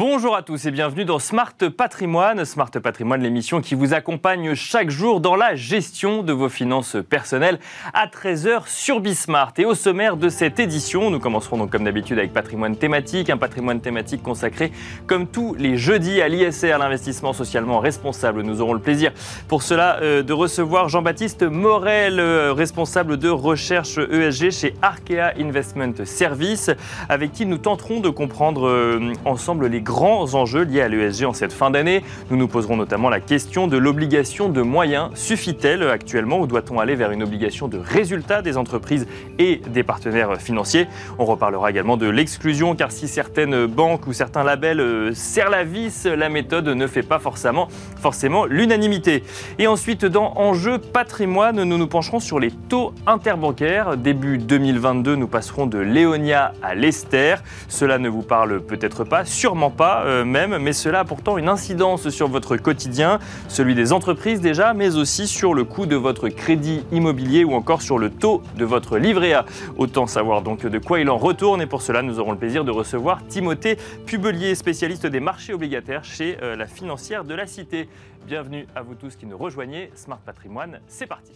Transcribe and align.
Bonjour 0.00 0.34
à 0.34 0.40
tous 0.40 0.64
et 0.64 0.70
bienvenue 0.70 1.04
dans 1.04 1.18
Smart 1.18 1.52
Patrimoine. 1.76 2.46
Smart 2.46 2.70
Patrimoine, 2.70 3.20
l'émission 3.20 3.60
qui 3.60 3.74
vous 3.74 3.92
accompagne 3.92 4.54
chaque 4.54 4.88
jour 4.88 5.20
dans 5.20 5.36
la 5.36 5.56
gestion 5.56 6.22
de 6.22 6.32
vos 6.32 6.48
finances 6.48 6.96
personnelles 7.10 7.58
à 7.92 8.06
13h 8.06 8.62
sur 8.66 9.00
Bismart. 9.00 9.52
Et 9.58 9.66
au 9.66 9.74
sommaire 9.74 10.16
de 10.16 10.30
cette 10.30 10.58
édition, 10.58 11.10
nous 11.10 11.18
commencerons 11.18 11.58
donc 11.58 11.68
comme 11.68 11.84
d'habitude 11.84 12.18
avec 12.18 12.32
patrimoine 12.32 12.76
thématique, 12.76 13.28
un 13.28 13.36
patrimoine 13.36 13.82
thématique 13.82 14.22
consacré 14.22 14.72
comme 15.06 15.26
tous 15.26 15.54
les 15.58 15.76
jeudis 15.76 16.22
à 16.22 16.28
l'ISR, 16.28 16.78
l'investissement 16.78 17.34
socialement 17.34 17.78
responsable. 17.78 18.40
Nous 18.40 18.62
aurons 18.62 18.72
le 18.72 18.80
plaisir 18.80 19.12
pour 19.48 19.62
cela 19.62 19.98
euh, 20.00 20.22
de 20.22 20.32
recevoir 20.32 20.88
Jean-Baptiste 20.88 21.42
Morel, 21.42 22.20
euh, 22.20 22.54
responsable 22.54 23.18
de 23.18 23.28
recherche 23.28 23.98
ESG 23.98 24.50
chez 24.50 24.74
Arkea 24.80 25.34
Investment 25.38 26.06
Service, 26.06 26.70
avec 27.10 27.32
qui 27.32 27.44
nous 27.44 27.58
tenterons 27.58 28.00
de 28.00 28.08
comprendre 28.08 28.66
euh, 28.66 29.12
ensemble 29.26 29.66
les 29.66 29.82
grands 29.90 30.34
enjeux 30.34 30.62
liés 30.62 30.82
à 30.82 30.88
l'ESG 30.88 31.24
en 31.24 31.32
cette 31.32 31.52
fin 31.52 31.70
d'année. 31.70 32.04
Nous 32.30 32.36
nous 32.36 32.46
poserons 32.46 32.76
notamment 32.76 33.10
la 33.10 33.18
question 33.18 33.66
de 33.66 33.76
l'obligation 33.76 34.48
de 34.48 34.62
moyens. 34.62 35.10
Suffit-elle 35.14 35.82
actuellement 35.82 36.38
ou 36.38 36.46
doit-on 36.46 36.78
aller 36.78 36.94
vers 36.94 37.10
une 37.10 37.24
obligation 37.24 37.66
de 37.66 37.76
résultat 37.76 38.40
des 38.40 38.56
entreprises 38.56 39.08
et 39.40 39.60
des 39.68 39.82
partenaires 39.82 40.40
financiers? 40.40 40.86
On 41.18 41.24
reparlera 41.24 41.70
également 41.70 41.96
de 41.96 42.08
l'exclusion 42.08 42.76
car 42.76 42.92
si 42.92 43.08
certaines 43.08 43.66
banques 43.66 44.06
ou 44.06 44.12
certains 44.12 44.44
labels 44.44 44.80
euh, 44.80 45.12
serrent 45.12 45.50
la 45.50 45.64
vis, 45.64 46.04
la 46.04 46.28
méthode 46.28 46.68
ne 46.68 46.86
fait 46.86 47.02
pas 47.02 47.18
forcément, 47.18 47.66
forcément 48.00 48.46
l'unanimité. 48.46 49.24
Et 49.58 49.66
ensuite, 49.66 50.04
dans 50.04 50.34
Enjeux 50.36 50.78
patrimoine, 50.78 51.64
nous 51.64 51.78
nous 51.78 51.88
pencherons 51.88 52.20
sur 52.20 52.38
les 52.38 52.52
taux 52.52 52.94
interbancaires. 53.08 53.96
Début 53.96 54.38
2022, 54.38 55.16
nous 55.16 55.26
passerons 55.26 55.66
de 55.66 55.78
Léonia 55.78 56.52
à 56.62 56.76
l'Esther. 56.76 57.42
Cela 57.66 57.98
ne 57.98 58.08
vous 58.08 58.22
parle 58.22 58.60
peut-être 58.60 59.02
pas, 59.02 59.24
sûrement 59.24 59.70
pas 59.70 59.79
euh, 59.80 60.24
même, 60.24 60.58
mais 60.58 60.72
cela 60.72 61.00
a 61.00 61.04
pourtant 61.04 61.38
une 61.38 61.48
incidence 61.48 62.10
sur 62.10 62.28
votre 62.28 62.56
quotidien, 62.56 63.18
celui 63.48 63.74
des 63.74 63.92
entreprises 63.92 64.40
déjà, 64.40 64.74
mais 64.74 64.96
aussi 64.96 65.26
sur 65.26 65.54
le 65.54 65.64
coût 65.64 65.86
de 65.86 65.96
votre 65.96 66.28
crédit 66.28 66.84
immobilier 66.92 67.44
ou 67.44 67.54
encore 67.54 67.80
sur 67.82 67.98
le 67.98 68.10
taux 68.10 68.42
de 68.56 68.64
votre 68.64 68.98
livret 68.98 69.32
A. 69.32 69.44
Autant 69.78 70.06
savoir 70.06 70.42
donc 70.42 70.66
de 70.66 70.78
quoi 70.78 71.00
il 71.00 71.08
en 71.08 71.16
retourne 71.16 71.62
et 71.62 71.66
pour 71.66 71.82
cela 71.82 72.02
nous 72.02 72.18
aurons 72.18 72.32
le 72.32 72.38
plaisir 72.38 72.64
de 72.64 72.70
recevoir 72.70 73.26
Timothée 73.26 73.78
Pubelier, 74.06 74.54
spécialiste 74.54 75.06
des 75.06 75.20
marchés 75.20 75.54
obligataires 75.54 76.04
chez 76.04 76.36
euh, 76.42 76.56
la 76.56 76.66
financière 76.66 77.24
de 77.24 77.34
la 77.34 77.46
Cité. 77.46 77.88
Bienvenue 78.26 78.66
à 78.76 78.82
vous 78.82 78.94
tous 78.94 79.16
qui 79.16 79.26
nous 79.26 79.38
rejoignez. 79.38 79.90
Smart 79.94 80.18
Patrimoine, 80.18 80.80
c'est 80.88 81.06
parti. 81.06 81.32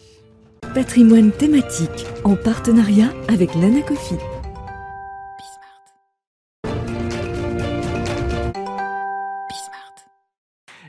Patrimoine 0.74 1.30
thématique 1.32 2.06
en 2.24 2.36
partenariat 2.36 3.08
avec 3.28 3.54
l'Anacofi. 3.54 4.16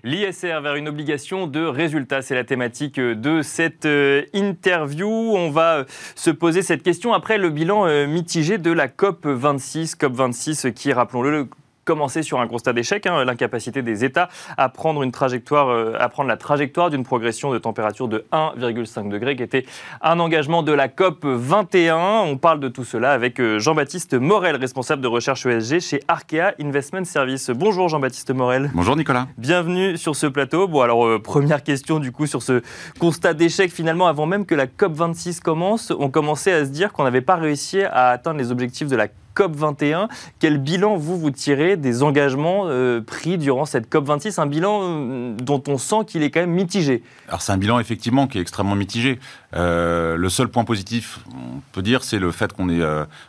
L'ISR 0.05 0.61
vers 0.61 0.75
une 0.75 0.87
obligation 0.87 1.47
de 1.47 1.65
résultat, 1.65 2.21
c'est 2.21 2.35
la 2.35 2.43
thématique 2.43 2.99
de 2.99 3.41
cette 3.41 3.87
euh, 3.87 4.21
interview. 4.33 5.09
On 5.09 5.49
va 5.49 5.77
euh, 5.77 5.83
se 6.13 6.29
poser 6.29 6.61
cette 6.61 6.83
question 6.83 7.11
après 7.11 7.39
le 7.39 7.49
bilan 7.49 7.87
euh, 7.87 8.05
mitigé 8.05 8.59
de 8.59 8.71
la 8.71 8.87
COP 8.87 9.25
26, 9.25 9.95
COP 9.95 10.13
26 10.13 10.67
qui, 10.75 10.93
rappelons-le, 10.93 11.47
commencer 11.85 12.23
sur 12.23 12.41
un 12.41 12.47
constat 12.47 12.73
d'échec, 12.73 13.05
hein, 13.05 13.23
l'incapacité 13.23 13.81
des 13.81 14.03
États 14.03 14.27
à 14.57 14.69
prendre, 14.69 15.03
une 15.03 15.11
trajectoire, 15.11 15.69
euh, 15.69 15.93
à 15.99 16.09
prendre 16.09 16.27
la 16.27 16.37
trajectoire 16.37 16.89
d'une 16.89 17.03
progression 17.03 17.53
de 17.53 17.57
température 17.59 18.07
de 18.07 18.25
1,5 18.31 19.09
degré, 19.09 19.35
qui 19.35 19.43
était 19.43 19.65
un 20.01 20.19
engagement 20.19 20.63
de 20.63 20.71
la 20.71 20.87
COP 20.87 21.25
21. 21.25 22.23
On 22.25 22.37
parle 22.37 22.59
de 22.59 22.67
tout 22.67 22.83
cela 22.83 23.11
avec 23.11 23.39
euh, 23.39 23.59
Jean-Baptiste 23.59 24.15
Morel, 24.15 24.55
responsable 24.55 25.01
de 25.01 25.07
recherche 25.07 25.45
ESG 25.45 25.79
chez 25.79 25.99
Arkea 26.07 26.55
Investment 26.59 27.05
Service. 27.05 27.51
Bonjour 27.51 27.87
Jean-Baptiste 27.87 28.31
Morel. 28.33 28.71
Bonjour 28.73 28.95
Nicolas. 28.95 29.27
Bienvenue 29.37 29.97
sur 29.97 30.15
ce 30.15 30.25
plateau. 30.25 30.67
Bon 30.67 30.81
alors 30.81 31.05
euh, 31.05 31.21
première 31.21 31.63
question 31.63 31.99
du 31.99 32.11
coup 32.11 32.25
sur 32.25 32.41
ce 32.41 32.61
constat 32.99 33.33
d'échec 33.35 33.71
finalement 33.71 34.07
avant 34.07 34.25
même 34.25 34.45
que 34.45 34.55
la 34.55 34.65
COP 34.65 34.93
26 34.93 35.39
commence, 35.39 35.93
on 35.97 36.09
commençait 36.09 36.51
à 36.51 36.65
se 36.65 36.69
dire 36.71 36.93
qu'on 36.93 37.03
n'avait 37.03 37.21
pas 37.21 37.35
réussi 37.35 37.81
à 37.81 38.09
atteindre 38.09 38.39
les 38.39 38.51
objectifs 38.51 38.87
de 38.87 38.95
la 38.95 39.07
COP21. 39.35 40.07
Quel 40.39 40.57
bilan 40.57 40.97
vous 40.97 41.19
vous 41.19 41.31
tirez 41.31 41.77
des 41.77 42.03
engagements 42.03 42.63
euh, 42.65 43.01
pris 43.01 43.37
durant 43.37 43.65
cette 43.65 43.91
COP26? 43.91 44.39
Un 44.39 44.45
bilan 44.45 44.79
euh, 44.83 45.35
dont 45.37 45.61
on 45.67 45.77
sent 45.77 46.05
qu'il 46.07 46.23
est 46.23 46.31
quand 46.31 46.39
même 46.39 46.51
mitigé. 46.51 47.03
Alors 47.27 47.41
c'est 47.41 47.51
un 47.51 47.57
bilan 47.57 47.79
effectivement 47.79 48.27
qui 48.27 48.37
est 48.37 48.41
extrêmement 48.41 48.75
mitigé. 48.75 49.19
Euh, 49.55 50.15
le 50.15 50.29
seul 50.29 50.47
point 50.47 50.63
positif, 50.63 51.19
on 51.33 51.61
peut 51.71 51.81
dire, 51.81 52.03
c'est 52.03 52.19
le 52.19 52.31
fait 52.31 52.53
qu'on 52.53 52.69
ait 52.69 52.83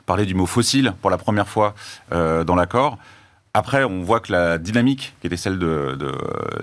parlé 0.07 0.27
du 0.27 0.35
mot 0.35 0.47
fossile 0.47 0.93
pour 1.01 1.11
la 1.11 1.19
première 1.19 1.49
fois 1.49 1.75
dans 2.11 2.55
l'accord. 2.55 2.99
Après, 3.55 3.85
on 3.85 4.03
voit 4.03 4.21
que 4.21 4.33
la 4.33 4.59
dynamique 4.59 5.15
qui 5.21 5.29
était 5.29 5.39
celle 5.39 5.59
de, 5.59 5.97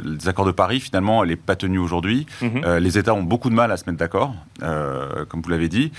des 0.03 0.27
accords 0.27 0.45
de 0.45 0.51
Paris, 0.51 0.79
finalement, 0.79 1.23
elle 1.23 1.31
n'est 1.31 1.35
pas 1.35 1.55
tenue 1.55 1.79
aujourd'hui. 1.79 2.27
Mhm. 2.41 2.77
les 2.77 2.97
États 2.97 3.15
ont 3.15 3.23
beaucoup 3.23 3.49
de 3.49 3.55
mal 3.55 3.71
à 3.71 3.77
se 3.77 3.85
mettre 3.87 3.97
d'accord, 3.97 4.35
comme 4.59 5.41
vous 5.41 5.49
l'avez 5.49 5.69
dit. 5.69 5.91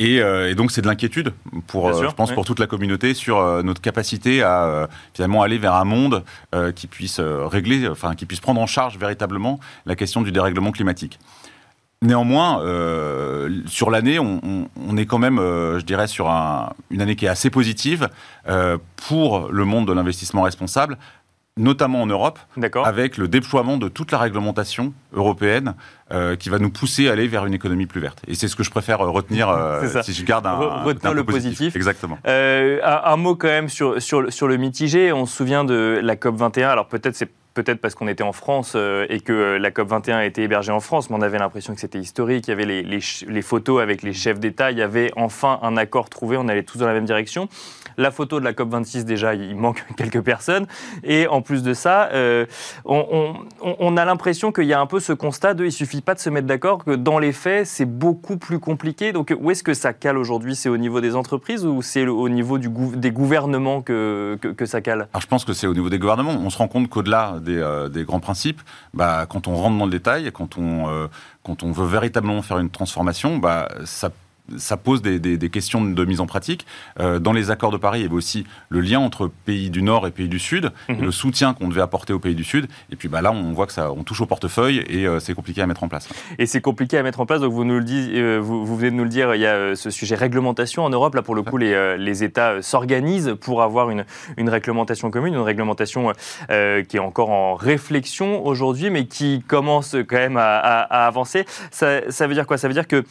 Euh, 0.00 0.50
et, 0.50 0.54
donc 0.54 0.70
c'est 0.70 0.80
de 0.80 0.86
l'inquiétude 0.86 1.32
pour, 1.66 1.88
euh, 1.88 2.08
je 2.08 2.14
pense, 2.14 2.32
pour 2.32 2.44
toute 2.44 2.60
la 2.60 2.66
communauté 2.66 3.14
sur 3.14 3.38
euh, 3.38 3.62
notre 3.62 3.80
capacité 3.80 4.42
à 4.42 4.88
finalement 5.12 5.42
aller 5.42 5.58
vers 5.58 5.74
un 5.74 5.84
monde 5.84 6.24
qui 6.74 6.86
puisse 6.86 7.20
régler, 7.20 7.88
enfin 7.88 8.14
qui 8.14 8.26
puisse 8.26 8.40
prendre 8.40 8.60
en 8.60 8.66
charge 8.66 8.98
véritablement 8.98 9.60
la 9.86 9.96
question 9.96 10.22
du 10.22 10.32
dérèglement 10.32 10.72
climatique. 10.72 11.18
Néanmoins, 12.00 12.62
sur 13.66 13.90
l'année, 13.90 14.18
on, 14.20 14.96
est 14.96 15.06
quand 15.06 15.18
même, 15.18 15.38
je 15.38 15.84
dirais, 15.84 16.06
sur 16.06 16.28
une 16.28 17.00
année 17.00 17.16
qui 17.16 17.24
est 17.24 17.28
assez 17.28 17.50
positive 17.50 18.08
pour 18.96 19.50
le 19.50 19.64
monde 19.64 19.88
de 19.88 19.92
l'investissement 19.92 20.42
responsable, 20.42 20.96
notamment 21.58 22.02
en 22.02 22.06
Europe, 22.06 22.38
avec 22.84 23.16
le 23.18 23.28
déploiement 23.28 23.76
de 23.76 23.88
toute 23.88 24.12
la 24.12 24.18
réglementation 24.18 24.94
européenne 25.12 25.74
euh, 26.12 26.36
qui 26.36 26.48
va 26.48 26.58
nous 26.58 26.70
pousser 26.70 27.08
à 27.08 27.12
aller 27.12 27.28
vers 27.28 27.44
une 27.44 27.54
économie 27.54 27.86
plus 27.86 28.00
verte. 28.00 28.22
Et 28.26 28.34
c'est 28.34 28.48
ce 28.48 28.56
que 28.56 28.62
je 28.62 28.70
préfère 28.70 29.00
euh, 29.00 29.10
retenir 29.10 29.48
euh, 29.50 30.02
si 30.02 30.12
je 30.12 30.24
garde 30.24 30.46
un, 30.46 30.54
retenir 30.84 31.12
le 31.12 31.24
positif. 31.24 31.76
Exactement. 31.76 32.18
Un, 32.24 32.78
un, 32.82 33.16
mot 33.16 33.34
quand 33.34 33.48
même 33.48 33.68
sur, 33.68 34.00
sur, 34.00 34.32
sur 34.32 34.48
le 34.48 34.56
mitigé. 34.56 35.12
On 35.12 35.26
se 35.26 35.36
souvient 35.36 35.64
de 35.64 36.00
la 36.02 36.16
COP 36.16 36.36
21. 36.36 36.68
Alors 36.68 36.88
peut-être 36.88 37.16
c'est 37.16 37.30
peut-être 37.62 37.80
parce 37.80 37.96
qu'on 37.96 38.06
était 38.06 38.22
en 38.22 38.32
France 38.32 38.74
euh, 38.76 39.04
et 39.08 39.18
que 39.18 39.32
euh, 39.32 39.58
la 39.58 39.72
COP21 39.72 40.14
a 40.14 40.24
été 40.24 40.44
hébergée 40.44 40.70
en 40.70 40.78
France, 40.78 41.10
mais 41.10 41.16
on 41.16 41.22
avait 41.22 41.38
l'impression 41.38 41.74
que 41.74 41.80
c'était 41.80 41.98
historique. 41.98 42.46
Il 42.46 42.50
y 42.50 42.52
avait 42.52 42.64
les, 42.64 43.42
photos 43.42 43.82
avec 43.82 44.02
les 44.02 44.12
chefs 44.12 44.38
d'État. 44.38 44.70
Il 44.70 44.78
y 44.78 44.82
avait 44.82 45.10
enfin 45.16 45.58
un 45.62 45.76
accord 45.76 46.08
trouvé. 46.08 46.36
On 46.36 46.46
allait 46.46 46.62
tous 46.62 46.78
dans 46.78 46.86
la 46.86 46.92
même 46.92 47.04
direction. 47.04 47.48
La 47.96 48.12
photo 48.12 48.38
de 48.38 48.44
la 48.44 48.52
COP26, 48.52 49.02
déjà, 49.02 49.34
il 49.34 49.56
manque 49.64 49.84
quelques 49.96 50.20
personnes. 50.20 50.66
Et 51.02 51.26
en 51.26 51.42
plus 51.42 51.64
de 51.64 51.74
ça, 51.74 52.10
euh, 52.12 52.46
on, 52.84 53.96
a 53.96 54.04
l'impression 54.04 54.52
qu'il 54.52 54.66
y 54.66 54.72
a 54.72 54.80
un 54.80 54.86
peu 54.86 55.00
ce 55.00 55.12
constat 55.12 55.54
de 55.54 55.64
il 55.64 55.72
suffit 55.72 56.00
pas 56.00 56.14
de 56.14 56.20
se 56.20 56.30
mettre 56.30 56.46
d'accord, 56.46 56.84
que 56.84 56.92
dans 56.92 57.18
les 57.18 57.32
faits, 57.32 57.66
c'est 57.66 57.86
beaucoup 57.86 58.36
plus 58.36 58.60
compliqué. 58.60 59.12
Donc, 59.12 59.34
où 59.36 59.50
est-ce 59.50 59.64
que 59.64 59.74
ça 59.74 59.92
cale 59.92 60.16
aujourd'hui? 60.16 60.54
C'est 60.54 60.68
au 60.68 60.76
niveau 60.76 61.00
des 61.00 61.16
entreprises 61.16 61.66
ou 61.66 61.82
c'est 61.82 62.06
au 62.06 62.28
niveau 62.28 62.58
des 62.58 63.10
gouvernements 63.10 63.82
que, 63.82 64.38
que, 64.40 64.48
que 64.48 64.64
ça 64.64 64.80
cale? 64.80 65.08
Alors, 65.12 65.22
je 65.22 65.26
pense 65.26 65.44
que 65.44 65.52
c'est 65.52 65.66
au 65.66 65.74
niveau 65.74 65.90
des 65.90 65.98
gouvernements. 65.98 66.38
On 66.40 66.50
se 66.50 66.58
rend 66.58 66.68
compte 66.68 66.88
qu'au-delà 66.88 67.40
euh, 67.56 67.88
des, 67.88 68.04
grands 68.04 68.20
principes, 68.20 68.60
bah, 68.94 69.26
quand 69.28 69.48
on 69.48 69.56
rentre 69.56 69.78
dans 69.78 69.84
le 69.86 69.90
détail, 69.90 70.30
quand 70.32 70.58
on, 70.58 70.88
euh, 70.88 71.06
quand 71.42 71.62
on 71.62 71.72
veut 71.72 71.86
véritablement 71.86 72.42
faire 72.42 72.58
une 72.58 72.70
transformation, 72.70 73.38
bah, 73.38 73.68
ça 73.84 74.10
ça 74.56 74.76
pose 74.76 75.02
des, 75.02 75.50
questions 75.50 75.84
de 75.84 76.04
mise 76.04 76.20
en 76.20 76.26
pratique. 76.26 76.66
Euh, 77.00 77.18
dans 77.18 77.32
les 77.32 77.50
accords 77.50 77.70
de 77.70 77.76
Paris, 77.76 78.00
il 78.00 78.02
y 78.02 78.06
avait 78.06 78.14
aussi 78.14 78.46
le 78.68 78.80
lien 78.80 79.00
entre 79.00 79.30
pays 79.44 79.70
du 79.70 79.82
Nord 79.82 80.06
et 80.06 80.10
pays 80.10 80.28
du 80.28 80.38
Sud, 80.38 80.72
mhm. 80.88 81.02
le 81.02 81.10
soutien 81.10 81.54
qu'on 81.54 81.68
devait 81.68 81.80
apporter 81.80 82.12
aux 82.12 82.18
pays 82.18 82.34
du 82.34 82.44
Sud. 82.44 82.68
Et 82.90 82.96
puis 82.96 83.08
bah, 83.08 83.22
là, 83.22 83.32
on 83.32 83.52
voit 83.52 83.66
que 83.66 83.72
ça, 83.72 83.92
on 83.92 84.04
touche 84.04 84.20
au 84.20 84.26
portefeuille 84.26 84.84
et 84.88 85.06
euh, 85.06 85.20
c'est 85.20 85.34
compliqué 85.34 85.62
à 85.62 85.66
mettre 85.66 85.82
en 85.82 85.88
place. 85.88 86.08
Et 86.38 86.46
c'est 86.46 86.60
compliqué 86.60 86.98
à 86.98 87.02
mettre 87.02 87.20
en 87.20 87.26
place. 87.26 87.40
Donc 87.40 87.52
vous 87.52 87.64
nous 87.64 87.78
le 87.78 87.84
dites, 87.84 88.10
euh, 88.14 88.38
vous, 88.40 88.76
venez 88.76 88.90
de 88.90 88.96
nous 88.96 89.04
le 89.04 89.10
dire, 89.10 89.34
il 89.34 89.40
y 89.40 89.46
a 89.46 89.76
ce 89.76 89.90
sujet 89.90 90.14
réglementation 90.14 90.84
en 90.84 90.90
Europe. 90.90 91.14
Là, 91.14 91.22
pour 91.22 91.34
le 91.34 91.42
coup, 91.42 91.56
les, 91.56 91.96
les 91.98 92.24
États 92.24 92.62
s'organisent 92.62 93.34
pour 93.40 93.62
avoir 93.62 93.90
une, 93.90 94.04
une, 94.36 94.48
réglementation 94.48 95.10
commune, 95.10 95.34
une 95.34 95.40
réglementation 95.40 96.12
qui 96.48 96.96
est 96.96 96.98
encore 96.98 97.30
en 97.30 97.54
réflexion 97.54 98.44
aujourd'hui, 98.46 98.90
mais 98.90 99.06
qui 99.06 99.42
commence 99.46 99.96
quand 100.08 100.16
même 100.16 100.36
à, 100.36 100.58
à 100.58 101.06
avancer. 101.06 101.44
Ça, 101.70 102.10
ça 102.10 102.26
veut 102.26 102.34
dire 102.34 102.46
quoi? 102.46 102.58
Ça 102.58 102.68
veut 102.68 102.74
dire 102.74 102.86
que 102.86 103.04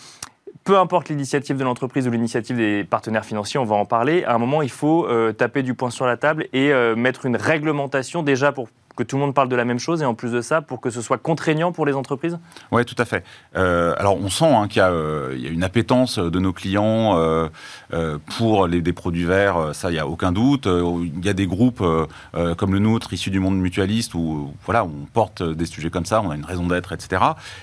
peu 0.67 0.77
importe 0.77 1.07
l'initiative 1.07 1.55
de 1.55 1.63
l'entreprise 1.63 2.09
ou 2.09 2.11
l'initiative 2.11 2.57
des 2.57 2.83
partenaires 2.83 3.23
financiers, 3.23 3.57
on 3.57 3.63
va 3.63 3.77
en 3.77 3.85
parler, 3.85 4.25
à 4.25 4.33
un 4.33 4.37
moment, 4.37 4.61
il 4.61 4.69
faut 4.69 5.07
euh, 5.07 5.31
taper 5.31 5.63
du 5.63 5.73
poing 5.73 5.91
sur 5.91 6.05
la 6.05 6.17
table 6.17 6.49
et 6.51 6.73
euh, 6.73 6.93
mettre 6.93 7.25
une 7.25 7.37
réglementation 7.37 8.21
déjà 8.21 8.51
pour 8.51 8.67
que 8.97 9.03
tout 9.03 9.15
le 9.15 9.21
monde 9.21 9.33
parle 9.33 9.47
de 9.47 9.55
la 9.55 9.63
même 9.63 9.79
chose 9.79 10.01
et 10.01 10.05
en 10.05 10.13
plus 10.13 10.31
de 10.31 10.41
ça, 10.41 10.61
pour 10.61 10.81
que 10.81 10.89
ce 10.89 11.01
soit 11.01 11.17
contraignant 11.17 11.71
pour 11.71 11.85
les 11.85 11.93
entreprises 11.93 12.37
Oui, 12.71 12.83
tout 12.83 12.95
à 12.97 13.05
fait. 13.05 13.23
Euh, 13.55 13.93
alors 13.97 14.17
on 14.17 14.29
sent 14.29 14.51
hein, 14.51 14.67
qu'il 14.67 14.81
y, 14.81 15.41
y, 15.41 15.47
a 15.47 15.51
une 15.51 15.63
appétence 15.63 16.19
de 16.19 16.39
nos 16.39 16.51
clients 16.51 17.17
pour 18.37 18.67
les, 18.67 18.81
des 18.81 18.93
produits 18.93 19.23
verts, 19.23 19.73
ça, 19.73 19.89
il 19.89 19.93
n'y 19.93 19.99
a 19.99 20.07
aucun 20.07 20.31
doute. 20.31 20.67
Il 20.67 21.25
y 21.25 21.29
a 21.29 21.33
des 21.33 21.47
groupes 21.47 21.83
comme 22.57 22.73
le 22.73 22.79
nôtre, 22.79 23.13
issus 23.13 23.29
du 23.29 23.39
monde 23.39 23.57
mutualiste, 23.57 24.13
où 24.15 24.53
voilà, 24.65 24.83
on 24.83 25.05
porte 25.13 25.43
des 25.43 25.65
sujets 25.65 25.89
comme 25.89 26.05
ça, 26.05 26.21
on 26.21 26.31
a 26.31 26.35
une 26.35 26.45
raison 26.45 26.67
d'être, 26.67 26.91
etc. 26.91 27.21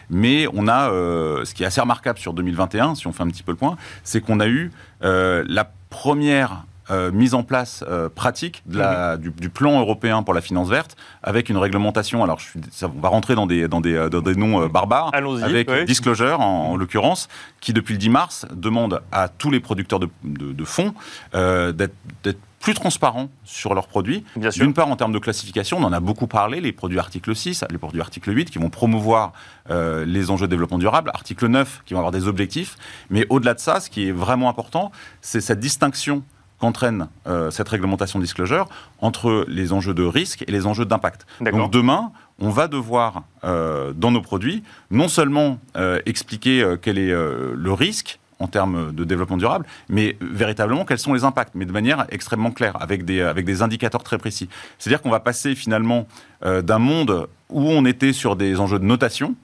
Mais 0.08 0.46
on 0.54 0.68
a, 0.68 0.88
ce 0.88 1.52
qui 1.52 1.64
est 1.64 1.66
assez 1.66 1.80
remarquable 1.80 2.18
sur 2.18 2.32
2021, 2.32 2.94
si 2.94 3.06
on 3.06 3.12
fait 3.12 3.24
un 3.24 3.28
petit 3.28 3.42
peu 3.42 3.52
le 3.52 3.58
point, 3.58 3.76
c'est 4.04 4.20
qu'on 4.20 4.40
a 4.40 4.46
eu 4.46 4.70
la 5.02 5.70
première 5.90 6.64
euh, 6.90 7.10
mise 7.12 7.34
en 7.34 7.42
place 7.42 7.82
euh, 7.88 8.08
pratique 8.08 8.62
de 8.66 8.78
la, 8.78 9.16
du, 9.16 9.30
du 9.30 9.48
plan 9.50 9.80
européen 9.80 10.22
pour 10.22 10.34
la 10.34 10.40
finance 10.40 10.68
verte 10.68 10.96
avec 11.22 11.48
une 11.48 11.56
réglementation. 11.56 12.22
Alors, 12.22 12.38
je 12.40 12.44
suis, 12.46 12.60
ça, 12.70 12.90
on 12.94 13.00
va 13.00 13.08
rentrer 13.08 13.34
dans 13.34 13.46
des, 13.46 13.68
dans 13.68 13.80
des, 13.80 13.94
euh, 13.94 14.08
dans 14.08 14.20
des 14.20 14.34
noms 14.34 14.62
euh, 14.62 14.68
barbares. 14.68 15.10
Allons-y, 15.14 15.42
Avec 15.42 15.70
oui. 15.70 15.84
Disclosure, 15.84 16.40
en, 16.40 16.70
en 16.72 16.76
l'occurrence, 16.76 17.28
qui 17.60 17.72
depuis 17.72 17.92
le 17.94 17.98
10 17.98 18.08
mars 18.10 18.46
demande 18.52 19.00
à 19.12 19.28
tous 19.28 19.50
les 19.50 19.60
producteurs 19.60 19.98
de, 20.00 20.08
de- 20.24 20.52
de 20.52 20.64
fonds 20.64 20.94
d'être 21.32 21.94
d'être 22.22 22.38
plus 22.60 22.72
transparents 22.74 23.28
sur 23.44 23.74
leurs 23.74 23.88
produits. 23.88 24.24
Bien 24.36 24.50
sûr. 24.50 24.64
D'une 24.64 24.72
part, 24.72 24.88
en 24.88 24.96
termes 24.96 25.12
de 25.12 25.18
classification, 25.18 25.76
on 25.76 25.82
en 25.84 25.92
a 25.92 26.00
beaucoup 26.00 26.26
parlé, 26.26 26.62
les 26.62 26.72
produits 26.72 26.98
article 26.98 27.36
6, 27.36 27.62
les 27.70 27.76
produits 27.76 28.00
article 28.00 28.34
8, 28.34 28.50
qui 28.50 28.58
vont 28.58 28.70
promouvoir 28.70 29.32
euh, 29.70 30.06
les 30.06 30.30
enjeux 30.30 30.46
de 30.46 30.50
développement 30.50 30.78
durable, 30.78 31.10
article 31.12 31.46
9, 31.48 31.82
qui 31.84 31.92
vont 31.92 32.00
avoir 32.00 32.10
des 32.12 32.26
objectifs. 32.26 32.76
Mais 33.10 33.26
au-delà 33.28 33.52
de 33.52 33.60
ça, 33.60 33.80
ce 33.80 33.90
qui 33.90 34.08
est 34.08 34.12
vraiment 34.12 34.48
important, 34.48 34.92
c'est 35.20 35.42
cette 35.42 35.60
distinction 35.60 36.22
qu'entraîne 36.64 37.08
euh, 37.26 37.50
cette 37.50 37.68
réglementation 37.68 38.18
disclosure 38.18 38.66
entre 39.00 39.44
les 39.48 39.72
enjeux 39.74 39.92
de 39.92 40.02
risque 40.02 40.44
et 40.48 40.50
les 40.50 40.66
enjeux 40.66 40.86
d'impact. 40.86 41.26
Donc 41.40 41.70
demain, 41.70 42.10
on 42.38 42.48
va 42.48 42.68
devoir, 42.68 43.24
euh, 43.44 43.92
dans 43.94 44.10
nos 44.10 44.22
produits, 44.22 44.62
non 44.90 45.08
seulement 45.08 45.58
euh, 45.76 46.00
expliquer 46.06 46.62
euh, 46.62 46.76
quel 46.80 46.96
est 46.98 47.12
le 47.12 47.72
risque 47.72 48.18
en 48.40 48.48
termes 48.48 48.92
de 48.92 49.04
développement 49.04 49.36
durable, 49.36 49.66
mais 49.88 50.16
véritablement 50.20 50.84
quels 50.84 50.98
sont 50.98 51.14
les 51.14 51.24
impacts, 51.24 51.54
mais 51.54 51.66
de 51.66 51.72
manière 51.72 52.06
extrêmement 52.10 52.50
claire, 52.50 52.80
avec 52.82 53.04
des, 53.04 53.20
avec 53.20 53.44
des 53.44 53.62
indicateurs 53.62 54.02
très 54.02 54.18
précis. 54.18 54.48
C'est-à-dire 54.78 55.02
qu'on 55.02 55.10
va 55.10 55.20
passer 55.20 55.54
finalement 55.54 56.06
euh, 56.44 56.62
d'un 56.62 56.78
monde 56.78 57.28
où 57.50 57.62
on 57.62 57.84
était 57.84 58.12
sur 58.12 58.36
des 58.36 58.58
enjeux 58.58 58.78
de 58.78 58.84
notation 58.84 59.34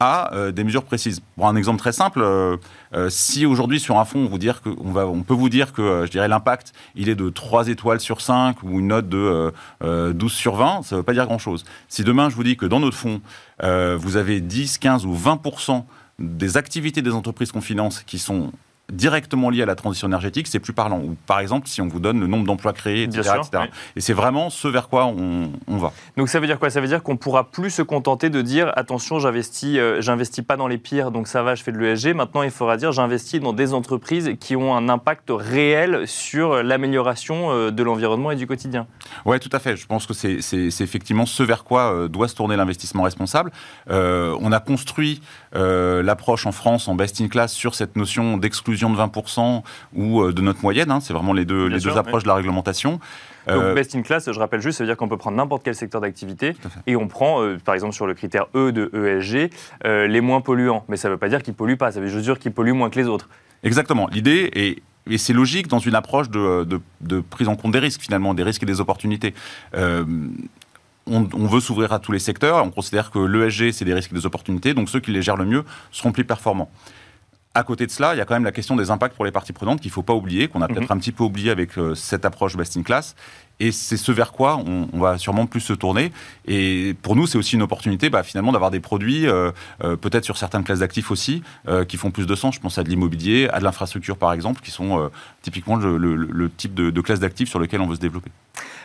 à 0.00 0.32
euh, 0.32 0.52
des 0.52 0.62
mesures 0.62 0.84
précises. 0.84 1.20
Pour 1.34 1.48
un 1.48 1.56
exemple 1.56 1.80
très 1.80 1.92
simple, 1.92 2.20
euh, 2.22 2.56
euh, 2.94 3.10
si 3.10 3.46
aujourd'hui 3.46 3.80
sur 3.80 3.98
un 3.98 4.04
fonds, 4.04 4.20
on, 4.20 4.28
vous 4.28 4.38
dire 4.38 4.62
que, 4.62 4.68
on, 4.68 5.22
peut 5.22 5.34
vous 5.34 5.48
dire 5.48 5.72
que 5.72 5.82
euh, 5.82 6.28
l'impact, 6.28 6.72
il 6.94 7.08
est 7.08 7.16
de 7.16 7.30
3 7.30 7.66
étoiles 7.68 7.98
sur 7.98 8.20
5 8.20 8.62
ou 8.62 8.78
une 8.78 8.88
note 8.88 9.08
de 9.08 9.18
euh, 9.18 9.50
euh, 9.82 10.12
12 10.12 10.32
sur 10.32 10.54
20, 10.54 10.82
ça 10.84 10.94
ne 10.94 11.00
veut 11.00 11.04
pas 11.04 11.14
dire 11.14 11.26
grand-chose. 11.26 11.64
Si 11.88 12.04
demain 12.04 12.30
je 12.30 12.36
vous 12.36 12.44
dis 12.44 12.56
que 12.56 12.66
dans 12.66 12.78
notre 12.78 12.96
fonds, 12.96 13.20
euh, 13.64 13.96
vous 13.98 14.16
avez 14.16 14.40
10, 14.40 14.78
15 14.78 15.04
ou 15.04 15.14
20% 15.14 15.84
des 16.20 16.56
activités 16.56 17.02
des 17.02 17.12
entreprises 17.12 17.50
qu'on 17.50 17.60
finance 17.60 18.02
qui 18.04 18.20
sont 18.20 18.52
directement 18.92 19.50
liées 19.50 19.62
à 19.62 19.66
la 19.66 19.74
transition 19.74 20.08
énergétique, 20.08 20.46
c'est 20.46 20.60
plus 20.60 20.72
parlant. 20.72 20.98
Ou 21.00 21.16
par 21.26 21.40
exemple, 21.40 21.68
si 21.68 21.82
on 21.82 21.88
vous 21.88 22.00
donne 22.00 22.20
le 22.20 22.26
nombre 22.26 22.46
d'emplois 22.46 22.72
créés, 22.72 23.02
etc. 23.02 23.20
Bien 23.22 23.32
sûr, 23.32 23.42
etc. 23.42 23.62
oui. 23.64 23.78
Et 23.96 24.00
c'est 24.00 24.12
vraiment 24.14 24.48
ce 24.50 24.66
vers 24.68 24.88
quoi 24.88 25.06
on, 25.06 25.52
on 25.66 25.76
va. 25.76 25.92
Donc 26.16 26.28
ça 26.28 26.40
veut 26.40 26.46
dire 26.46 26.58
quoi? 26.58 26.70
Ça 26.70 26.80
veut 26.80 26.86
dire 26.88 27.02
qu'on 27.02 27.16
pourra 27.16 27.50
plus 27.50 27.70
se 27.70 27.82
contenter 27.82 28.30
de 28.30 28.40
dire 28.42 28.72
attention, 28.76 29.18
j'investis, 29.18 29.76
euh, 29.78 30.00
j'investis 30.00 30.44
pas 30.44 30.56
dans 30.56 30.68
les 30.68 30.78
pires, 30.78 31.10
donc 31.10 31.28
ça 31.28 31.42
va, 31.42 31.54
je 31.54 31.62
fais 31.62 31.72
de 31.72 31.78
l'ESG. 31.78 32.14
Maintenant, 32.14 32.42
il 32.42 32.50
faudra 32.50 32.76
dire 32.76 32.92
j'investis 32.92 33.40
dans 33.40 33.52
des 33.52 33.74
entreprises 33.74 34.30
qui 34.40 34.56
ont 34.56 34.74
un 34.74 34.88
impact 34.88 35.30
réel 35.30 36.06
sur 36.06 36.62
l'amélioration 36.62 37.50
euh, 37.52 37.70
de 37.70 37.82
l'environnement 37.82 38.30
et 38.30 38.36
du 38.36 38.46
quotidien. 38.46 38.86
Oui, 39.26 39.38
tout 39.38 39.50
à 39.52 39.58
fait. 39.58 39.76
Je 39.76 39.86
pense 39.86 40.06
que 40.06 40.14
c'est 40.14 40.40
c'est- 40.40 40.70
c'est 40.70 40.84
effectivement 40.84 41.26
ce 41.26 41.42
vers 41.42 41.64
quoi 41.64 41.92
euh, 41.92 42.08
doit 42.08 42.28
se 42.28 42.34
tourner 42.34 42.56
l'investissement 42.56 43.02
responsable. 43.02 43.50
Euh, 43.90 44.36
on 44.40 44.50
a 44.52 44.60
construit 44.60 45.20
l'approche 45.52 46.46
en 46.46 46.52
France 46.52 46.88
en 46.88 46.94
best 46.94 47.20
in 47.20 47.28
class 47.28 47.52
sur 47.52 47.74
cette 47.74 47.96
notion 47.96 48.36
d'exclusion 48.36 48.77
de 48.90 48.96
20% 48.96 49.62
ou 49.94 50.22
euh, 50.22 50.32
de 50.32 50.40
notre 50.42 50.62
moyenne. 50.62 50.90
hein. 50.90 51.00
C'est 51.00 51.12
vraiment 51.12 51.32
les 51.32 51.44
deux, 51.44 51.66
Bien 51.68 51.76
les 51.76 51.80
sûr, 51.80 51.92
deux 51.92 51.98
approches 51.98 52.22
de 52.22 52.28
la 52.28 52.34
réglementation. 52.34 52.92
Donc 53.46 53.56
Euh, 53.56 53.74
best 53.74 53.94
in 53.96 54.02
class, 54.02 54.30
je 54.30 54.38
rappelle 54.38 54.60
juste, 54.60 54.78
ça 54.78 54.84
veut 54.84 54.88
dire 54.88 54.96
qu'on 54.96 55.08
peut 55.08 55.16
prendre 55.16 55.36
n'importe 55.36 55.62
quel 55.64 55.74
secteur 55.74 56.00
d'activité 56.02 56.54
et 56.86 56.96
on 56.96 57.08
prend, 57.08 57.42
euh, 57.42 57.56
par 57.64 57.74
exemple 57.74 57.94
sur 57.94 58.06
le 58.06 58.12
critère 58.14 58.46
E 58.54 58.72
de 58.72 58.90
ESG, 58.94 59.50
euh, 59.86 60.06
les 60.06 60.20
moins 60.20 60.40
polluants. 60.42 60.84
Mais 60.88 60.96
ça 60.98 61.08
ne 61.08 61.14
veut 61.14 61.18
pas 61.18 61.28
dire 61.30 61.42
qu'ils 61.42 61.54
polluent 61.54 61.76
pas, 61.78 61.90
ça 61.90 62.00
veut 62.00 62.08
juste 62.08 62.24
dire 62.24 62.38
qu'ils 62.38 62.52
polluent 62.52 62.74
moins 62.74 62.90
que 62.90 62.98
les 63.00 63.06
autres. 63.06 63.28
Exactement. 63.62 64.06
L'idée 64.12 64.50
est 64.54 64.82
et 65.10 65.16
c'est 65.16 65.32
logique 65.32 65.68
dans 65.68 65.78
une 65.78 65.94
approche 65.94 66.28
de, 66.28 66.64
de- 66.64 66.82
de 67.00 67.20
prise 67.20 67.48
en 67.48 67.56
compte 67.56 67.72
des 67.72 67.78
risques, 67.78 68.02
finalement, 68.02 68.34
des 68.34 68.42
risques 68.42 68.62
et 68.62 68.66
des 68.66 68.78
opportunités. 68.82 69.32
Euh, 69.74 70.04
on, 71.06 71.26
on 71.32 71.46
veut 71.46 71.60
s'ouvrir 71.60 71.94
à 71.94 71.98
tous 71.98 72.12
les 72.12 72.18
secteurs. 72.18 72.62
On 72.62 72.70
considère 72.70 73.10
que 73.10 73.18
l'ESG, 73.18 73.72
c'est 73.72 73.86
des 73.86 73.94
risques 73.94 74.12
et 74.12 74.14
des 74.14 74.26
opportunités. 74.26 74.74
Donc 74.74 74.90
ceux 74.90 75.00
qui 75.00 75.10
les 75.10 75.22
gèrent 75.22 75.38
le 75.38 75.46
mieux 75.46 75.64
seront 75.90 76.12
plus 76.12 76.24
performants. 76.24 76.70
À 77.58 77.64
côté 77.64 77.86
de 77.86 77.90
cela, 77.90 78.14
il 78.14 78.18
y 78.18 78.20
a 78.20 78.24
quand 78.24 78.34
même 78.34 78.44
la 78.44 78.52
question 78.52 78.76
des 78.76 78.92
impacts 78.92 79.16
pour 79.16 79.24
les 79.24 79.32
parties 79.32 79.52
prenantes 79.52 79.80
qu'il 79.80 79.88
ne 79.88 79.92
faut 79.92 80.04
pas 80.04 80.14
oublier, 80.14 80.46
qu'on 80.46 80.62
a 80.62 80.68
peut-être 80.68 80.92
un 80.92 80.96
petit 80.96 81.10
peu 81.10 81.24
oublié 81.24 81.50
avec 81.50 81.76
euh, 81.76 81.96
cette 81.96 82.24
approche 82.24 82.56
best 82.56 82.76
in 82.76 82.84
class. 82.84 83.16
Et 83.60 83.72
c'est 83.72 83.96
ce 83.96 84.12
vers 84.12 84.32
quoi 84.32 84.56
on, 84.56 84.98
va 84.98 85.18
sûrement 85.18 85.46
plus 85.46 85.60
se 85.60 85.72
tourner. 85.72 86.12
Et 86.46 86.94
pour 87.02 87.16
nous, 87.16 87.26
c'est 87.26 87.38
aussi 87.38 87.56
une 87.56 87.62
opportunité 87.62 88.08
bah, 88.08 88.22
finalement 88.22 88.52
d'avoir 88.52 88.70
des 88.70 88.80
produits, 88.80 89.26
euh, 89.26 89.50
euh, 89.82 89.96
peut-être 89.96 90.24
sur 90.24 90.36
certaines 90.36 90.62
classes 90.62 90.78
d'actifs 90.78 91.10
aussi, 91.10 91.42
euh, 91.66 91.84
qui 91.84 91.96
font 91.96 92.10
plus 92.10 92.26
de 92.26 92.34
sens. 92.34 92.54
Je 92.54 92.60
pense 92.60 92.78
à 92.78 92.84
de 92.84 92.88
l'immobilier, 92.88 93.48
à 93.52 93.58
de 93.58 93.64
l'infrastructure 93.64 94.16
par 94.16 94.32
exemple, 94.32 94.60
qui 94.60 94.70
sont 94.70 95.10
typiquement 95.42 95.76
le, 95.76 96.50
type 96.56 96.74
de, 96.74 96.90
de 96.90 97.00
classe 97.00 97.20
d'actifs 97.20 97.48
sur 97.48 97.58
lequel 97.58 97.80
on 97.80 97.86
veut 97.86 97.96
se 97.96 98.00
développer. 98.00 98.30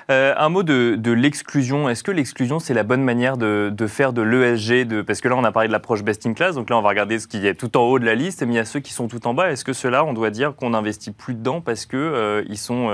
Un 0.10 0.50
mot 0.50 0.64
de, 0.64 1.12
l'exclusion. 1.12 1.88
Est-ce 1.88 2.04
que 2.04 2.12
l'exclusion, 2.12 2.60
c'est 2.60 2.74
la 2.74 2.84
bonne 2.84 3.04
manière 3.04 3.38
de, 3.38 3.88
faire 3.88 4.12
de 4.14 4.22
l'ESG. 4.22 5.04
Parce 5.04 5.22
que 5.22 5.30
là, 5.30 5.36
on 5.36 5.44
a 5.44 5.52
parlé 5.52 5.68
de 5.68 5.74
l'approche 5.74 6.04
best 6.04 6.26
in 6.26 6.34
class, 6.34 6.56
donc 6.56 6.70
là, 6.70 6.78
on 6.78 6.82
va 6.82 6.90
regarder 6.90 7.20
ce 7.20 7.28
qui 7.28 7.46
est 7.46 7.54
tout 7.54 7.78
en 7.78 7.82
haut 7.82 8.00
de 8.00 8.06
la 8.06 8.16
liste, 8.16 8.44
mais 8.44 8.54
il 8.54 8.58
y 8.58 8.60
a 8.60 8.66
ceux 8.66 8.80
qui 8.80 8.92
sont 8.92 9.08
tout 9.08 9.26
en 9.28 9.34
bas. 9.34 9.52
Est-ce 9.52 9.64
que 9.64 9.74
ceux-là, 9.74 10.04
on 10.04 10.14
doit 10.14 10.30
dire 10.30 10.56
qu'on 10.56 10.72
n'investit 10.72 11.12
plus 11.12 11.36
dedans 11.36 11.62
parce 11.62 11.86
qu'ils 11.86 12.44
ils 12.50 12.58
sont 12.58 12.90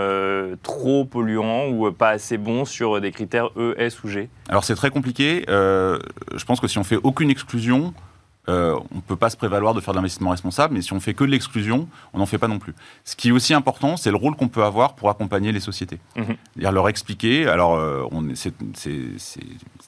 trop 0.61 1.05
polluants 1.05 1.68
ou 1.69 1.87
euh, 1.87 1.91
pas 1.91 2.09
assez 2.09 2.37
bons 2.37 2.65
sur 2.65 2.99
des 3.01 3.11
critères 3.11 3.49
E, 3.57 3.75
S 3.77 4.03
ou 4.03 4.07
G? 4.07 4.29
Alors 4.49 4.63
c'est 4.63 4.75
très 4.75 4.89
compliqué. 4.89 5.45
Euh, 5.49 5.99
je 6.35 6.43
pense 6.45 6.59
que 6.59 6.67
si 6.67 6.77
on 6.77 6.83
fait 6.83 6.99
aucune 7.01 7.29
exclusion, 7.29 7.93
euh, 8.49 8.75
on 8.91 8.95
ne 8.95 9.01
peut 9.01 9.15
pas 9.15 9.29
se 9.29 9.37
prévaloir 9.37 9.73
de 9.73 9.81
faire 9.81 9.93
de 9.93 9.99
l'investissement 9.99 10.31
responsable, 10.31 10.73
mais 10.73 10.81
si 10.81 10.91
on 10.93 10.99
fait 10.99 11.13
que 11.13 11.23
de 11.23 11.29
l'exclusion, 11.29 11.87
on 12.13 12.17
n'en 12.17 12.25
fait 12.25 12.39
pas 12.39 12.47
non 12.47 12.57
plus. 12.57 12.73
Ce 13.03 13.15
qui 13.15 13.29
est 13.29 13.31
aussi 13.31 13.53
important, 13.53 13.95
c'est 13.95 14.09
le 14.09 14.17
rôle 14.17 14.35
qu'on 14.35 14.47
peut 14.47 14.63
avoir 14.63 14.95
pour 14.95 15.09
accompagner 15.09 15.51
les 15.51 15.59
sociétés. 15.59 15.99
Mhm. 16.15 16.25
C'est-à-dire 16.53 16.71
leur 16.71 16.89
expliquer. 16.89 17.47
Alors, 17.47 17.75
euh, 17.75 18.07
c'est 18.33 18.53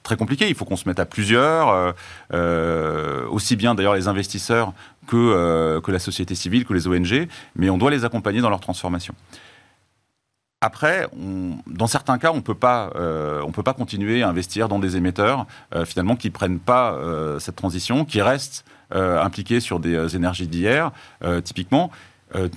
très 0.04 0.16
compliqué. 0.16 0.48
Il 0.48 0.54
faut 0.56 0.66
qu'on 0.66 0.76
se 0.76 0.88
mette 0.88 1.00
à 1.00 1.06
plusieurs, 1.06 1.70
euh, 1.70 1.92
euh, 2.34 3.28
aussi 3.30 3.56
bien 3.56 3.74
d'ailleurs 3.74 3.96
les 3.96 4.08
investisseurs 4.08 4.74
que, 5.08 5.16
euh, 5.18 5.82
que 5.82 5.92
la 5.92 6.00
société 6.00 6.36
civile, 6.36 6.66
que 6.66 6.74
les 6.74 6.88
ONG, 6.88 7.28
mais 7.56 7.70
on 7.70 7.80
doit 7.80 7.90
les 7.90 8.06
accompagner 8.06 8.42
dans 8.42 8.50
leur 8.50 8.60
transformation. 8.60 9.16
Après, 10.66 11.08
on- 11.20 11.58
dans 11.66 11.88
certains 11.88 12.20
cas, 12.20 12.32
on 12.32 12.42
peut 12.42 12.54
pas, 12.54 12.92
euh, 12.96 13.42
on 13.44 13.52
peut 13.52 13.64
pas 13.64 13.74
continuer 13.74 14.22
à 14.22 14.30
investir 14.30 14.70
dans 14.70 14.78
des 14.78 14.96
émetteurs 14.96 15.48
euh, 15.74 15.86
finalement 15.86 16.16
qui 16.16 16.30
prennent 16.30 16.60
pas 16.60 16.94
euh, 16.94 17.40
cette 17.40 17.56
transition, 17.56 18.06
qui 18.06 18.22
restent 18.22 18.64
impliqués 18.94 19.62
sur 19.62 19.80
des 19.80 20.18
énergies 20.18 20.48
d'hier, 20.48 20.92
typiquement 21.46 21.92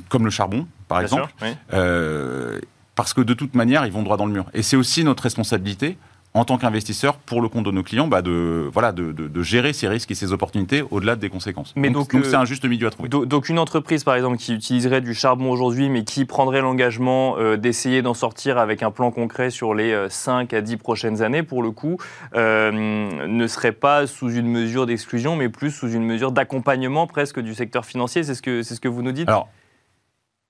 comme 0.08 0.24
le 0.24 0.32
charbon, 0.32 0.66
par 0.88 0.98
Bien 0.98 1.04
exemple, 1.04 1.32
sûr, 1.38 1.46
oui. 1.46 2.60
parce 2.96 3.14
que 3.14 3.20
de 3.20 3.34
toute 3.34 3.54
manière, 3.54 3.86
ils 3.86 3.92
vont 3.92 4.02
droit 4.02 4.16
dans 4.16 4.26
le 4.26 4.32
mur. 4.32 4.46
Et 4.52 4.62
c'est 4.64 4.74
aussi 4.76 5.04
notre 5.04 5.22
responsabilité 5.22 5.96
en 6.36 6.44
tant 6.44 6.58
qu'investisseur 6.58 7.16
pour 7.18 7.40
le 7.40 7.48
compte 7.48 7.64
de 7.64 7.70
nos 7.70 7.84
clients, 7.84 8.08
bah, 8.08 8.20
de, 8.20 8.68
voilà, 8.72 8.90
de, 8.90 9.12
de- 9.12 9.28
de 9.28 9.42
gérer 9.44 9.72
ces 9.72 9.86
risques 9.86 10.10
et 10.10 10.16
ces 10.16 10.32
opportunités 10.32 10.82
au-delà 10.90 11.14
des 11.14 11.28
conséquences. 11.28 11.72
Mais 11.76 11.90
donc, 11.90 12.12
euh, 12.12 12.24
c'est 12.24 12.34
un 12.34 12.44
juste 12.44 12.64
milieu 12.64 12.88
à 12.88 12.90
trouver. 12.90 13.08
Do- 13.08 13.24
Donc 13.24 13.48
une 13.48 13.60
entreprise, 13.60 14.02
par 14.02 14.16
exemple, 14.16 14.36
qui 14.38 14.52
utiliserait 14.52 15.00
du 15.00 15.14
charbon 15.14 15.48
aujourd'hui, 15.52 15.88
mais 15.88 16.02
qui 16.02 16.24
prendrait 16.24 16.60
l'engagement 16.60 17.36
euh, 17.38 17.56
d'essayer 17.56 18.02
d'en 18.02 18.14
sortir 18.14 18.58
avec 18.58 18.82
un 18.82 18.90
plan 18.90 19.12
concret 19.12 19.50
sur 19.50 19.74
les 19.74 19.92
euh, 19.92 20.08
5 20.08 20.52
à 20.54 20.60
10 20.60 20.76
prochaines 20.76 21.22
années, 21.22 21.44
pour 21.44 21.62
le 21.62 21.70
coup, 21.70 21.98
euh, 22.34 22.72
ne 22.72 23.46
serait 23.46 23.70
pas 23.70 24.08
sous 24.08 24.30
une 24.32 24.48
mesure 24.48 24.86
d'exclusion, 24.86 25.36
mais 25.36 25.48
plus 25.48 25.70
sous 25.70 25.88
une 25.92 26.04
mesure 26.04 26.32
d'accompagnement 26.32 27.06
presque 27.06 27.38
du 27.38 27.54
secteur 27.54 27.84
financier. 27.84 28.24
C'est 28.24 28.34
ce 28.34 28.42
que, 28.42 28.62
c'est 28.62 28.74
ce 28.74 28.80
que 28.80 28.88
vous 28.88 29.02
nous 29.02 29.12
dites? 29.12 29.28
Alors, 29.28 29.48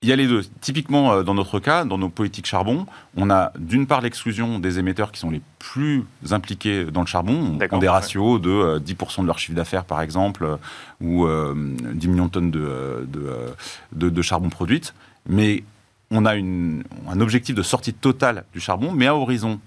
il 0.05 0.09
y 0.09 0.11
a 0.13 0.15
les 0.15 0.27
deux. 0.27 0.43
Typiquement, 0.61 1.13
euh, 1.13 1.23
dans 1.23 1.33
notre 1.33 1.59
cas, 1.59 1.83
dans 1.83 1.97
nos 1.97 2.09
politiques 2.09 2.45
charbon, 2.45 2.85
on 3.17 3.31
a 3.31 3.51
d'une 3.57 3.87
part 3.87 4.01
l'exclusion 4.01 4.59
des 4.59 4.77
émetteurs 4.77 5.11
qui 5.11 5.19
sont 5.19 5.31
les 5.31 5.41
plus 5.57 6.03
impliqués 6.29 6.85
dans 6.85 7.01
le 7.01 7.07
charbon. 7.07 7.33
On 7.33 7.57
D'accord, 7.57 7.69
prend 7.69 7.77
des 7.79 7.89
ratios 7.89 8.39
de 8.39 8.51
euh, 8.51 8.79
10% 8.79 9.23
de 9.23 9.25
leur 9.27 9.39
chiffre 9.39 9.55
d'affaires, 9.55 9.83
par 9.83 10.01
exemple, 10.01 10.43
euh, 10.43 10.57
ou 11.01 11.25
euh, 11.25 11.55
10 11.93 12.07
millions 12.07 12.27
de 12.27 12.31
tonnes 12.31 12.51
de, 12.51 12.59
euh, 12.63 13.03
de, 13.07 13.19
euh, 13.19 13.47
de- 13.93 14.09
de 14.09 14.21
charbon 14.21 14.49
produite. 14.49 14.93
Mais 15.27 15.63
on 16.11 16.23
a 16.27 16.35
une- 16.35 16.83
un 17.09 17.19
objectif 17.19 17.55
de 17.55 17.63
sortie 17.63 17.93
totale 17.93 18.43
du 18.53 18.59
charbon, 18.59 18.91
mais 18.91 19.07
à 19.07 19.15
horizon 19.15 19.59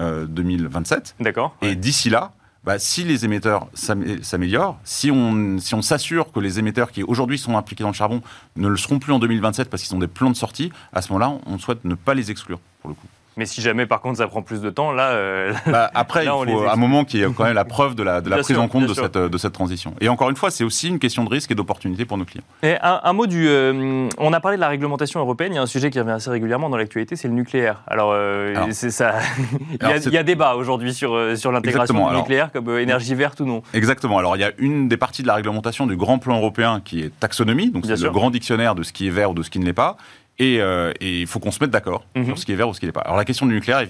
euh, 0.00 0.24
2027. 0.26 1.16
D'accord 1.20 1.54
Et 1.60 1.74
d'ici 1.74 2.08
là, 2.08 2.32
bah, 2.64 2.78
si 2.78 3.02
les 3.04 3.24
émetteurs 3.24 3.66
s'amé- 3.74 4.22
s'améliorent, 4.22 4.78
si 4.84 5.10
on, 5.10 5.58
si 5.58 5.74
on 5.74 5.82
s'assure 5.82 6.30
que 6.32 6.40
les 6.40 6.58
émetteurs 6.58 6.92
qui 6.92 7.02
aujourd'hui 7.02 7.38
sont 7.38 7.56
impliqués 7.56 7.82
dans 7.82 7.90
le 7.90 7.94
charbon 7.94 8.22
ne 8.56 8.68
le 8.68 8.76
seront 8.76 8.98
plus 8.98 9.12
en 9.12 9.18
2027 9.18 9.68
parce 9.68 9.82
qu'ils 9.82 9.94
ont 9.96 9.98
des 9.98 10.06
plans 10.06 10.30
de 10.30 10.36
sortie, 10.36 10.70
à 10.92 11.02
ce 11.02 11.12
moment-là, 11.12 11.38
on 11.46 11.58
souhaite 11.58 11.84
ne 11.84 11.94
pas 11.94 12.14
les 12.14 12.30
exclure, 12.30 12.60
pour 12.80 12.90
le 12.90 12.94
coup. 12.94 13.06
Mais 13.36 13.46
si 13.46 13.60
jamais, 13.62 13.86
par 13.86 14.00
contre, 14.02 14.18
ça 14.18 14.26
prend 14.26 14.42
plus 14.42 14.60
de 14.60 14.68
temps, 14.68 14.92
là... 14.92 15.10
euh, 15.12 15.52
Bah, 15.66 15.90
après, 15.94 16.24
Là, 16.24 16.34
il 16.46 16.52
faut 16.52 16.68
un 16.68 16.76
moment 16.76 17.04
qui 17.04 17.22
est 17.22 17.32
quand 17.34 17.44
même 17.44 17.54
la 17.54 17.64
preuve 17.64 17.94
de 17.94 18.02
la, 18.02 18.20
de 18.20 18.28
la 18.28 18.36
Bien 18.36 18.42
prise 18.44 18.56
sûr, 18.56 18.62
en 18.62 18.68
compte 18.68 18.84
bien 18.84 18.90
de 18.90 18.94
cette, 18.94 19.16
de 19.16 19.38
cette 19.38 19.52
transition. 19.54 19.94
Et 20.00 20.08
encore 20.10 20.28
une 20.28 20.36
fois, 20.36 20.50
c'est 20.50 20.64
aussi 20.64 20.88
une 20.88 20.98
question 20.98 21.24
de 21.24 21.30
risque 21.30 21.50
et 21.50 21.54
d'opportunité 21.54 22.04
pour 22.04 22.18
nos 22.18 22.24
clients. 22.26 22.44
Et 22.62 22.76
un, 22.82 23.00
un 23.02 23.12
mot 23.14 23.26
du. 23.26 23.48
euh, 23.48 24.08
on 24.18 24.32
a 24.34 24.40
parlé 24.40 24.56
de 24.58 24.60
la 24.60 24.68
réglementation 24.68 25.20
européenne. 25.20 25.52
Il 25.52 25.56
y 25.56 25.58
a 25.58 25.62
un 25.62 25.66
sujet 25.66 25.90
qui 25.90 25.98
revient 25.98 26.10
assez 26.12 26.28
régulièrement 26.30 26.68
dans 26.68 26.76
l'actualité, 26.76 27.16
c'est 27.16 27.28
le 27.28 27.34
nucléaire. 27.34 27.82
Alors, 27.86 28.10
euh, 28.12 28.54
Alors- 28.54 28.68
c'est 28.72 28.90
ça. 28.90 29.14
il, 29.70 29.76
y 29.80 29.84
a, 29.84 29.86
alors, 29.88 30.02
c'est- 30.02 30.10
il 30.10 30.14
y 30.14 30.18
a 30.18 30.22
débat 30.22 30.54
aujourd'hui 30.56 30.92
sur, 30.92 31.14
euh, 31.14 31.34
sur 31.36 31.52
l'intégration 31.52 31.94
du 31.94 32.00
alors- 32.02 32.14
nucléaire 32.20 32.52
comme 32.52 32.68
euh, 32.68 32.82
énergie 32.82 33.14
verte 33.14 33.40
ou 33.40 33.46
non. 33.46 33.62
Exactement. 33.72 34.18
Alors, 34.18 34.36
il 34.36 34.40
y 34.40 34.44
a 34.44 34.52
une 34.58 34.88
des 34.88 34.96
parties 34.98 35.22
de 35.22 35.26
la 35.28 35.34
réglementation 35.34 35.86
du 35.86 35.96
grand 35.96 36.18
plan 36.18 36.36
européen 36.36 36.80
qui 36.84 37.00
est 37.00 37.18
taxonomie, 37.18 37.70
donc 37.70 37.86
c'est 37.86 37.98
le 38.00 38.10
grand 38.10 38.30
dictionnaire 38.30 38.74
de 38.74 38.82
ce 38.82 38.92
qui 38.92 39.06
est 39.06 39.10
vert 39.10 39.30
ou 39.30 39.34
de 39.34 39.42
ce 39.42 39.48
qui 39.50 39.58
ne 39.58 39.64
l'est 39.64 39.72
pas. 39.72 39.96
Et 40.38 40.60
euh, 40.60 40.92
et 41.00 41.20
il 41.20 41.26
faut 41.26 41.38
qu'on 41.40 41.50
se 41.50 41.58
mette 41.62 41.70
d'accord 41.70 42.04
Mhm. 42.16 42.24
sur 42.24 42.38
ce 42.38 42.46
qui 42.46 42.52
est 42.52 42.56
vert 42.56 42.68
ou 42.68 42.74
ce 42.74 42.80
qui 42.80 42.86
n'est 42.86 42.92
pas. 42.92 43.02
Alors 43.02 43.16
la 43.16 43.24
question 43.24 43.44
du 43.46 43.52
nucléaire, 43.54 43.86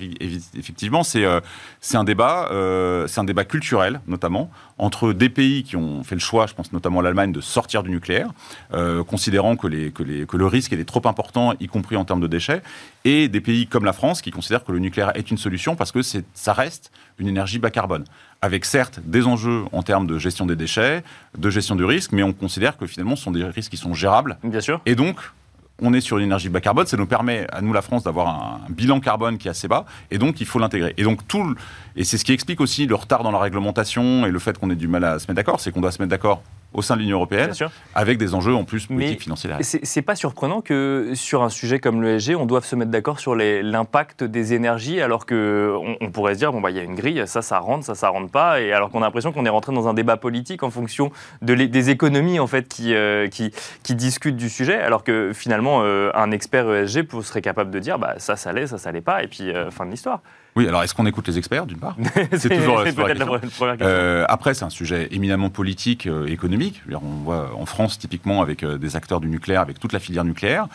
effectivement, 0.58 1.02
c'est 1.04 1.24
euh, 1.24 1.40
c'est 1.80 1.96
un 1.96 2.04
débat, 2.04 2.48
euh, 2.50 3.06
c'est 3.06 3.20
un 3.20 3.24
débat 3.24 3.44
culturel 3.44 4.00
notamment 4.08 4.50
entre 4.78 5.12
des 5.12 5.28
pays 5.28 5.62
qui 5.62 5.76
ont 5.76 6.02
fait 6.02 6.16
le 6.16 6.20
choix, 6.20 6.46
je 6.48 6.54
pense 6.54 6.72
notamment 6.72 7.00
l'Allemagne, 7.00 7.30
de 7.30 7.40
sortir 7.40 7.84
du 7.84 7.90
nucléaire, 7.90 8.30
considérant 9.06 9.54
que, 9.54 9.68
les, 9.68 9.92
que, 9.92 10.02
les, 10.02 10.26
que 10.26 10.36
le 10.36 10.46
risque 10.46 10.72
était 10.72 10.84
trop 10.84 11.02
important, 11.06 11.54
y 11.60 11.68
compris 11.68 11.94
en 11.96 12.04
termes 12.04 12.20
de 12.20 12.26
déchets, 12.26 12.62
et 13.04 13.28
des 13.28 13.40
pays 13.40 13.68
comme 13.68 13.84
la 13.84 13.92
France 13.92 14.22
qui 14.22 14.32
considèrent 14.32 14.64
que 14.64 14.72
le 14.72 14.80
nucléaire 14.80 15.12
est 15.16 15.30
une 15.30 15.38
solution 15.38 15.76
parce 15.76 15.92
que 15.92 16.00
ça 16.02 16.52
reste 16.52 16.90
une 17.18 17.28
énergie 17.28 17.60
bas 17.60 17.70
carbone, 17.70 18.04
avec 18.40 18.64
certes 18.64 18.98
des 19.04 19.24
enjeux 19.26 19.62
en 19.70 19.82
termes 19.84 20.08
de 20.08 20.18
gestion 20.18 20.46
des 20.46 20.56
déchets, 20.56 21.04
de 21.38 21.50
gestion 21.50 21.76
du 21.76 21.84
risque, 21.84 22.10
mais 22.10 22.24
on 22.24 22.32
considère 22.32 22.76
que 22.76 22.86
finalement 22.86 23.14
ce 23.14 23.22
sont 23.22 23.30
des 23.30 23.44
risques 23.44 23.70
qui 23.70 23.76
sont 23.76 23.94
gérables 23.94 24.36
Bien 24.42 24.60
sûr. 24.60 24.80
et 24.84 24.96
donc, 24.96 25.16
on 25.82 25.92
est 25.92 26.00
sur 26.00 26.18
une 26.18 26.24
énergie 26.24 26.48
bas 26.48 26.60
carbone, 26.60 26.86
ça 26.86 26.96
nous 26.96 27.06
permet, 27.06 27.46
à 27.52 27.60
nous 27.60 27.72
la 27.72 27.82
France, 27.82 28.04
d'avoir 28.04 28.28
un, 28.28 28.60
bilan 28.70 29.00
carbone 29.00 29.36
qui 29.36 29.48
est 29.48 29.50
assez 29.50 29.68
bas, 29.68 29.84
et 30.10 30.18
donc 30.18 30.40
il 30.40 30.46
faut 30.46 30.58
l'intégrer. 30.58 30.94
Et 30.96 31.02
donc 31.02 31.26
tout, 31.26 31.54
et 31.96 32.04
c'est 32.04 32.16
ce 32.16 32.24
qui 32.24 32.32
explique 32.32 32.60
aussi 32.60 32.86
le 32.86 32.94
retard 32.94 33.22
dans 33.22 33.32
la 33.32 33.38
réglementation 33.38 34.24
et 34.24 34.30
le 34.30 34.38
fait 34.38 34.58
qu'on 34.58 34.70
ait 34.70 34.76
du 34.76 34.88
mal 34.88 35.04
à 35.04 35.18
se 35.18 35.24
mettre 35.24 35.34
d'accord, 35.34 35.60
c'est 35.60 35.72
qu'on 35.72 35.80
doit 35.80 35.92
se 35.92 36.00
mettre 36.00 36.10
d'accord 36.10 36.42
au 36.74 36.82
sein 36.82 36.96
de 36.96 37.00
l'Union 37.00 37.16
européenne, 37.16 37.52
avec 37.94 38.18
des 38.18 38.34
enjeux 38.34 38.54
en 38.54 38.64
plus 38.64 38.88
Mais- 38.88 38.96
politiques, 38.96 39.22
financiers. 39.22 39.50
C'est 39.60 40.02
pas 40.02 40.14
surprenant 40.14 40.60
que 40.60 41.12
sur 41.14 41.42
un 41.42 41.48
sujet 41.48 41.78
comme 41.80 42.02
l'ESG, 42.02 42.34
on 42.36 42.46
doive 42.46 42.64
se 42.64 42.76
mettre 42.76 42.90
d'accord 42.90 43.20
sur 43.20 43.34
l'impact 43.34 44.24
des 44.24 44.54
énergies, 44.54 45.00
alors 45.00 45.26
que 45.26 45.74
on, 46.00 46.10
pourrait 46.10 46.34
se 46.34 46.38
dire 46.38 46.52
bon 46.52 46.60
bah 46.60 46.70
il 46.70 46.76
y 46.76 46.80
a 46.80 46.82
une 46.82 46.94
grille, 46.94 47.22
ça 47.26 47.42
ça 47.42 47.58
rentre, 47.58 47.84
ça 47.84 47.94
ça 47.94 48.08
rentre 48.08 48.30
pas, 48.30 48.60
et 48.60 48.72
alors 48.72 48.90
qu'on 48.90 49.02
a 49.02 49.06
l'impression 49.06 49.32
qu'on 49.32 49.44
est 49.46 49.50
rentré 49.50 49.72
dans 49.72 49.88
un 49.88 49.94
débat 49.94 50.16
politique 50.16 50.62
en 50.62 50.70
fonction 50.70 51.10
de 51.40 51.52
les- 51.52 51.68
des 51.68 51.90
économies 51.90 52.38
en 52.40 52.46
fait 52.46 52.68
qui, 52.68 52.94
euh, 52.94 53.28
qui 53.28 53.52
qui 53.82 53.94
discutent 53.94 54.36
du 54.36 54.48
sujet, 54.48 54.78
alors 54.78 55.04
que 55.04 55.32
finalement 55.34 55.80
euh, 55.82 56.10
un 56.14 56.30
expert 56.30 56.70
ESG 56.70 57.06
serait 57.22 57.42
capable 57.42 57.70
de 57.70 57.78
dire 57.78 57.98
bah 57.98 58.14
ça 58.18 58.36
ça 58.36 58.52
l'est, 58.52 58.66
ça 58.66 58.78
ça 58.78 58.92
l'est 58.92 59.00
pas, 59.00 59.22
et 59.22 59.28
puis 59.28 59.50
euh, 59.50 59.70
fin 59.70 59.86
de 59.86 59.90
l'histoire. 59.90 60.20
Oui, 60.54 60.68
alors 60.68 60.82
est-ce 60.82 60.94
qu'on 60.94 61.06
écoute 61.06 61.26
les 61.28 61.38
experts, 61.38 61.64
d'une 61.66 61.78
part 61.78 61.96
c'est 62.32 62.48
toujours 62.50 62.82
la- 62.82 62.92
première 62.92 63.14
question. 63.16 63.40
Euh, 63.80 64.24
après, 64.28 64.52
c'est 64.54 64.64
un 64.64 64.70
sujet 64.70 65.08
éminemment 65.10 65.48
politique, 65.48 66.06
euh, 66.06 66.26
économique. 66.26 66.82
Dire, 66.86 67.00
On 67.02 67.24
voit 67.24 67.50
en 67.56 67.64
France, 67.64 67.98
typiquement, 67.98 68.42
avec 68.42 68.62
euh, 68.62 68.76
des 68.76 68.94
acteurs 68.96 69.20
du 69.20 69.28
nucléaire, 69.28 69.62
avec 69.62 69.78
toute 69.80 69.92
la 69.94 69.98
filière 69.98 70.24
nucléaire. 70.24 70.66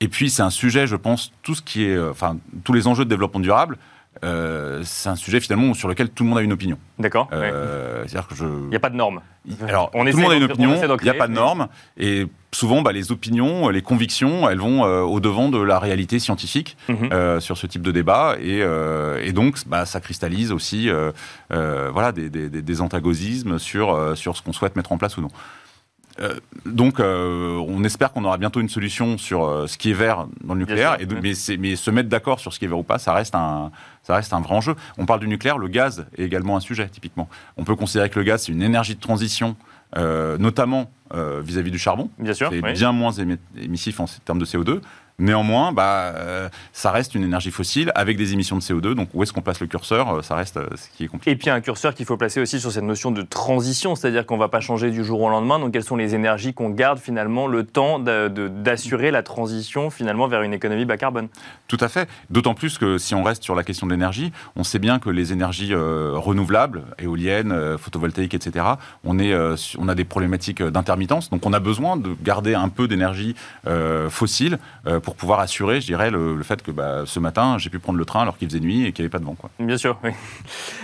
Et 0.00 0.08
puis, 0.08 0.30
c'est 0.30 0.42
un 0.42 0.50
sujet, 0.50 0.86
je 0.86 0.96
pense, 0.96 1.32
tout 1.42 1.54
ce 1.54 1.62
qui 1.62 1.84
est, 1.84 1.94
euh, 1.96 2.10
enfin, 2.10 2.36
tous 2.64 2.72
les 2.72 2.86
enjeux 2.86 3.04
de 3.04 3.10
développement 3.10 3.40
durable. 3.40 3.76
Euh, 4.24 4.82
c'est 4.84 5.08
un 5.08 5.16
sujet 5.16 5.40
finalement 5.40 5.74
sur 5.74 5.88
lequel 5.88 6.08
tout 6.10 6.22
le 6.24 6.28
monde 6.30 6.38
a 6.38 6.42
une 6.42 6.52
opinion. 6.52 6.78
D'accord. 6.98 7.28
ouais. 7.32 7.38
Euh, 7.40 8.02
C'est-à-dire 8.06 8.28
que 8.28 8.34
je. 8.34 8.44
Il 8.44 8.68
n'y 8.68 8.76
a 8.76 8.80
pas 8.80 8.90
de 8.90 8.96
normes. 8.96 9.20
Alors, 9.66 9.90
On 9.94 10.04
tout 10.04 10.16
le 10.16 10.22
monde 10.22 10.32
a 10.32 10.36
une 10.36 10.42
on 10.44 10.46
opinion, 10.50 10.74
il 11.00 11.02
n'y 11.04 11.08
a 11.10 11.14
pas 11.14 11.26
de 11.26 11.32
normes, 11.32 11.66
et 11.96 12.26
souvent, 12.52 12.82
bah, 12.82 12.92
les 12.92 13.10
opinions, 13.10 13.68
les 13.70 13.82
convictions, 13.82 14.48
elles 14.48 14.58
vont 14.60 14.84
euh, 14.84 15.00
au 15.00 15.18
devant 15.18 15.48
de 15.48 15.58
la 15.60 15.80
réalité 15.80 16.18
scientifique 16.20 16.76
Mhm. 16.88 17.08
euh, 17.12 17.40
sur 17.40 17.56
ce 17.58 17.66
type 17.66 17.82
de 17.82 17.90
débat, 17.90 18.36
et, 18.40 18.62
euh, 18.62 19.20
et 19.24 19.32
donc, 19.32 19.56
bah, 19.66 19.84
ça 19.84 20.00
cristallise 20.00 20.52
aussi, 20.52 20.88
euh, 20.88 21.10
euh, 21.52 21.90
voilà, 21.92 22.12
des, 22.12 22.30
des- 22.30 22.80
antagonismes 22.80 23.58
sur 23.58 23.92
euh, 23.92 24.14
sur 24.14 24.36
ce 24.36 24.42
qu'on 24.42 24.52
souhaite 24.52 24.76
mettre 24.76 24.92
en 24.92 24.98
place 24.98 25.16
ou 25.16 25.22
non. 25.22 25.28
Euh, 26.20 26.34
donc, 26.66 27.00
euh, 27.00 27.56
on 27.68 27.84
espère 27.84 28.12
qu'on 28.12 28.24
aura 28.24 28.38
bientôt 28.38 28.60
une 28.60 28.68
solution 28.68 29.18
sur 29.18 29.44
euh, 29.44 29.66
ce 29.66 29.78
qui 29.78 29.90
est 29.90 29.94
vert 29.94 30.26
dans 30.44 30.54
le 30.54 30.60
nucléaire. 30.60 30.96
et 31.00 31.06
mais, 31.56 31.74
se 31.74 31.90
mettre 31.90 32.08
d'accord 32.08 32.40
sur 32.40 32.52
ce 32.52 32.58
qui 32.58 32.64
est 32.64 32.68
vert 32.68 32.78
ou 32.78 32.82
pas, 32.82 32.98
ça 32.98 33.12
reste 33.12 33.34
un, 33.34 33.70
ça 34.02 34.14
reste 34.14 34.32
un 34.32 34.40
vrai 34.40 34.54
enjeu. 34.54 34.74
On 34.98 35.06
parle 35.06 35.20
du 35.20 35.28
nucléaire, 35.28 35.58
le 35.58 35.68
gaz 35.68 36.06
est 36.16 36.24
également 36.24 36.56
un 36.56 36.60
sujet, 36.60 36.88
typiquement. 36.88 37.28
On 37.56 37.64
peut 37.64 37.76
considérer 37.76 38.10
que 38.10 38.18
le 38.18 38.24
gaz, 38.24 38.44
c'est 38.44 38.52
une 38.52 38.62
énergie 38.62 38.94
de 38.94 39.00
transition, 39.00 39.56
notamment 39.96 40.90
vis-à-vis 41.14 41.70
du 41.70 41.78
charbon. 41.78 42.10
Bien 42.18 42.34
sûr. 42.34 42.48
C'est 42.50 42.62
oui. 42.62 42.72
bien 42.72 42.92
moins 42.92 43.10
émi- 43.12 43.38
émissif 43.60 44.00
en 44.00 44.06
termes 44.24 44.38
de 44.38 44.46
CO2. 44.46 44.80
Néanmoins, 45.18 45.72
bah, 45.72 46.12
euh, 46.16 46.48
ça 46.72 46.90
reste 46.90 47.14
une 47.14 47.22
énergie 47.22 47.50
fossile 47.50 47.92
avec 47.94 48.16
des 48.16 48.32
émissions 48.32 48.56
de 48.56 48.62
CO2. 48.62 48.94
Donc, 48.94 49.08
où 49.14 49.22
est-ce 49.22 49.32
qu'on 49.32 49.42
place 49.42 49.60
le 49.60 49.66
curseur 49.66 50.08
Euh, 50.16 50.22
Ça 50.22 50.34
reste 50.34 50.56
euh, 50.56 50.66
ce 50.74 50.88
qui 50.96 51.04
est 51.04 51.08
compliqué. 51.08 51.30
Et 51.30 51.36
puis 51.36 51.50
un 51.50 51.60
curseur 51.60 51.94
qu'il 51.94 52.06
faut 52.06 52.16
placer 52.16 52.40
aussi 52.40 52.60
sur 52.60 52.72
cette 52.72 52.84
notion 52.84 53.10
de 53.10 53.22
transition, 53.22 53.94
c'est-à-dire 53.94 54.26
qu'on 54.26 54.34
ne 54.34 54.40
va 54.40 54.48
pas 54.48 54.60
changer 54.60 54.90
du 54.90 55.04
jour 55.04 55.20
au 55.20 55.28
lendemain. 55.28 55.58
Donc 55.58 55.72
quelles 55.72 55.84
sont 55.84 55.96
les 55.96 56.14
énergies 56.14 56.54
qu'on 56.54 56.70
garde 56.70 56.98
finalement 56.98 57.46
le 57.46 57.64
temps 57.64 57.98
d'assurer 57.98 59.10
la 59.10 59.22
transition 59.22 59.90
finalement 59.90 60.26
vers 60.28 60.42
une 60.42 60.54
économie 60.54 60.84
bas 60.84 60.96
carbone? 60.96 61.28
Tout 61.68 61.78
à 61.80 61.88
fait. 61.88 62.08
D'autant 62.30 62.54
plus 62.54 62.78
que 62.78 62.98
si 62.98 63.14
on 63.14 63.22
reste 63.22 63.42
sur 63.42 63.54
la 63.54 63.64
question 63.64 63.86
de 63.86 63.92
l'énergie, 63.92 64.32
on 64.56 64.64
sait 64.64 64.78
bien 64.78 64.98
que 64.98 65.10
les 65.10 65.32
énergies 65.32 65.72
euh, 65.72 66.12
renouvelables, 66.14 66.82
éoliennes, 66.98 67.76
photovoltaïques, 67.78 68.34
etc., 68.34 68.64
on, 69.04 69.18
est, 69.18 69.34
on 69.78 69.88
a 69.88 69.94
des 69.94 70.04
problématiques 70.04 70.62
d'intermittence. 70.62 71.30
Donc 71.30 71.46
on 71.46 71.52
a 71.52 71.60
besoin 71.60 71.96
de 71.96 72.16
garder 72.22 72.54
un 72.54 72.68
peu 72.68 72.88
d'énergie 72.88 73.34
fossile 74.08 74.58
pour 75.02 75.14
pouvoir 75.16 75.40
assurer, 75.40 75.80
je 75.80 75.86
dirais, 75.86 76.10
le, 76.10 76.36
le 76.36 76.42
fait 76.42 76.62
que 76.62 76.70
bah, 76.70 77.02
ce 77.04 77.20
matin, 77.20 77.56
j'ai 77.58 77.68
pu 77.70 77.78
prendre 77.78 77.98
le 77.98 78.04
train 78.04 78.22
alors 78.22 78.38
qu'il 78.38 78.48
faisait 78.48 78.60
nuit 78.60 78.86
et 78.86 78.92
qu'il 78.92 79.02
n'y 79.02 79.06
avait 79.06 79.10
pas 79.10 79.18
de 79.18 79.24
vent. 79.24 79.34
Quoi. 79.34 79.50
Bien 79.58 79.76
sûr, 79.76 79.98
oui. 80.04 80.10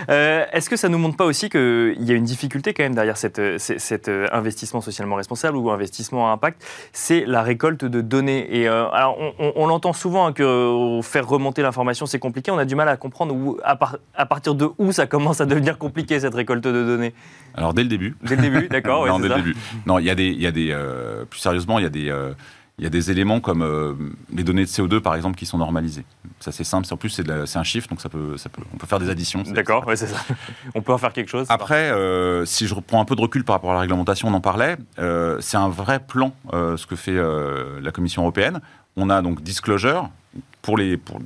Euh, 0.09 0.45
Est-ce 0.53 0.69
que 0.69 0.75
ça 0.77 0.87
ne 0.87 0.93
nous 0.93 0.99
montre 0.99 1.17
pas 1.17 1.25
aussi 1.25 1.49
qu'il 1.49 1.95
y 1.99 2.11
a 2.11 2.15
une 2.15 2.23
difficulté 2.23 2.73
quand 2.73 2.83
même 2.83 2.95
derrière 2.95 3.17
cette, 3.17 3.59
cet 3.59 3.79
cet, 3.79 4.07
euh, 4.07 4.27
investissement 4.31 4.81
socialement 4.81 5.15
responsable 5.15 5.57
ou 5.57 5.69
investissement 5.71 6.29
à 6.29 6.33
impact? 6.33 6.63
C'est 6.93 7.25
la 7.25 7.41
récolte 7.43 7.85
de 7.85 8.01
données. 8.01 8.47
Et 8.55 8.67
euh, 8.67 8.87
alors, 8.89 9.17
on, 9.19 9.33
on- 9.39 9.53
on 9.55 9.67
l'entend 9.67 9.93
souvent 9.93 10.27
hein, 10.27 10.33
que 10.33 10.99
faire 11.03 11.27
remonter 11.27 11.61
l'information, 11.61 12.05
c'est 12.05 12.19
compliqué. 12.19 12.49
On 12.51 12.57
a 12.57 12.65
du 12.65 12.75
mal 12.75 12.87
à 12.89 12.97
comprendre 12.97 13.35
où, 13.35 13.57
à, 13.63 13.75
par- 13.75 13.97
à 14.15 14.25
partir 14.25 14.55
de 14.55 14.69
où 14.77 14.91
ça 14.91 15.05
commence 15.07 15.41
à 15.41 15.45
devenir 15.45 15.77
compliqué, 15.77 16.19
cette 16.19 16.35
récolte 16.35 16.63
de 16.63 16.71
données. 16.71 17.13
Alors 17.55 17.73
dès 17.73 17.83
le 17.83 17.89
début, 17.89 18.15
Dès 18.23 18.35
le 18.35 18.41
début, 18.41 18.67
d'accord 18.67 19.05
non, 19.07 19.19
dès 19.19 19.27
le 19.29 19.35
début. 19.35 19.55
Non, 19.85 19.99
il 19.99 20.05
y 20.05 20.09
a 20.09 20.15
des, 20.15 20.29
y 20.31 20.47
a 20.47 20.51
des 20.51 20.69
euh, 20.71 21.25
plus 21.25 21.39
sérieusement, 21.39 21.77
il 21.79 21.83
y 21.83 21.87
a 21.87 21.89
des, 21.89 22.09
il 22.79 22.83
y 22.83 22.87
a 22.87 22.89
des 22.89 23.11
éléments 23.11 23.41
comme 23.41 23.61
euh, 23.61 23.93
les 24.33 24.43
données 24.43 24.63
de 24.63 24.69
CO2 24.69 25.01
par 25.01 25.15
exemple 25.15 25.37
qui 25.37 25.45
sont 25.45 25.57
normalisées. 25.57 26.05
Ça 26.39 26.53
c'est 26.53 26.63
simple. 26.63 26.87
En 26.91 26.97
plus, 26.97 27.09
c'est 27.09 27.57
un 27.57 27.63
chiffre, 27.63 27.89
donc 27.89 27.99
ça 27.99 28.07
peut, 28.07 28.37
ça 28.37 28.47
peut, 28.47 28.61
on 28.73 28.77
peut 28.77 28.87
faire 28.87 28.99
des 28.99 29.09
additions. 29.09 29.43
D'accord, 29.43 29.85
ouais, 29.85 29.97
c'est 29.97 30.07
ça. 30.07 30.19
On 30.75 30.81
peut 30.81 30.93
en 30.93 30.97
faire 30.97 31.11
quelque 31.11 31.29
chose. 31.29 31.45
Après, 31.49 31.91
euh, 31.91 32.45
si 32.45 32.67
je 32.67 32.73
reprends 32.73 33.01
un 33.01 33.05
peu 33.05 33.15
de 33.15 33.21
recul 33.21 33.43
par 33.43 33.55
rapport 33.55 33.71
à 33.71 33.73
la 33.73 33.79
réglementation, 33.81 34.29
on 34.29 34.33
en 34.33 34.41
parlait, 34.41 34.77
euh, 34.99 35.37
c'est 35.41 35.57
un 35.57 35.69
vrai 35.69 35.99
plan 35.99 36.33
ce 36.53 36.85
que 36.85 36.95
fait 36.95 37.17
la 37.81 37.91
Commission 37.91 38.21
européenne. 38.21 38.61
On 38.95 39.09
a 39.09 39.21
donc 39.21 39.41
disclosure 39.41 40.09
pour 40.61 40.77
les, 40.77 40.97
pour, 40.97 41.19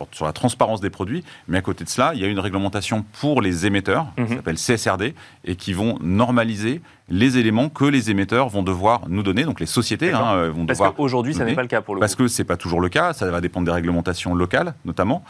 porte 0.00 0.14
sur 0.14 0.24
la 0.24 0.32
transparence 0.32 0.80
des 0.80 0.88
produits, 0.88 1.22
mais 1.46 1.58
à 1.58 1.60
côté 1.62 1.84
de 1.84 1.90
cela, 1.90 2.12
il 2.14 2.20
y 2.20 2.24
a 2.24 2.26
une 2.26 2.38
réglementation 2.38 3.04
pour 3.20 3.42
les 3.42 3.66
émetteurs, 3.66 4.06
Mhm. 4.16 4.26
qui 4.26 4.34
s'appelle 4.34 4.56
CSRD, 4.58 5.14
et 5.44 5.56
qui 5.56 5.74
vont 5.74 5.98
normaliser 6.00 6.80
les 7.10 7.36
éléments 7.36 7.68
que 7.68 7.84
les 7.84 8.10
émetteurs 8.10 8.48
vont 8.48 8.62
devoir 8.62 9.02
nous 9.08 9.22
donner, 9.22 9.44
donc 9.44 9.60
les 9.60 9.66
sociétés 9.66 10.12
hein, 10.14 10.32
euh, 10.32 10.50
vont 10.50 10.64
Parce 10.64 10.78
devoir 10.78 10.94
qu'aujourd'hui, 10.94 11.34
ça 11.34 11.44
n'est 11.44 11.54
pas 11.54 11.60
le 11.60 11.68
cas 11.68 11.82
pour 11.82 11.94
le 11.96 12.00
parce 12.00 12.14
coup. 12.16 12.22
que 12.22 12.28
c'est 12.28 12.44
pas 12.44 12.56
toujours 12.56 12.80
le 12.80 12.88
cas, 12.88 13.12
ça 13.12 13.30
va 13.30 13.42
dépendre 13.42 13.66
des 13.66 13.72
réglementations 13.72 14.34
locales, 14.34 14.72
notamment. 14.86 15.22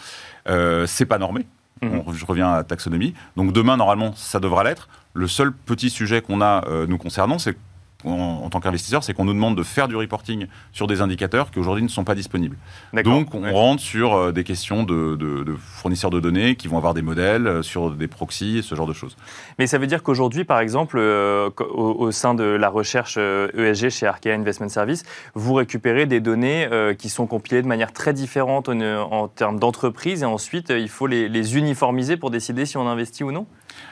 Euh, 0.48 0.86
c'est 0.86 1.06
pas 1.06 1.18
normé. 1.18 1.46
Mhm. 1.82 2.02
On- 2.06 2.12
je 2.12 2.24
reviens 2.26 2.52
à 2.52 2.56
la 2.58 2.64
taxonomie. 2.64 3.14
Donc 3.36 3.52
demain, 3.52 3.76
normalement, 3.76 4.12
ça 4.14 4.38
devra 4.38 4.62
l'être. 4.62 4.88
Le 5.14 5.26
seul 5.26 5.52
petit 5.52 5.90
sujet 5.90 6.20
qu'on 6.22 6.40
a 6.42 6.64
euh, 6.68 6.86
nous 6.86 6.98
concernant, 6.98 7.38
c'est 7.40 7.56
en, 8.04 8.10
en 8.44 8.50
tant 8.50 8.60
qu'investisseur, 8.60 9.02
c'est 9.04 9.12
qu'on 9.14 9.24
nous 9.24 9.32
demande 9.34 9.56
de 9.56 9.62
faire 9.62 9.88
du 9.88 9.96
reporting 9.96 10.46
sur 10.72 10.86
des 10.86 11.00
indicateurs 11.00 11.50
qui 11.50 11.58
aujourd'hui 11.58 11.82
ne 11.82 11.88
sont 11.88 12.04
pas 12.04 12.14
disponibles. 12.14 12.56
Donc 13.04 13.34
on 13.34 13.42
Ouais. 13.42 13.50
rentre 13.52 13.82
sur 13.82 14.14
euh, 14.14 14.32
des 14.32 14.44
questions 14.44 14.82
de, 14.82 15.16
de- 15.16 15.42
de 15.44 15.54
fournisseurs 15.58 16.10
de 16.10 16.20
données 16.20 16.56
qui 16.56 16.68
vont 16.68 16.76
avoir 16.76 16.94
des 16.94 17.02
modèles 17.02 17.46
euh, 17.46 17.62
sur 17.62 17.90
des 17.90 18.08
proxys, 18.08 18.62
ce 18.62 18.74
genre 18.74 18.86
de 18.86 18.92
choses. 18.92 19.16
Mais 19.58 19.66
ça 19.66 19.78
veut 19.78 19.86
dire 19.86 20.02
qu'aujourd'hui, 20.02 20.44
par 20.44 20.60
exemple, 20.60 20.98
euh, 20.98 21.50
au, 21.58 21.94
au 21.98 22.10
sein 22.10 22.34
de 22.34 22.44
la 22.44 22.68
recherche 22.68 23.16
ESG 23.18 23.88
chez 23.90 24.06
Arkea 24.06 24.30
Investment 24.34 24.68
Service, 24.68 25.04
vous 25.34 25.54
récupérez 25.54 26.06
des 26.06 26.20
données 26.20 26.68
euh, 26.70 26.94
qui 26.94 27.08
sont 27.08 27.26
compilées 27.26 27.62
de 27.62 27.66
manière 27.68 27.92
très 27.92 28.12
différente 28.12 28.68
en, 28.68 28.80
en 28.80 29.28
termes 29.28 29.58
d'entreprise 29.58 30.22
et 30.22 30.26
ensuite 30.26 30.70
il 30.70 30.88
faut 30.88 31.06
les, 31.06 31.28
les 31.28 31.56
uniformiser 31.56 32.16
pour 32.16 32.30
décider 32.30 32.66
si 32.66 32.76
on 32.76 32.86
investit 32.88 33.24
ou 33.24 33.32
non? 33.32 33.46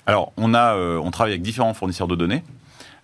Alors, 0.06 0.32
on, 0.36 0.54
a, 0.54 0.74
euh, 0.76 1.00
on 1.02 1.10
travaille 1.10 1.32
avec 1.32 1.42
différents 1.42 1.74
fournisseurs 1.74 2.08
de 2.08 2.14
données. 2.16 2.42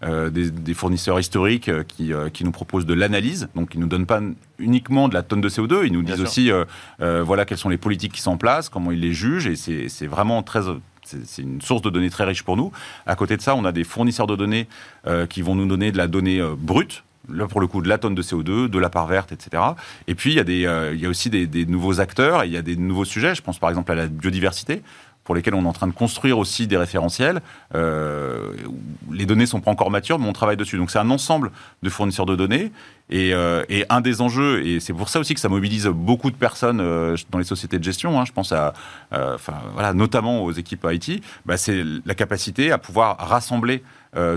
Euh, 0.04 0.30
des, 0.30 0.50
des 0.50 0.74
fournisseurs 0.74 1.18
historiques 1.18 1.68
euh, 1.68 1.82
qui, 1.82 2.12
euh, 2.12 2.28
qui 2.28 2.44
nous 2.44 2.52
proposent 2.52 2.86
de 2.86 2.94
l'analyse, 2.94 3.48
donc 3.54 3.74
ils 3.74 3.78
ne 3.78 3.84
nous 3.84 3.88
donnent 3.88 4.06
pas 4.06 4.20
uniquement 4.58 5.08
de 5.08 5.14
la 5.14 5.22
tonne 5.22 5.40
de 5.40 5.48
CO2, 5.48 5.86
ils 5.86 5.92
nous 5.92 6.02
Bien 6.02 6.14
disent 6.14 6.28
sûr. 6.28 6.56
aussi 6.58 7.24
voilà 7.24 7.44
quelles 7.44 7.58
sont 7.58 7.68
les 7.68 7.78
politiques 7.78 8.12
qui 8.12 8.20
sont 8.20 8.32
en 8.32 8.36
place, 8.36 8.68
comment 8.68 8.92
ils 8.92 9.00
les 9.00 9.12
jugent, 9.12 9.46
et 9.46 9.56
c'est 9.88 10.06
vraiment 10.06 10.42
très 10.42 10.60
c'est 11.04 11.24
c'est 11.26 11.42
une 11.42 11.60
source 11.60 11.82
de 11.82 11.90
données 11.90 12.10
très 12.10 12.24
riche 12.24 12.42
pour 12.42 12.56
nous. 12.56 12.72
À 13.06 13.14
côté 13.14 13.36
de 13.36 13.42
ça, 13.42 13.54
on 13.54 13.64
a 13.64 13.72
des 13.72 13.84
fournisseurs 13.84 14.26
de 14.26 14.36
données 14.36 14.68
euh, 15.06 15.26
qui 15.26 15.42
vont 15.42 15.54
nous 15.54 15.66
donner 15.66 15.92
de 15.92 15.96
la 15.96 16.06
donnée 16.06 16.40
euh, 16.40 16.54
brute. 16.56 17.04
Là, 17.32 17.46
pour 17.46 17.60
le 17.60 17.66
coup, 17.66 17.80
de 17.80 17.88
la 17.88 17.96
tonne 17.96 18.14
de 18.14 18.22
CO2, 18.22 18.68
de 18.68 18.78
la 18.78 18.90
part 18.90 19.06
verte, 19.06 19.32
etc. 19.32 19.62
Et 20.06 20.14
puis, 20.14 20.32
il 20.32 20.36
y 20.36 20.40
a, 20.40 20.44
des, 20.44 20.66
euh, 20.66 20.92
il 20.94 21.00
y 21.00 21.06
a 21.06 21.08
aussi 21.08 21.30
des, 21.30 21.46
des 21.46 21.64
nouveaux 21.64 21.98
acteurs, 22.00 22.42
et 22.42 22.48
il 22.48 22.52
y 22.52 22.56
a 22.58 22.62
des 22.62 22.76
nouveaux 22.76 23.06
sujets. 23.06 23.34
Je 23.34 23.40
pense 23.40 23.58
par 23.58 23.70
exemple 23.70 23.90
à 23.92 23.94
la 23.94 24.06
biodiversité, 24.08 24.82
pour 25.24 25.34
lesquels 25.34 25.54
on 25.54 25.64
est 25.64 25.68
en 25.68 25.72
train 25.72 25.86
de 25.86 25.92
construire 25.92 26.38
aussi 26.38 26.66
des 26.66 26.76
référentiels. 26.76 27.40
Euh, 27.74 28.52
les 29.10 29.26
données 29.26 29.46
sont 29.46 29.60
pas 29.60 29.70
encore 29.70 29.90
matures, 29.90 30.18
mais 30.18 30.28
on 30.28 30.32
travaille 30.32 30.56
dessus. 30.56 30.76
Donc 30.76 30.90
c'est 30.90 30.98
un 30.98 31.10
ensemble 31.10 31.50
de 31.82 31.90
fournisseurs 31.90 32.26
de 32.26 32.36
données. 32.36 32.70
Et, 33.10 33.34
euh, 33.34 33.64
un 33.90 34.00
des 34.00 34.20
enjeux, 34.22 34.66
et 34.66 34.80
c'est 34.80 34.94
pour 34.94 35.08
ça 35.08 35.20
aussi 35.20 35.34
que 35.34 35.40
ça 35.40 35.48
mobilise 35.48 35.86
beaucoup 35.86 36.30
de 36.30 36.36
personnes 36.36 36.80
euh, 36.80 37.16
dans 37.30 37.38
les 37.38 37.44
sociétés 37.44 37.78
de 37.78 37.84
gestion, 37.84 38.18
hein, 38.18 38.24
je 38.24 38.32
pense 38.32 38.52
à, 38.52 38.72
voilà, 39.10 39.92
notamment 39.92 40.42
aux 40.42 40.52
équipes 40.52 40.86
IT, 40.90 41.22
bah, 41.44 41.56
c'est 41.56 41.84
la 42.04 42.14
capacité 42.14 42.72
à 42.72 42.78
pouvoir 42.78 43.16
rassembler 43.18 43.82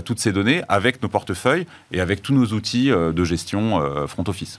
toutes 0.04 0.18
ces 0.18 0.32
données 0.32 0.62
avec 0.68 1.00
nos 1.02 1.08
portefeuilles 1.08 1.64
et 1.92 2.00
avec 2.00 2.20
tous 2.20 2.34
nos 2.34 2.46
outils 2.46 2.90
de 2.90 3.24
gestion 3.24 3.80
front 4.08 4.24
office. 4.26 4.58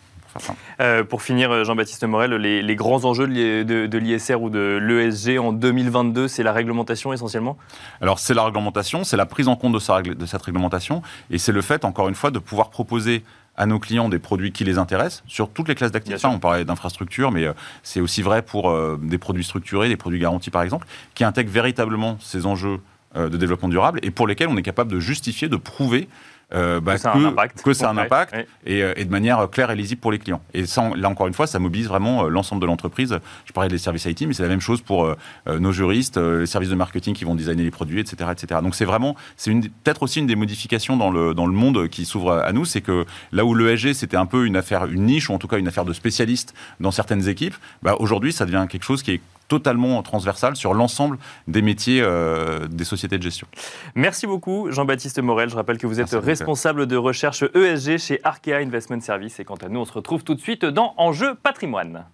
Euh, 0.80 1.04
pour 1.04 1.22
finir, 1.22 1.64
Jean-Baptiste 1.64 2.04
Morel, 2.04 2.34
les, 2.34 2.76
grands 2.76 3.06
enjeux 3.06 3.28
de, 3.28 3.98
l'ISR 3.98 4.42
ou 4.42 4.50
de 4.50 4.80
l'ESG 4.82 5.40
en 5.40 5.52
2022, 5.52 6.28
c'est 6.28 6.44
la 6.44 6.54
réglementation 6.54 7.14
essentiellement? 7.14 7.58
Alors 8.02 8.20
c'est 8.20 8.34
la 8.34 8.44
réglementation, 8.44 9.04
c'est 9.04 9.18
la 9.18 9.26
prise 9.26 9.48
en 9.48 9.56
compte 9.56 9.74
de, 9.74 10.14
de 10.14 10.26
cette 10.26 10.42
réglementation, 10.42 11.02
et 11.30 11.38
c'est 11.38 11.52
le 11.52 11.62
fait, 11.62 11.86
encore 11.86 12.10
une 12.10 12.16
fois, 12.16 12.32
de 12.32 12.40
pouvoir 12.40 12.70
proposer 12.70 13.24
à 13.60 13.66
nos 13.66 13.78
clients 13.78 14.10
des 14.10 14.20
produits 14.20 14.52
qui 14.52 14.64
les 14.64 14.78
intéressent 14.78 15.22
sur 15.28 15.50
toutes 15.50 15.68
les 15.68 15.76
classes 15.76 15.92
d'actifs. 15.92 16.24
On 16.24 16.40
parlait 16.40 16.64
d'infrastructures, 16.64 17.30
mais 17.30 17.46
euh, 17.46 17.54
c'est 17.84 18.00
aussi 18.00 18.22
vrai 18.22 18.42
pour 18.42 18.70
euh, 18.70 18.98
des 19.04 19.18
produits 19.18 19.44
structurés, 19.44 19.90
des 19.90 19.98
produits 19.98 20.18
garantis 20.18 20.50
par 20.50 20.64
exemple, 20.64 20.88
qui 21.14 21.26
intègrent 21.26 21.52
véritablement 21.52 22.18
ces 22.22 22.46
enjeux 22.46 22.80
euh, 23.18 23.28
de 23.28 23.36
développement 23.36 23.68
durable 23.68 24.00
et 24.02 24.12
pour 24.12 24.28
lesquels 24.28 24.48
on 24.48 24.56
est 24.56 24.64
capable 24.64 24.92
de 24.92 25.00
justifier, 25.00 25.50
de 25.50 25.58
prouver 25.58 26.08
euh, 26.54 26.80
bah, 26.80 26.96
que, 26.96 27.02
ça 27.02 27.12
a 27.12 27.18
un 27.18 27.26
impact, 27.26 27.62
que 27.62 27.74
ça 27.74 27.90
a 27.90 27.92
un 27.92 27.98
impact 27.98 28.34
euh, 28.68 28.94
et, 28.96 29.06
de 29.06 29.12
manière 29.12 29.50
claire 29.52 29.70
et 29.70 29.76
lisible 29.76 30.02
pour 30.02 30.12
les 30.12 30.18
clients. 30.18 30.42
Et 30.54 30.64
là, 30.96 31.10
encore 31.10 31.28
une 31.28 31.34
fois, 31.34 31.46
ça 31.46 31.60
mobilise 31.60 31.88
vraiment 31.88 32.26
euh, 32.26 32.30
l'ensemble 32.30 32.62
de 32.62 32.66
l'entreprise. 32.66 33.20
Je 33.46 33.54
parlais 33.54 33.70
des 33.70 33.78
services 33.78 34.06
IT, 34.06 34.22
mais 34.22 34.34
c'est 34.34 34.44
la 34.44 34.50
même 34.50 34.60
chose 34.60 34.82
pour 34.82 35.16
nos 35.48 35.72
juristes, 35.72 36.18
les 36.18 36.46
services 36.46 36.70
de 36.70 36.76
marketing 36.76 37.14
qui 37.14 37.26
vont 37.26 37.36
designer 37.36 37.64
les 37.64 37.72
produits, 37.72 38.00
etc. 38.00 38.30
etc. 38.32 38.62
Donc 38.64 38.76
c'est 38.76 38.86
vraiment, 38.86 39.16
c'est 39.38 39.52
peut-être 39.52 40.04
aussi 40.04 40.20
une 40.20 40.28
des 40.28 40.36
modifications 40.36 40.98
dans 40.98 41.12
le, 41.12 41.34
dans 41.34 41.46
le 41.46 41.54
monde 41.54 41.88
qui 41.88 42.06
s'ouvre 42.06 42.34
à 42.34 42.52
nous, 42.52 42.66
c'est 42.66 42.82
que 42.82 43.06
là 43.32 43.46
où 43.46 43.54
l'ESG, 43.54 43.94
c'était 43.94 44.18
un 44.18 44.26
peu 44.26 44.46
une 44.46 44.56
affaire, 44.56 44.86
une 44.86 45.06
niche, 45.06 45.30
ou 45.30 45.34
en 45.34 45.40
tout 45.40 45.48
cas 45.48 45.58
une 45.58 45.68
affaire 45.68 45.86
de 45.86 45.94
spécialistes 45.94 46.54
dans 46.80 46.92
certaines 46.92 47.28
équipes, 47.28 47.56
bah, 47.84 47.96
aujourd'hui, 48.00 48.34
ça 48.34 48.46
devient 48.46 48.66
quelque 48.70 48.84
chose 48.84 49.04
qui 49.04 49.12
est 49.12 49.22
totalement 49.50 50.02
transversal 50.02 50.56
sur 50.56 50.74
l'ensemble 50.74 51.18
des 51.48 51.62
métiers 51.62 52.02
euh, 52.02 52.68
des 52.68 52.86
sociétés 52.86 53.18
de 53.18 53.24
gestion. 53.24 53.48
Merci 53.96 54.28
beaucoup 54.28 54.72
Jean-Baptiste 54.72 55.20
Morel. 55.20 55.50
Je 55.50 55.56
rappelle 55.56 55.78
que 55.78 55.88
vous 55.88 56.00
êtes 56.00 56.12
responsable 56.12 56.88
de 56.88 56.96
recherche 56.96 57.44
ESG 57.54 57.98
chez 57.98 58.22
Arkea 58.24 58.54
Investment 58.54 59.02
Service. 59.02 59.40
Et 59.42 59.44
quant 59.44 59.56
à 59.56 59.68
nous, 59.68 59.82
on 59.82 59.86
se 59.86 59.94
retrouve 59.94 60.24
tout 60.24 60.36
de 60.36 60.40
suite 60.40 60.64
dans 60.64 60.94
Enjeu 60.98 61.36
patrimoine. 61.36 62.06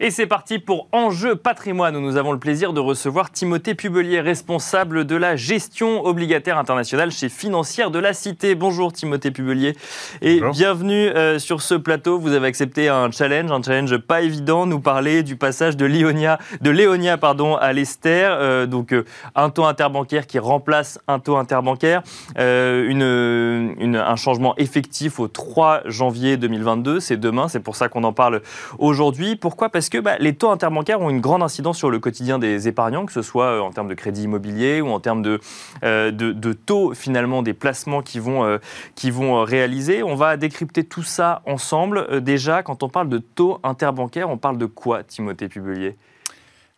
Et 0.00 0.12
c'est 0.12 0.26
parti 0.26 0.60
pour 0.60 0.86
Enjeu 0.92 1.34
patrimoine 1.34 1.96
où 1.96 2.00
nous 2.00 2.16
avons 2.16 2.30
le 2.30 2.38
plaisir 2.38 2.72
de 2.72 2.78
recevoir 2.78 3.32
Timothée 3.32 3.74
Pubelier, 3.74 4.20
responsable 4.20 5.04
de 5.04 5.16
la 5.16 5.34
gestion 5.34 6.04
obligataire 6.04 6.56
internationale 6.56 7.10
chez 7.10 7.28
Financière 7.28 7.90
de 7.90 7.98
la 7.98 8.12
Cité. 8.12 8.54
Bonjour 8.54 8.92
Timothée 8.92 9.32
Pubelier 9.32 9.76
et 10.22 10.40
bienvenue 10.52 11.08
euh, 11.08 11.40
sur 11.40 11.62
ce 11.62 11.74
plateau. 11.74 12.20
Vous 12.20 12.32
avez 12.32 12.46
accepté 12.46 12.88
un 12.88 13.10
challenge, 13.10 13.50
un 13.50 13.60
challenge 13.60 13.96
pas 13.96 14.22
évident, 14.22 14.66
nous 14.66 14.78
parler 14.78 15.24
du 15.24 15.34
passage 15.34 15.76
de 15.76 15.84
Léonia, 15.84 16.38
de 16.60 16.70
Léonia 16.70 17.18
pardon, 17.18 17.56
à 17.56 17.72
l'Esther, 17.72 18.30
euh, 18.38 18.66
donc 18.66 18.92
euh, 18.92 19.04
un 19.34 19.50
taux 19.50 19.64
interbancaire 19.64 20.28
qui 20.28 20.38
remplace 20.38 21.00
un 21.08 21.18
taux 21.18 21.38
interbancaire, 21.38 22.02
une, 22.36 23.74
une, 23.78 23.96
un 23.96 24.16
changement 24.16 24.54
effectif 24.58 25.18
au 25.18 25.26
3 25.26 25.82
janvier 25.86 26.36
2022, 26.36 27.00
c'est 27.00 27.16
demain, 27.16 27.48
c'est 27.48 27.60
pour 27.60 27.74
ça 27.74 27.88
qu'on 27.88 28.04
en 28.04 28.12
parle 28.12 28.42
aujourd'hui. 28.78 29.34
Pourquoi? 29.34 29.70
Parce 29.70 29.87
que 29.90 29.98
bah, 29.98 30.16
les 30.18 30.34
taux 30.34 30.50
interbancaires 30.50 31.00
ont 31.00 31.10
une 31.10 31.20
grande 31.20 31.42
incidence 31.42 31.78
sur 31.78 31.90
le 31.90 31.98
quotidien 31.98 32.38
des 32.38 32.68
épargnants, 32.68 33.06
que 33.06 33.12
ce 33.12 33.22
soit 33.22 33.46
euh, 33.46 33.60
en 33.60 33.70
termes 33.70 33.88
de 33.88 33.94
crédit 33.94 34.24
immobilier 34.24 34.80
ou 34.80 34.88
en 34.88 35.00
termes 35.00 35.22
de, 35.22 35.40
euh, 35.84 36.10
de, 36.10 36.52
taux 36.52 36.94
finalement 36.94 37.42
des 37.42 37.54
placements 37.54 38.02
qui 38.02 38.18
vont, 38.18 38.44
euh, 38.44 38.58
qui 38.94 39.10
vont 39.10 39.42
réaliser? 39.44 40.02
On 40.02 40.14
va 40.14 40.36
décrypter 40.36 40.84
tout 40.84 41.02
ça 41.02 41.42
ensemble. 41.46 42.22
déjà, 42.22 42.62
quand 42.62 42.82
on 42.82 42.88
parle 42.88 43.08
de 43.08 43.18
taux 43.18 43.60
interbancaires, 43.62 44.30
on 44.30 44.38
parle 44.38 44.58
de 44.58 44.66
quoi, 44.66 45.02
Timothée 45.02 45.48
Pubelier 45.48 45.96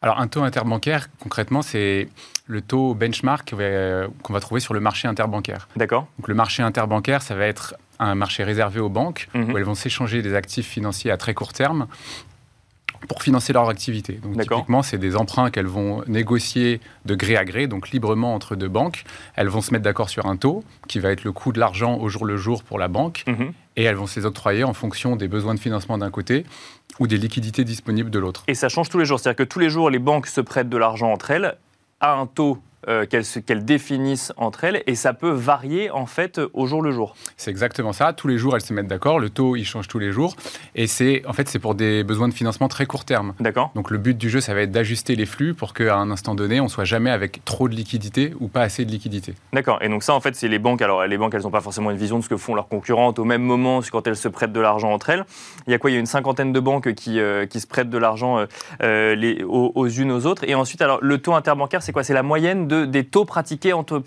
alors, 0.02 0.18
un 0.18 0.28
taux 0.28 0.42
interbancaire, 0.42 1.08
concrètement, 1.18 1.60
c'est 1.60 2.08
le 2.46 2.62
taux 2.62 2.94
benchmark 2.94 3.54
qu'on 4.22 4.32
va 4.32 4.40
trouver 4.40 4.62
sur 4.62 4.72
le 4.72 4.80
marché 4.80 5.06
interbancaire. 5.08 5.68
D'accord. 5.76 6.06
Donc, 6.18 6.28
le 6.28 6.34
marché 6.34 6.62
interbancaire, 6.62 7.20
ça 7.20 7.34
va 7.34 7.44
être 7.44 7.74
un 7.98 8.14
marché 8.14 8.42
réservé 8.42 8.80
aux 8.80 8.88
banques, 8.88 9.28
mhm. 9.34 9.52
où 9.52 9.58
elles 9.58 9.64
vont 9.64 9.74
s'échanger 9.74 10.22
des 10.22 10.34
actifs 10.34 10.66
financiers 10.66 11.10
à 11.10 11.18
très 11.18 11.34
court 11.34 11.52
terme 11.52 11.86
pour 13.08 13.22
financer 13.22 13.52
leur 13.52 13.68
activité. 13.68 14.14
Donc 14.22 14.40
typiquement, 14.40 14.82
c'est 14.82 14.98
des 14.98 15.16
emprunts 15.16 15.50
qu'elles 15.50 15.66
vont 15.66 16.02
négocier 16.06 16.80
de 17.06 17.14
gré 17.14 17.36
à 17.36 17.44
gré, 17.44 17.66
donc 17.66 17.90
librement 17.90 18.34
entre 18.34 18.56
deux 18.56 18.68
banques. 18.68 19.04
Elles 19.36 19.48
vont 19.48 19.60
se 19.60 19.72
mettre 19.72 19.84
d'accord 19.84 20.10
sur 20.10 20.26
un 20.26 20.36
taux 20.36 20.64
qui 20.88 20.98
va 20.98 21.10
être 21.10 21.24
le 21.24 21.32
coût 21.32 21.52
de 21.52 21.60
l'argent 21.60 21.96
au 21.98 22.08
jour 22.08 22.24
le 22.24 22.36
jour 22.36 22.62
pour 22.62 22.78
la 22.78 22.88
banque, 22.88 23.24
mhm. 23.26 23.52
et 23.76 23.84
elles 23.84 23.96
vont 23.96 24.06
se 24.06 24.20
les 24.20 24.26
octroyer 24.26 24.64
en 24.64 24.74
fonction 24.74 25.16
des 25.16 25.28
besoins 25.28 25.54
de 25.54 25.60
financement 25.60 25.98
d'un 25.98 26.10
côté 26.10 26.44
ou 26.98 27.06
des 27.06 27.16
liquidités 27.16 27.64
disponibles 27.64 28.10
de 28.10 28.18
l'autre. 28.18 28.44
Et 28.48 28.54
ça 28.54 28.68
change 28.68 28.88
tous 28.88 28.98
les 28.98 29.06
jours, 29.06 29.18
c'est-à-dire 29.18 29.36
que 29.36 29.50
tous 29.50 29.58
les 29.58 29.70
jours, 29.70 29.90
les 29.90 29.98
banques 29.98 30.26
se 30.26 30.40
prêtent 30.40 30.68
de 30.68 30.76
l'argent 30.76 31.10
entre 31.10 31.30
elles 31.30 31.56
à 32.00 32.14
un 32.14 32.26
taux 32.26 32.58
euh, 32.88 33.06
qu'elles 33.06 33.64
définissent 33.64 34.32
entre 34.36 34.64
elles 34.64 34.82
et 34.86 34.94
ça 34.94 35.12
peut 35.12 35.30
varier 35.30 35.90
en 35.90 36.06
fait 36.06 36.40
au 36.52 36.66
jour 36.66 36.82
le 36.82 36.90
jour. 36.90 37.14
C'est 37.36 37.50
exactement 37.50 37.92
ça. 37.92 38.12
Tous 38.12 38.28
les 38.28 38.38
jours, 38.38 38.54
elles 38.54 38.62
se 38.62 38.72
mettent 38.72 38.86
d'accord. 38.86 39.18
Le 39.18 39.30
taux, 39.30 39.56
il 39.56 39.64
change 39.64 39.88
tous 39.88 39.98
les 39.98 40.12
jours 40.12 40.34
et 40.74 40.86
c'est 40.86 41.22
en 41.26 41.32
fait 41.32 41.48
c'est 41.48 41.58
pour 41.58 41.74
des 41.74 42.04
besoins 42.04 42.28
de 42.28 42.34
financement 42.34 42.68
très 42.68 42.86
court 42.86 43.04
terme. 43.04 43.34
D'accord. 43.40 43.70
Donc 43.74 43.90
le 43.90 43.98
but 43.98 44.16
du 44.16 44.30
jeu, 44.30 44.40
ça 44.40 44.54
va 44.54 44.62
être 44.62 44.72
d'ajuster 44.72 45.16
les 45.16 45.26
flux 45.26 45.54
pour 45.54 45.74
qu'à 45.74 45.96
un 45.96 46.10
instant 46.10 46.34
donné, 46.34 46.60
on 46.60 46.68
soit 46.68 46.84
jamais 46.84 47.10
avec 47.10 47.44
trop 47.44 47.68
de 47.68 47.74
liquidité 47.74 48.34
ou 48.40 48.48
pas 48.48 48.62
assez 48.62 48.84
de 48.84 48.90
liquidité. 48.90 49.34
D'accord. 49.52 49.78
Et 49.82 49.88
donc 49.88 50.02
ça, 50.02 50.14
en 50.14 50.20
fait, 50.20 50.34
c'est 50.34 50.48
les 50.48 50.58
banques. 50.58 50.82
Alors 50.82 51.06
les 51.06 51.18
banques, 51.18 51.34
elles 51.34 51.42
n'ont 51.42 51.50
pas 51.50 51.60
forcément 51.60 51.90
une 51.90 51.98
vision 51.98 52.18
de 52.18 52.24
ce 52.24 52.28
que 52.28 52.36
font 52.36 52.54
leurs 52.54 52.68
concurrentes 52.68 53.18
au 53.18 53.24
même 53.24 53.42
moment 53.42 53.80
quand 53.90 54.06
elles 54.06 54.16
se 54.16 54.28
prêtent 54.28 54.52
de 54.52 54.60
l'argent 54.60 54.92
entre 54.92 55.10
elles. 55.10 55.24
Il 55.66 55.72
y 55.72 55.74
a 55.74 55.78
quoi? 55.78 55.90
Il 55.90 55.94
y 55.94 55.96
a 55.96 56.00
une 56.00 56.06
cinquantaine 56.06 56.52
de 56.52 56.60
banques 56.60 56.94
qui, 56.94 57.20
euh, 57.20 57.46
qui 57.46 57.60
se 57.60 57.66
prêtent 57.66 57.90
de 57.90 57.98
l'argent 57.98 58.44
euh, 58.82 59.14
les, 59.14 59.42
aux, 59.44 59.88
unes 59.88 60.12
aux 60.12 60.26
autres. 60.26 60.44
Et 60.46 60.54
ensuite, 60.54 60.82
alors 60.82 60.98
le 61.02 61.18
taux 61.18 61.34
interbancaire, 61.34 61.82
c'est 61.82 61.92
quoi? 61.92 62.04
C'est 62.04 62.14
la 62.14 62.22
moyenne 62.22 62.68
de, 62.70 62.86
des 62.86 63.04
taux 63.04 63.26
pratiques 63.26 63.68
entre, 63.72 64.02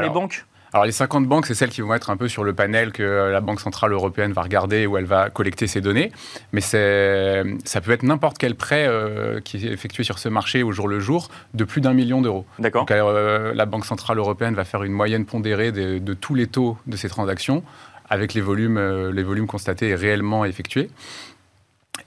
les 0.00 0.08
banques 0.08 0.46
alors 0.72 0.86
les 0.86 0.90
50 0.90 1.28
banques, 1.28 1.46
c'est 1.46 1.54
celles 1.54 1.70
qui 1.70 1.82
vont 1.82 1.94
être 1.94 2.10
un 2.10 2.16
peu 2.16 2.26
sur 2.26 2.42
le 2.42 2.52
panel 2.52 2.90
que 2.90 3.30
la 3.30 3.40
Banque 3.40 3.60
Centrale 3.60 3.92
Européenne 3.92 4.32
va 4.32 4.42
regarder 4.42 4.88
où 4.88 4.96
elle 4.98 5.04
va 5.04 5.30
collecter 5.30 5.68
ces 5.68 5.80
données. 5.80 6.10
Mais 6.50 6.60
ça 6.60 7.80
peut 7.80 7.92
être 7.92 8.02
n'importe 8.02 8.38
quel 8.38 8.56
prêt 8.56 8.84
euh, 8.88 9.38
qui 9.38 9.58
est 9.58 9.70
effectué 9.70 10.02
sur 10.02 10.18
ce 10.18 10.28
marché 10.28 10.64
au 10.64 10.72
jour 10.72 10.88
le 10.88 10.98
jour 10.98 11.28
de 11.54 11.62
plus 11.62 11.80
d'un 11.80 11.92
million 11.92 12.20
d'euros. 12.20 12.44
D'accord. 12.58 12.86
Donc 12.86 12.90
euh, 12.90 13.54
la 13.54 13.66
Banque 13.66 13.86
Centrale 13.86 14.18
Européenne 14.18 14.56
va 14.56 14.64
faire 14.64 14.82
une 14.82 14.90
moyenne 14.90 15.26
pondérée 15.26 15.70
de, 15.70 15.98
de 15.98 16.12
tous 16.12 16.34
les 16.34 16.48
taux 16.48 16.76
de 16.88 16.96
ces 16.96 17.08
transactions 17.08 17.62
avec 18.10 18.34
les 18.34 18.40
volumes, 18.40 18.76
euh, 18.76 19.12
les 19.12 19.22
volumes 19.22 19.46
constatés 19.46 19.88
et 19.88 19.94
réellement 19.94 20.44
effectués. 20.44 20.90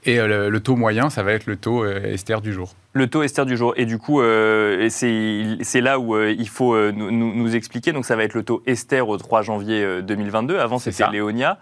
Et 0.06 0.20
euh, 0.20 0.50
le, 0.50 0.60
taux 0.60 0.76
moyen, 0.76 1.10
ça 1.10 1.24
va 1.24 1.34
être 1.34 1.46
le 1.46 1.58
taux 1.58 1.84
euh, 1.84 2.14
Esther 2.14 2.42
du 2.42 2.54
jour. 2.54 2.74
Le 2.94 3.08
taux 3.08 3.24
Esther 3.24 3.46
du 3.46 3.58
jour. 3.58 3.74
Et 3.78 3.86
du 3.86 3.98
coup, 3.98 4.22
euh, 4.22 4.88
c'est 4.90 5.82
là 5.82 6.00
où 6.00 6.18
il 6.20 6.50
faut 6.50 6.92
nous, 6.92 7.56
expliquer. 7.56 7.92
Donc, 7.92 8.06
ça 8.06 8.16
va 8.16 8.24
être 8.24 8.34
le 8.34 8.44
taux 8.44 8.64
Esther 8.66 9.08
au 9.08 9.18
3 9.18 9.42
janvier 9.42 10.02
2022. 10.02 10.60
Avant, 10.60 10.80
c'était 10.80 11.10
Léonia. 11.12 11.60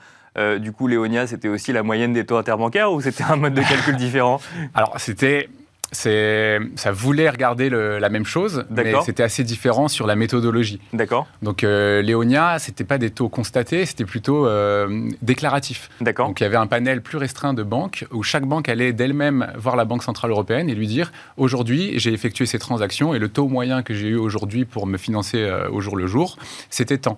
du 0.59 0.71
coup, 0.71 0.87
Léonia, 0.87 1.27
c'était 1.27 1.47
aussi 1.47 1.73
la 1.73 1.83
moyenne 1.83 2.13
des 2.13 2.25
taux 2.25 2.37
interbancaires 2.37 2.91
ou 2.91 3.01
c'était 3.01 3.23
un 3.23 3.35
mode 3.35 3.53
de 3.53 3.61
calcul 3.61 3.95
différent? 3.95 4.39
Alors, 4.73 4.93
c'était 4.97 5.49
ça 5.95 6.91
voulait 6.91 7.29
regarder 7.29 7.69
la 7.69 8.09
même 8.09 8.25
chose, 8.25 8.65
mais 8.69 8.93
c'était 9.05 9.23
assez 9.23 9.43
différent 9.43 9.87
sur 9.87 10.07
la 10.07 10.15
méthodologie. 10.15 10.79
D'accord. 10.93 11.27
Donc 11.41 11.63
euh, 11.63 12.01
Léonia, 12.01 12.59
c'était 12.59 12.83
pas 12.83 12.97
des 12.97 13.09
taux 13.09 13.29
constatés, 13.29 13.85
c'était 13.85 14.05
plutôt 14.05 14.47
euh, 14.47 15.09
déclaratif. 15.21 15.89
D'accord. 16.01 16.27
Donc 16.27 16.39
il 16.39 16.43
y 16.43 16.45
avait 16.45 16.57
un 16.57 16.67
panel 16.67 17.01
plus 17.01 17.17
restreint 17.17 17.53
de 17.53 17.63
banques 17.63 18.05
où 18.11 18.23
chaque 18.23 18.45
banque 18.45 18.69
allait 18.69 18.93
d'elle-même 18.93 19.51
voir 19.57 19.75
la 19.75 19.85
Banque 19.85 20.03
centrale 20.03 20.31
européenne 20.31 20.69
et 20.69 20.75
lui 20.75 20.87
dire 20.87 21.11
aujourd'hui 21.37 21.93
j'ai 21.95 22.13
effectué 22.13 22.45
ces 22.45 22.59
transactions 22.59 23.13
et 23.13 23.19
le 23.19 23.29
taux 23.29 23.47
moyen 23.47 23.83
que 23.83 23.93
j'ai 23.93 24.09
eu 24.09 24.15
aujourd'hui 24.15 24.65
pour 24.65 24.87
me 24.87 24.97
financer 24.97 25.39
euh, 25.39 25.69
au 25.69 25.81
jour 25.81 25.95
le 25.95 26.07
jour, 26.07 26.37
c'était 26.69 26.97
tant. 26.97 27.17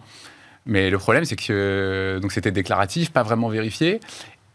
Mais 0.66 0.90
le 0.90 0.98
problème 0.98 1.26
c'est 1.26 1.38
que 1.38 2.20
donc 2.22 2.32
c'était 2.32 2.52
déclaratif, 2.52 3.12
pas 3.12 3.24
vraiment 3.24 3.48
vérifié, 3.48 4.00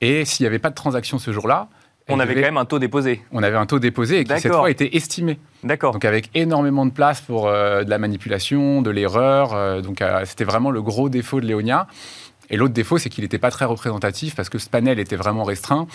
et 0.00 0.24
s'il 0.24 0.44
n'y 0.44 0.48
avait 0.48 0.58
pas 0.58 0.70
de 0.70 0.74
transaction 0.74 1.18
ce 1.18 1.32
jour-là, 1.32 1.68
on 2.12 2.20
avait 2.20 2.34
quand 2.34 2.40
même 2.40 2.56
un 2.56 2.64
taux 2.64 2.78
déposé. 2.78 3.22
On 3.32 3.42
avait 3.42 3.56
un 3.56 3.66
taux 3.66 3.78
déposé 3.78 4.20
et 4.20 4.24
qui 4.24 4.38
cette 4.38 4.52
fois 4.52 4.70
était 4.70 4.96
estimé. 4.96 5.38
D'accord. 5.64 5.92
Donc 5.92 6.04
avec 6.04 6.30
énormément 6.34 6.86
de 6.86 6.90
place 6.90 7.20
pour 7.20 7.48
euh, 7.48 7.84
de 7.84 7.90
la 7.90 7.98
manipulation, 7.98 8.82
de 8.82 8.90
l'erreur. 8.90 9.54
Euh, 9.54 9.80
donc 9.80 10.02
euh, 10.02 10.22
c'était 10.24 10.44
vraiment 10.44 10.70
le 10.70 10.82
gros 10.82 11.08
défaut 11.08 11.40
de 11.40 11.46
Léonia. 11.46 11.86
Et 12.50 12.56
l'autre 12.56 12.74
défaut, 12.74 12.98
c'est 12.98 13.08
qu'il 13.08 13.24
n'était 13.24 13.38
pas 13.38 13.50
très 13.50 13.64
représentatif 13.64 14.34
parce 14.34 14.48
que 14.48 14.58
ce 14.58 14.68
panel 14.68 14.98
était 14.98 15.16
vraiment 15.16 15.44
restreint. 15.44 15.86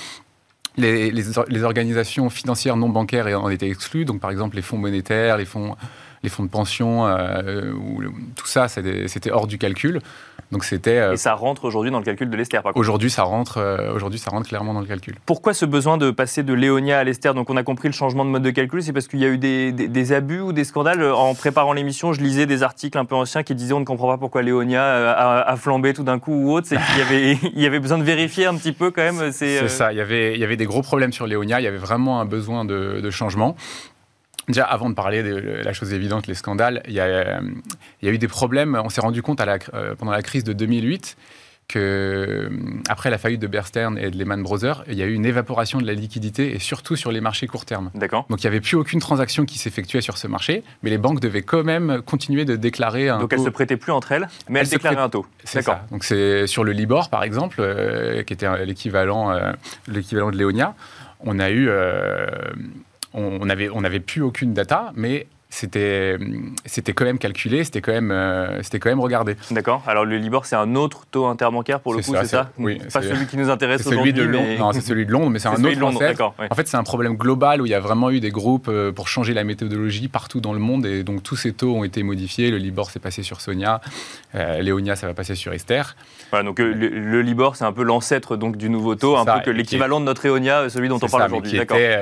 Les, 0.77 1.09
les, 1.11 1.63
organisations 1.63 2.29
financières 2.29 2.77
non 2.77 2.89
bancaires 2.89 3.27
en 3.41 3.49
étaient 3.49 3.69
exclues. 3.69 4.05
Donc 4.05 4.19
par 4.19 4.29
exemple 4.29 4.55
les 4.55 4.61
fonds 4.61 4.77
monétaires, 4.77 5.37
les 5.37 5.45
fonds, 5.45 5.75
les 6.21 6.29
fonds 6.29 6.43
de 6.43 6.49
pension, 6.49 7.07
tout 8.35 8.45
ça, 8.45 8.67
c'était 8.67 9.31
hors 9.31 9.47
du 9.47 9.57
calcul. 9.57 10.01
Donc 10.51 10.63
c'était. 10.63 10.97
Euh, 10.97 11.13
et 11.13 11.17
ça 11.17 11.33
rentre 11.33 11.65
aujourd'hui 11.65 11.91
dans 11.91 11.99
le 11.99 12.05
calcul 12.05 12.29
de 12.29 12.37
l'Esther, 12.37 12.63
Aujourd'hui, 12.75 13.09
ça 13.09 13.23
rentre. 13.23 13.57
Euh, 13.57 13.93
aujourd'hui, 13.93 14.19
ça 14.19 14.31
rentre 14.31 14.47
clairement 14.47 14.73
dans 14.73 14.79
le 14.79 14.85
calcul. 14.85 15.15
Pourquoi 15.25 15.53
ce 15.53 15.65
besoin 15.65 15.97
de 15.97 16.11
passer 16.11 16.43
de 16.43 16.53
Léonia 16.53 16.99
à 16.99 17.03
l'Esther 17.03 17.33
Donc 17.33 17.49
on 17.49 17.57
a 17.57 17.63
compris 17.63 17.89
le 17.89 17.93
changement 17.93 18.23
de 18.23 18.29
mode 18.29 18.43
de 18.43 18.51
calcul. 18.51 18.81
C'est 18.81 18.93
parce 18.93 19.07
qu'il 19.07 19.19
y 19.19 19.25
a 19.25 19.27
eu 19.27 19.37
des, 19.37 20.13
abus 20.13 20.39
ou 20.39 20.53
des 20.53 20.63
scandales? 20.63 21.03
En 21.03 21.35
préparant 21.35 21.73
l'émission, 21.73 22.13
je 22.13 22.21
lisais 22.21 22.45
des 22.45 22.63
articles 22.63 22.97
un 22.97 23.05
peu 23.05 23.15
anciens 23.15 23.43
qui 23.43 23.55
disaient 23.55 23.73
on 23.73 23.81
ne 23.81 23.85
comprend 23.85 24.07
pas 24.07 24.17
pourquoi 24.17 24.41
Léonia 24.41 24.81
euh, 24.81 25.43
a, 25.45 25.55
flambé 25.57 25.93
tout 25.93 26.03
d'un 26.03 26.19
coup 26.19 26.33
ou 26.33 26.53
autre. 26.53 26.67
C'est 26.67 26.77
qu'il 26.77 26.97
y 26.97 27.01
avait, 27.01 27.39
il 27.55 27.61
y 27.61 27.65
avait 27.65 27.79
besoin 27.79 27.97
de 27.97 28.03
vérifier 28.03 28.45
un 28.45 28.55
petit 28.55 28.71
peu 28.71 28.91
quand 28.91 29.03
même. 29.03 29.31
C'est 29.31 29.67
ça. 29.67 29.91
Il 29.91 29.97
y 29.97 30.01
avait, 30.01 30.33
il 30.33 30.39
y 30.39 30.43
avait 30.43 30.57
des 30.57 30.65
gros 30.65 30.81
problèmes 30.81 31.11
sur 31.11 31.27
Léonia. 31.27 31.59
Il 31.59 31.63
y 31.63 31.67
avait 31.67 31.77
vraiment 31.77 32.21
un 32.21 32.25
besoin 32.25 32.63
de, 32.63 33.01
de 33.01 33.09
changement. 33.09 33.55
Déjà, 34.47 34.63
avant 34.63 34.89
de 34.89 34.95
parler 34.95 35.23
de 35.23 35.35
la 35.35 35.73
chose 35.73 35.93
évidente, 35.93 36.27
les 36.27 36.35
scandales, 36.35 36.81
il 36.87 36.93
y 36.93 36.99
a, 36.99 37.39
il 38.01 38.05
y 38.05 38.07
a 38.07 38.11
eu 38.13 38.17
des 38.17 38.27
problèmes. 38.27 38.79
On 38.81 38.89
s'est 38.89 39.01
rendu 39.01 39.21
compte 39.21 39.41
à 39.41 39.45
la, 39.45 39.59
pendant 39.97 40.11
la 40.11 40.21
crise 40.21 40.43
de 40.43 40.53
2008 40.53 41.17
que 41.67 41.79
euh, 41.79 42.49
après 42.87 43.09
la 43.09 43.17
faillite 43.17 43.41
de 43.41 43.47
Bear 43.47 43.67
Stearns 43.67 43.97
et 43.97 44.09
de 44.09 44.17
Lehman 44.17 44.41
Brothers, 44.41 44.83
il 44.87 44.95
y 44.95 45.03
a 45.03 45.05
eu 45.05 45.13
une 45.13 45.25
évaporation 45.25 45.79
de 45.79 45.85
la 45.85 45.93
liquidité 45.93 46.55
et 46.55 46.59
surtout 46.59 46.95
sur 46.95 47.11
les 47.11 47.19
marchés 47.19 47.47
court 47.47 47.65
terme. 47.65 47.91
D'accord. 47.93 48.25
Donc 48.29 48.41
il 48.41 48.45
n'y 48.45 48.47
avait 48.47 48.61
plus 48.61 48.77
aucune 48.77 48.99
transaction 48.99 49.45
qui 49.45 49.57
s'effectuait 49.57 50.01
sur 50.01 50.17
ce 50.17 50.27
marché, 50.27 50.63
mais 50.81 50.89
les 50.89 50.97
banques 50.97 51.19
devaient 51.19 51.41
quand 51.41 51.63
même 51.63 52.01
continuer 52.05 52.45
de 52.45 52.55
déclarer 52.55 53.09
un 53.09 53.19
Donc 53.19 53.33
elles 53.33 53.39
se 53.39 53.49
prêtaient 53.49 53.77
plus 53.77 53.91
entre 53.91 54.13
elles, 54.13 54.29
mais 54.49 54.59
elles, 54.61 54.69
déclaraient 54.69 54.97
un 54.97 55.09
taux. 55.09 55.25
Ça. 55.43 55.85
Donc 55.91 56.03
c'est 56.03 56.47
sur 56.47 56.63
le 56.63 56.71
Libor 56.71 57.09
par 57.09 57.23
exemple, 57.23 57.57
euh, 57.59 58.23
qui 58.23 58.33
était 58.33 58.65
l'équivalent, 58.65 59.31
euh, 59.31 59.51
l'équivalent 59.87 60.31
de 60.31 60.37
Léonia, 60.37 60.73
on 61.19 61.39
a 61.39 61.49
eu, 61.49 61.69
on 63.13 63.45
n'avait 63.45 63.69
on 63.69 63.81
plus 63.99 64.21
aucune 64.21 64.53
data, 64.53 64.91
mais 64.95 65.27
c'était 65.49 66.17
c'était 66.65 66.93
quand 66.93 67.05
même 67.05 67.19
calculé, 67.19 67.63
c'était 67.63 67.81
quand 67.81 67.93
même 67.93 68.11
euh, 68.11 68.61
c'était 68.63 68.79
quand 68.79 68.89
même 68.89 68.99
regardé. 68.99 69.37
D'accord. 69.51 69.81
Alors 69.87 70.03
le 70.03 70.17
Libor 70.17 70.45
c'est 70.45 70.57
un 70.57 70.75
autre 70.75 71.05
taux 71.09 71.25
interbancaire 71.25 71.79
pour 71.79 71.93
le 71.93 72.01
coup, 72.01 72.15
c'est 72.15 72.27
ça 72.27 72.51
Oui. 72.57 72.79
Pas 72.91 73.01
celui 73.01 73.27
qui 73.27 73.37
nous 73.37 73.49
intéresse 73.49 73.87
aujourd'hui. 73.87 74.11
Celui 74.11 74.13
de 74.13 74.23
Londres. 74.23 74.59
Non, 74.59 74.73
c'est 74.73 74.81
celui 74.81 75.05
de 75.05 75.11
Londres, 75.11 75.29
mais 75.29 75.39
c'est 75.39 75.47
un 75.47 75.63
autre 75.63 75.79
Londres, 75.79 76.33
En 76.49 76.55
fait, 76.55 76.67
c'est 76.67 76.77
un 76.77 76.83
problème 76.83 77.15
global 77.15 77.61
où 77.61 77.65
il 77.65 77.69
y 77.69 77.75
a 77.75 77.79
vraiment 77.79 78.09
eu 78.09 78.19
des 78.19 78.29
groupes 78.29 78.67
euh, 78.67 78.91
pour 78.91 79.07
changer 79.07 79.33
la 79.33 79.43
méthodologie 79.43 80.07
partout 80.09 80.41
dans 80.41 80.53
le 80.53 80.59
monde 80.59 80.85
et 80.85 81.03
donc 81.03 81.23
tous 81.23 81.35
ces 81.35 81.53
taux 81.53 81.75
ont 81.75 81.83
été 81.83 82.03
modifiés. 82.03 82.51
Le 82.51 82.57
Libor 82.57 82.91
s'est 82.91 82.99
passé 82.99 83.23
sur 83.23 83.39
Sonia, 83.39 83.79
euh, 84.35 84.61
Léonia 84.61 84.95
ça 84.95 85.07
va 85.07 85.13
passer 85.13 85.35
sur 85.35 85.53
Esther. 85.53 85.95
Voilà, 86.31 86.43
donc 86.43 86.59
le, 86.59 87.21
Libor 87.21 87.55
c'est 87.55 87.65
un 87.65 87.73
peu 87.73 87.83
l'ancêtre 87.83 88.35
donc 88.35 88.57
du 88.57 88.69
nouveau 88.69 88.95
taux, 88.95 89.15
un 89.15 89.25
peu 89.25 89.39
que 89.45 89.51
l'équivalent 89.51 89.99
de 90.01 90.05
notre 90.05 90.25
Eonia, 90.25 90.69
celui 90.69 90.89
dont 90.89 90.99
on 91.01 91.07
parle 91.07 91.23
aujourd'hui. 91.23 91.59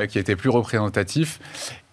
Qui 0.10 0.20
était 0.20 0.36
plus 0.36 0.50
représentatif 0.50 1.40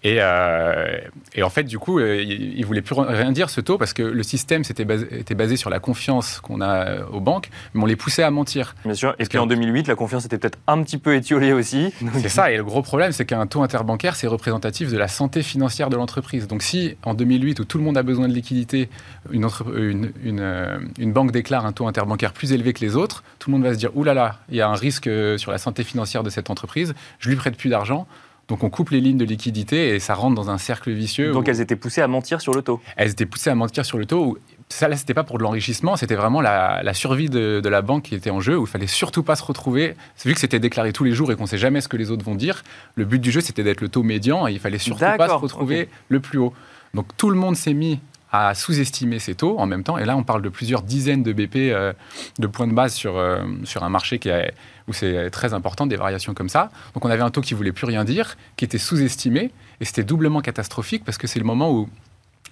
et, 0.05 0.17
euh, 0.19 0.99
et, 1.35 1.43
en 1.45 1.51
fait, 1.51 1.62
du 1.62 1.79
coup, 1.79 2.01
euh, 2.01 2.21
il 2.21 2.61
ne 2.61 2.67
voulait 2.67 2.83
plus 2.83 2.95
rien 2.95 3.31
dire 3.31 3.51
ce 3.51 3.61
taux 3.61 3.79
parce 3.79 3.93
que 3.93 4.03
le 4.03 4.23
système 4.25 4.62
était 4.69 4.85
basé, 4.85 5.07
était 5.17 5.37
basé 5.37 5.57
sur 5.57 5.71
la 5.71 5.79
confiance 5.79 6.41
qu'on 6.41 6.61
a 6.61 6.88
euh, 6.88 7.05
aux 7.12 7.21
banques, 7.21 7.51
mais 7.73 7.83
on 7.83 7.87
les 7.87 7.95
poussait 7.95 8.25
à 8.25 8.31
mentir. 8.33 8.75
Bien 8.85 8.95
sûr. 8.95 9.15
Et 9.21 9.25
puis 9.27 9.38
en 9.38 9.47
2008, 9.47 9.87
la 9.87 9.95
confiance 9.95 10.25
était 10.25 10.38
peut-être 10.38 10.59
un 10.67 10.83
petit 10.83 10.99
peu 10.99 11.15
étiolée 11.15 11.53
aussi. 11.53 11.93
C'est 12.21 12.29
ça. 12.29 12.51
Et 12.51 12.57
le 12.57 12.65
gros 12.65 12.83
problème, 12.83 13.12
c'est 13.12 13.25
qu'un 13.25 13.47
taux 13.47 13.62
interbancaire, 13.62 14.17
c'est 14.17 14.27
représentatif 14.27 14.91
de 14.91 14.99
la 14.99 15.07
santé 15.07 15.43
financière 15.43 15.88
de 15.88 15.97
l'entreprise. 15.97 16.49
Donc 16.49 16.62
si 16.62 16.97
en 17.05 17.15
2008, 17.15 17.61
où 17.61 17.65
tout 17.65 17.79
le 17.79 17.85
monde 17.85 17.97
a 17.97 18.03
besoin 18.03 18.27
de 18.27 18.35
liquidité, 18.35 18.88
une, 19.31 19.49
une, 19.77 20.12
une, 20.25 20.91
une, 20.99 21.12
banque 21.12 21.31
déclare 21.31 21.65
un 21.65 21.73
taux 21.73 21.87
interbancaire 21.87 22.33
plus 22.33 22.53
élevé 22.53 22.73
que 22.73 22.81
les 22.81 22.97
autres, 22.97 23.23
tout 23.38 23.51
le 23.51 23.57
monde 23.57 23.65
va 23.65 23.73
se 23.73 23.79
dire, 23.79 23.97
oulala, 23.97 24.15
là 24.15 24.29
là, 24.29 24.38
il 24.49 24.57
y 24.57 24.61
a 24.61 24.69
un 24.69 24.75
risque 24.75 25.09
sur 25.37 25.53
la 25.53 25.59
santé 25.59 25.85
financière 25.85 26.25
de 26.25 26.31
cette 26.31 26.51
entreprise, 26.51 26.95
je 27.21 27.29
lui 27.29 27.37
prête 27.37 27.57
plus 27.57 27.71
d'argent. 27.71 28.09
Donc 28.48 28.64
on 28.64 28.70
coupe 28.70 28.90
les 28.90 29.00
lignes 29.00 29.18
de 29.18 29.24
liquidité 29.24 29.94
et 29.94 30.00
ça 30.00 30.14
rentre 30.14 30.35
dans 30.35 30.50
un 30.50 30.59
cercle 30.59 30.90
vicieux. 30.90 31.33
Donc 31.33 31.48
elles 31.48 31.61
étaient 31.61 31.76
poussées 31.76 32.02
à 32.02 32.09
mentir 32.09 32.40
sur 32.40 32.55
le 32.55 32.62
taux 32.62 32.81
Elles 32.96 33.11
étaient 33.11 33.26
poussées 33.26 33.50
à 33.50 33.55
mentir 33.55 33.85
sur 33.85 33.98
le 33.98 34.07
taux. 34.07 34.38
Ça, 34.68 34.88
là, 34.88 34.96
c'était 34.96 35.14
pas 35.14 35.24
pour 35.24 35.37
de 35.38 35.42
l'enrichissement, 35.42 35.96
c'était 35.96 36.14
vraiment 36.14 36.40
la, 36.40 36.94
survie 36.94 37.28
de, 37.28 37.61
la 37.62 37.83
banque 37.83 38.05
qui 38.05 38.14
était 38.14 38.31
en 38.31 38.40
jeu, 38.40 38.57
où 38.59 38.64
il 38.64 38.68
fallait 38.68 38.87
surtout 38.87 39.22
pas 39.22 39.37
se 39.37 39.44
retrouver. 39.44 39.94
Vu 40.24 40.33
que 40.33 40.40
c'était 40.40 40.59
déclaré 40.59 40.92
tous 40.92 41.05
les 41.05 41.12
jours 41.12 41.31
et 41.31 41.37
qu'on 41.37 41.46
sait 41.46 41.59
jamais 41.59 41.83
ce 41.83 41.88
que 41.88 41.98
les 41.98 42.11
autres 42.11 42.24
vont 42.24 42.35
dire, 42.35 42.62
le 42.94 43.05
but 43.05 43.18
du 43.18 43.31
jeu, 43.31 43.40
c'était 43.42 43.62
d'être 43.62 43.83
le 43.83 43.88
taux 43.88 44.02
médian 44.02 44.48
et 44.48 44.52
il 44.52 44.59
fallait 44.59 44.78
surtout 44.78 45.00
pas 45.00 45.28
se 45.28 45.35
retrouver 45.35 45.88
le 46.09 46.20
plus 46.20 46.38
haut. 46.38 46.55
Donc 46.94 47.07
tout 47.16 47.31
le 47.31 47.37
monde 47.37 47.57
s'est 47.57 47.74
mis 47.74 48.00
à 48.33 48.55
sous-estimer 48.55 49.18
ces 49.18 49.35
taux 49.35 49.59
en 49.59 49.66
même 49.66 49.85
temps. 49.85 49.99
Et 49.99 50.07
là, 50.07 50.16
on 50.16 50.25
parle 50.25 50.40
de 50.40 50.49
plusieurs 50.49 50.83
dizaines 50.83 51.23
de 51.23 51.33
BP 51.33 51.57
euh, 51.57 51.92
de 52.38 52.47
points 52.47 52.66
de 52.66 52.73
base 52.73 52.95
sur, 52.95 53.18
euh, 53.18 53.45
sur 53.64 53.85
un 53.85 53.90
marché 53.90 54.18
qui 54.18 54.31
a, 54.31 54.51
où 54.88 54.95
c'est 54.95 55.31
très 55.31 55.53
important, 55.53 55.87
des 55.87 55.97
variations 55.97 56.33
comme 56.33 56.49
ça. 56.49 56.71
Donc 56.95 57.05
on 57.05 57.11
avait 57.11 57.23
un 57.23 57.31
taux 57.31 57.42
qui 57.42 57.53
voulait 57.53 57.73
plus 57.73 57.87
rien 57.87 58.05
dire, 58.05 58.37
qui 58.57 58.64
était 58.64 58.79
sous-estimé, 58.79 59.51
et 59.81 59.85
c'était 59.85 60.03
doublement 60.03 60.40
catastrophique 60.40 61.05
parce 61.05 61.18
que 61.18 61.27
c'est 61.27 61.38
le 61.38 61.45
moment 61.45 61.71
où 61.73 61.88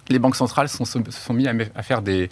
les 0.09 0.19
banques 0.19 0.35
centrales 0.35 0.69
se 0.69 0.77
sont, 0.77 1.03
sont 1.09 1.33
mis 1.33 1.47
à, 1.47 1.83
faire 1.83 2.01
des, 2.03 2.29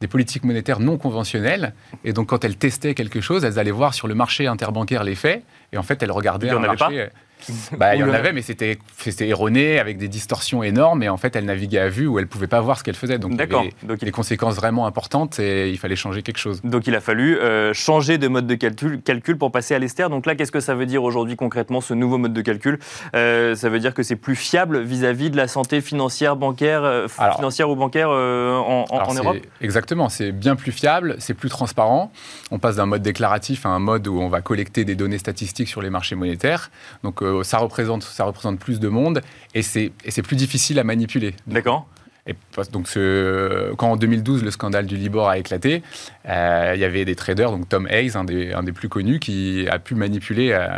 des 0.00 0.06
politiques 0.06 0.44
monétaires 0.44 0.80
non 0.80 0.98
conventionnelles. 0.98 1.74
Et 2.04 2.12
donc, 2.12 2.28
quand 2.28 2.44
elles 2.44 2.56
testaient 2.56 2.94
quelque 2.94 3.20
chose, 3.20 3.44
elles 3.44 3.58
allaient 3.58 3.70
voir 3.70 3.94
sur 3.94 4.08
le 4.08 4.14
marché 4.14 4.46
interbancaire 4.46 5.04
les 5.04 5.14
faits. 5.14 5.42
Et 5.72 5.78
en 5.78 5.82
fait, 5.82 6.02
elles 6.02 6.12
regardaient 6.12 6.50
un 6.50 6.58
marché. 6.58 7.08
Bah, 7.76 7.94
il 7.94 8.00
y 8.00 8.04
en 8.04 8.12
avait, 8.12 8.32
mais 8.32 8.42
c'était 8.42 8.78
erroné, 9.20 9.78
avec 9.78 9.96
des 9.96 10.08
distorsions 10.08 10.62
énormes, 10.62 11.02
et 11.02 11.08
en 11.08 11.16
fait, 11.16 11.36
elle 11.36 11.44
naviguait 11.44 11.78
à 11.78 11.88
vue 11.88 12.06
où 12.06 12.18
elle 12.18 12.24
ne 12.24 12.28
pouvait 12.28 12.46
pas 12.46 12.60
voir 12.60 12.78
ce 12.78 12.84
qu'elle 12.84 12.96
faisait. 12.96 13.18
Donc, 13.18 13.32
il 13.32 13.38
y 13.38 13.42
avait 13.42 13.72
donc, 13.82 13.98
des 13.98 14.10
conséquences 14.10 14.56
vraiment 14.56 14.86
importantes, 14.86 15.38
et 15.38 15.70
il 15.70 15.78
fallait 15.78 15.96
changer 15.96 16.22
quelque 16.22 16.38
chose. 16.38 16.60
Donc, 16.62 16.86
il 16.86 16.94
a 16.94 17.00
fallu 17.00 17.38
euh, 17.38 17.72
changer 17.72 18.18
de 18.18 18.28
mode 18.28 18.46
de 18.46 18.54
calcul, 18.54 19.00
calcul 19.02 19.38
pour 19.38 19.52
passer 19.52 19.74
à 19.74 19.78
l'ester. 19.78 20.08
Donc 20.08 20.26
là, 20.26 20.34
qu'est-ce 20.34 20.52
que 20.52 20.60
ça 20.60 20.74
veut 20.74 20.86
dire 20.86 21.02
aujourd'hui 21.02 21.36
concrètement, 21.36 21.80
ce 21.80 21.94
nouveau 21.94 22.18
mode 22.18 22.32
de 22.32 22.42
calcul? 22.42 22.78
Euh, 23.14 23.54
Ça 23.54 23.68
veut 23.68 23.80
dire 23.80 23.94
que 23.94 24.02
c'est 24.02 24.16
plus 24.16 24.36
fiable 24.36 24.80
vis-à-vis 24.80 25.30
de 25.30 25.36
la 25.36 25.48
santé 25.48 25.80
financière, 25.80 26.36
bancaire, 26.36 26.84
euh, 26.84 27.08
financière 27.08 27.70
ou 27.70 27.76
bancaire 27.76 28.10
en, 28.10 28.84
en 28.90 29.14
Europe? 29.14 29.36
Exactement, 29.60 30.08
c'est 30.08 30.32
bien 30.32 30.56
plus 30.56 30.72
fiable, 30.72 31.16
c'est 31.18 31.34
plus 31.34 31.48
transparent. 31.48 32.12
On 32.50 32.58
passe 32.58 32.76
d'un 32.76 32.86
mode 32.86 33.02
déclaratif 33.02 33.66
à 33.66 33.70
un 33.70 33.78
mode 33.78 34.06
où 34.08 34.20
on 34.20 34.28
va 34.28 34.40
collecter 34.40 34.84
des 34.84 34.94
données 34.94 35.18
statistiques 35.18 35.68
sur 35.68 35.82
les 35.82 35.90
marchés 35.90 36.14
monétaires. 36.14 36.70
Donc, 37.02 37.22
ça, 37.42 37.58
représente, 37.58 38.02
ça 38.02 38.24
représente 38.24 38.58
plus 38.58 38.80
de 38.80 38.88
monde 38.88 39.20
et 39.54 39.62
c'est 39.62 40.22
plus 40.22 40.36
difficile 40.36 40.78
à 40.78 40.84
manipuler. 40.84 41.34
D'accord. 41.46 41.86
Et 42.26 42.34
donc, 42.72 42.88
ce, 42.88 43.72
quand 43.74 43.92
en 43.92 43.96
2012 43.96 44.44
le 44.44 44.50
scandale 44.50 44.86
du 44.86 44.96
Libor 44.96 45.28
a 45.28 45.38
éclaté, 45.38 45.82
euh, 46.28 46.72
il 46.74 46.80
y 46.80 46.84
avait 46.84 47.04
des 47.04 47.14
traders, 47.14 47.50
donc 47.50 47.68
Tom 47.68 47.88
Hayes, 47.88 48.12
un 48.14 48.24
des, 48.24 48.52
un 48.52 48.62
des 48.62 48.72
plus 48.72 48.88
connus, 48.88 49.18
qui 49.20 49.66
a 49.70 49.78
pu 49.78 49.94
manipuler 49.94 50.50
euh, 50.52 50.68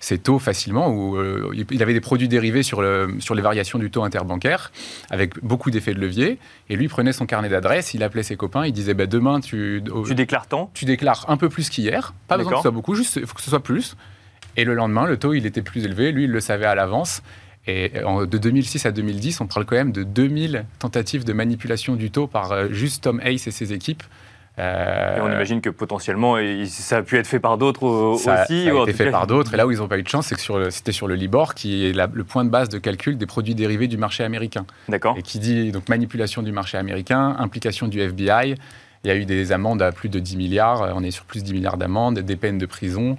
ces 0.00 0.18
taux 0.18 0.38
facilement. 0.38 0.88
Où, 0.88 1.16
euh, 1.16 1.52
il 1.70 1.82
avait 1.82 1.92
des 1.92 2.00
produits 2.00 2.28
dérivés 2.28 2.62
sur, 2.62 2.80
le, 2.80 3.16
sur 3.20 3.34
les 3.34 3.42
variations 3.42 3.78
du 3.78 3.90
taux 3.90 4.02
interbancaire, 4.02 4.72
avec 5.10 5.42
beaucoup 5.44 5.70
d'effets 5.70 5.94
de 5.94 6.00
levier. 6.00 6.38
Et 6.70 6.76
lui 6.76 6.88
prenait 6.88 7.12
son 7.12 7.26
carnet 7.26 7.48
d'adresse, 7.48 7.94
il 7.94 8.02
appelait 8.02 8.22
ses 8.22 8.36
copains, 8.36 8.66
il 8.66 8.72
disait 8.72 8.94
bah, 8.94 9.06
demain 9.06 9.40
tu, 9.40 9.82
tu 10.06 10.14
déclares 10.14 10.46
tant? 10.46 10.70
Tu 10.74 10.84
déclares 10.84 11.26
un 11.28 11.36
peu 11.36 11.48
plus 11.48 11.68
qu'hier, 11.68 12.14
pas 12.28 12.36
besoin 12.36 12.52
que 12.52 12.58
ce 12.58 12.62
soit 12.62 12.70
beaucoup, 12.70 12.94
juste 12.94 13.16
il 13.16 13.26
faut 13.26 13.34
que 13.34 13.42
ce 13.42 13.50
soit 13.50 13.62
plus. 13.62 13.94
Et 14.58 14.64
le 14.64 14.74
lendemain, 14.74 15.06
le 15.06 15.16
taux, 15.16 15.34
il 15.34 15.46
était 15.46 15.62
plus 15.62 15.84
élevé. 15.84 16.10
Lui, 16.10 16.24
il 16.24 16.32
le 16.32 16.40
savait 16.40 16.66
à 16.66 16.74
l'avance. 16.74 17.22
Et 17.68 17.90
de 17.90 18.38
2006 18.38 18.86
à 18.86 18.90
2010, 18.90 19.40
on 19.40 19.46
parle 19.46 19.66
quand 19.66 19.76
même 19.76 19.92
de 19.92 20.02
2000 20.02 20.64
tentatives 20.80 21.24
de 21.24 21.32
manipulation 21.32 21.94
du 21.94 22.10
taux 22.10 22.26
par 22.26 22.50
euh, 22.50 22.66
juste 22.70 23.04
Tom 23.04 23.20
Hayes 23.22 23.42
et 23.46 23.50
ses 23.52 23.72
équipes. 23.72 24.02
Euh, 24.58 25.18
et 25.18 25.20
on 25.20 25.28
imagine 25.28 25.60
que 25.60 25.70
potentiellement, 25.70 26.38
ça 26.66 26.96
a 26.96 27.02
pu 27.02 27.18
être 27.18 27.28
fait 27.28 27.38
par 27.38 27.56
d'autres 27.56 27.84
aussi. 27.84 28.24
Ça 28.24 28.42
a 28.42 28.82
été 28.82 28.92
fait 28.92 29.12
par 29.12 29.28
d'autres. 29.28 29.54
Et 29.54 29.56
là 29.56 29.64
où 29.64 29.70
ils 29.70 29.78
n'ont 29.78 29.86
pas 29.86 29.98
eu 29.98 30.02
de 30.02 30.08
chance, 30.08 30.26
c'est 30.26 30.34
que 30.34 30.70
c'était 30.70 30.90
sur 30.90 31.06
le 31.06 31.14
Libor, 31.14 31.54
qui 31.54 31.86
est 31.86 31.92
le 31.92 32.24
point 32.24 32.44
de 32.44 32.50
base 32.50 32.68
de 32.68 32.78
calcul 32.78 33.16
des 33.16 33.26
produits 33.26 33.54
dérivés 33.54 33.86
du 33.86 33.96
marché 33.96 34.24
américain. 34.24 34.66
D'accord. 34.88 35.14
Et 35.16 35.22
qui 35.22 35.38
dit 35.38 35.70
donc 35.70 35.88
manipulation 35.88 36.42
du 36.42 36.50
marché 36.50 36.78
américain, 36.78 37.36
implication 37.38 37.86
du 37.86 38.00
FBI. 38.00 38.56
Il 39.04 39.08
y 39.08 39.10
a 39.12 39.14
eu 39.14 39.26
des 39.26 39.52
amendes 39.52 39.80
à 39.82 39.92
plus 39.92 40.08
de 40.08 40.18
10 40.18 40.36
milliards. 40.36 40.92
On 40.96 41.04
est 41.04 41.12
sur 41.12 41.24
plus 41.24 41.42
de 41.42 41.46
10 41.46 41.52
milliards 41.52 41.76
d'amendes, 41.76 42.18
des 42.18 42.36
peines 42.36 42.58
de 42.58 42.66
prison. 42.66 43.16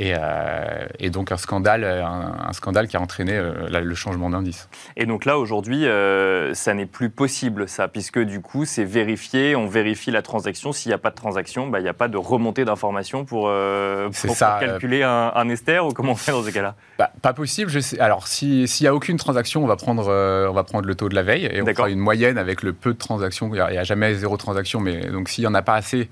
Euh, 0.00 0.86
et, 0.98 1.10
donc 1.10 1.32
un 1.32 1.36
scandale, 1.36 1.84
un, 1.84 2.52
scandale 2.52 2.88
qui 2.88 2.96
a 2.96 3.00
entraîné 3.00 3.36
euh, 3.36 3.68
le 3.68 3.94
changement 3.94 4.30
d'indice. 4.30 4.68
Et 4.96 5.04
donc 5.04 5.24
là, 5.24 5.38
aujourd'hui, 5.38 5.86
euh, 5.86 6.54
ça 6.54 6.72
n'est 6.72 6.86
plus 6.86 7.10
possible, 7.10 7.68
ça, 7.68 7.88
puisque 7.88 8.18
du 8.18 8.40
coup, 8.40 8.64
c'est 8.64 8.84
vérifié, 8.84 9.54
on 9.54 9.66
vérifie 9.66 10.10
la 10.10 10.22
transaction. 10.22 10.72
S'il 10.72 10.90
n'y 10.90 10.94
a 10.94 10.98
pas 10.98 11.10
de 11.10 11.14
transaction, 11.14 11.68
bah, 11.68 11.80
il 11.80 11.82
n'y 11.82 11.88
a 11.88 11.94
pas 11.94 12.08
de 12.08 12.16
remontée 12.16 12.64
d'informations 12.64 13.24
pour, 13.24 13.50
pour, 13.50 14.38
calculer 14.38 15.02
un, 15.02 15.32
un, 15.34 15.48
ester, 15.48 15.84
ou 15.84 15.90
comment 15.90 16.12
on 16.12 16.16
fait 16.16 16.32
dans 16.32 16.42
ce 16.42 16.50
cas-là? 16.50 16.74
Bah, 16.98 17.10
Pas 17.20 17.34
possible. 17.34 17.70
Je 17.70 17.80
sais. 17.80 18.00
Alors, 18.00 18.26
s'il 18.26 18.66
n'y 18.80 18.86
a 18.86 18.94
aucune 18.94 19.18
transaction, 19.18 19.62
on 19.62 19.66
va, 19.66 19.76
prendre, 19.76 20.08
on 20.08 20.52
va 20.54 20.64
prendre 20.64 20.86
le 20.86 20.94
taux 20.94 21.10
de 21.10 21.14
la 21.14 21.22
veille, 21.22 21.44
et 21.44 21.60
on 21.60 21.66
fera 21.66 21.90
une 21.90 21.98
moyenne 21.98 22.38
avec 22.38 22.62
le 22.62 22.72
peu 22.72 22.94
de 22.94 22.98
transactions. 22.98 23.48
Il 23.48 23.54
n'y 23.54 23.60
a, 23.60 23.66
a, 23.66 23.84
jamais 23.84 24.14
zéro 24.14 24.36
transaction, 24.38 24.80
mais 24.80 25.10
donc 25.10 25.28
s'il 25.28 25.42
n'y 25.42 25.48
en 25.48 25.54
a 25.54 25.62
pas 25.62 25.74
assez, 25.74 26.08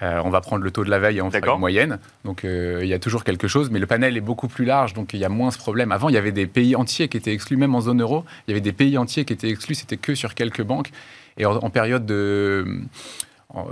euh, 0.00 0.22
on 0.24 0.30
va 0.30 0.40
prendre 0.40 0.64
le 0.64 0.70
taux 0.70 0.84
de 0.84 0.90
la 0.90 0.98
veille 0.98 1.18
et 1.18 1.22
on 1.22 1.30
fera 1.30 1.52
une 1.52 1.60
moyenne. 1.60 1.98
Donc 2.24 2.44
euh, 2.44 2.80
il 2.82 2.88
y 2.88 2.94
a 2.94 2.98
toujours 2.98 3.24
quelque 3.24 3.46
chose, 3.46 3.70
mais 3.70 3.78
le 3.78 3.86
panel 3.86 4.16
est 4.16 4.22
beaucoup 4.22 4.48
plus 4.48 4.64
large, 4.64 4.94
donc 4.94 5.12
il 5.12 5.20
y 5.20 5.24
a 5.24 5.28
moins 5.28 5.50
ce 5.50 5.58
problème. 5.58 5.92
Avant, 5.92 6.08
il 6.08 6.14
y 6.14 6.18
avait 6.18 6.32
des 6.32 6.46
pays 6.46 6.74
entiers 6.74 7.08
qui 7.08 7.18
étaient 7.18 7.34
exclus, 7.34 7.58
même 7.58 7.74
en 7.74 7.82
zone 7.82 8.00
euro. 8.00 8.24
Il 8.46 8.52
y 8.52 8.54
avait 8.54 8.62
des 8.62 8.72
pays 8.72 8.96
entiers 8.96 9.26
qui 9.26 9.34
étaient 9.34 9.50
exclus, 9.50 9.74
c'était 9.74 9.98
que 9.98 10.14
sur 10.14 10.34
quelques 10.34 10.62
banques. 10.62 10.90
Et 11.36 11.46
en, 11.46 11.70
période 11.70 12.06
de. 12.06 12.80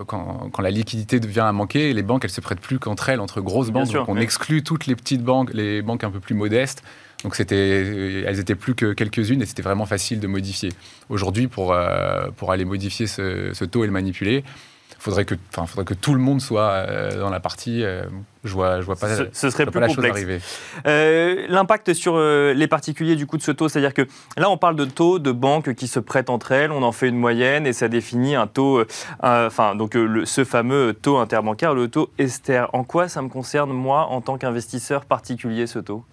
Quand, 0.06 0.50
la 0.61 0.70
liquidité 0.70 1.20
devient 1.20 1.40
à 1.40 1.52
manquer, 1.52 1.94
les 1.94 2.02
banques, 2.02 2.24
elles 2.24 2.30
se 2.30 2.42
prêtent 2.42 2.61
plus 2.61 2.78
qu'entre 2.78 3.09
elles, 3.09 3.20
entre 3.20 3.40
grosses 3.40 3.70
banques. 3.70 3.90
donc 3.92 4.09
on 4.09 4.16
exclut 4.16 4.62
toutes 4.62 4.87
les 4.87 4.94
petites 4.94 5.22
banques, 5.22 5.52
les 5.54 5.80
banques 5.80 6.04
un 6.04 6.11
peu 6.11 6.20
plus 6.20 6.35
modestes. 6.35 6.83
Donc 7.22 7.35
c'était, 7.35 8.22
elles 8.26 8.38
étaient 8.38 8.54
plus 8.54 8.74
que 8.74 8.92
quelques-unes 8.92 9.42
et 9.42 9.46
c'était 9.46 9.62
vraiment 9.62 9.87
facile 9.87 10.20
de 10.20 10.26
modifier. 10.26 10.70
Aujourd'hui, 11.09 11.48
pour, 11.48 11.72
euh, 11.72 12.28
pour 12.37 12.52
aller 12.52 12.64
modifier 12.64 13.06
ce, 13.06 13.52
ce, 13.52 13.64
taux 13.64 13.85
et 13.85 13.87
le 13.87 13.92
manipuler, 13.92 14.42
faudrait 15.00 15.24
que, 15.24 15.34
enfin, 15.52 15.66
faudrait 15.66 15.84
que 15.84 15.94
tout 15.94 16.14
le 16.14 16.20
monde 16.20 16.40
soit 16.40 16.70
euh, 16.70 17.18
dans 17.18 17.30
la 17.30 17.40
partie. 17.40 17.82
Euh, 17.82 18.04
je 18.44 18.52
vois, 18.52 18.80
je 18.80 18.86
vois 18.86 18.96
pas. 18.96 19.16
Ce, 19.16 19.24
ce 19.32 19.50
serait 19.50 19.66
plus 19.66 19.80
complexe. 19.80 20.20
Euh, 20.86 21.46
l'impact 21.48 21.92
sur 21.92 22.18
les 22.18 22.66
particuliers 22.68 23.16
du 23.16 23.26
coup 23.26 23.36
de 23.36 23.42
ce 23.42 23.50
taux, 23.50 23.68
c'est-à-dire 23.68 23.94
que 23.94 24.06
là, 24.36 24.48
on 24.48 24.56
parle 24.56 24.76
de 24.76 24.84
taux 24.84 25.18
de 25.18 25.32
banques 25.32 25.74
qui 25.74 25.88
se 25.88 26.00
prêtent 26.00 26.30
entre 26.30 26.52
elles. 26.52 26.70
On 26.70 26.82
en 26.82 26.92
fait 26.92 27.08
une 27.08 27.18
moyenne 27.18 27.66
et 27.66 27.72
ça 27.72 27.88
définit 27.88 28.36
un 28.36 28.46
taux, 28.46 28.82
enfin 29.22 29.74
donc 29.74 29.96
ce 30.24 30.44
fameux 30.44 30.94
taux 30.94 31.18
interbancaire, 31.18 31.74
le 31.74 31.88
taux 31.88 32.10
Esther. 32.18 32.70
En 32.72 32.84
quoi 32.84 33.08
ça 33.08 33.20
me 33.20 33.28
concerne 33.28 33.72
moi 33.72 34.06
en 34.06 34.20
tant 34.20 34.38
qu'investisseur 34.38 35.04
particulier 35.04 35.66
ce 35.66 35.78
taux? 35.78 36.04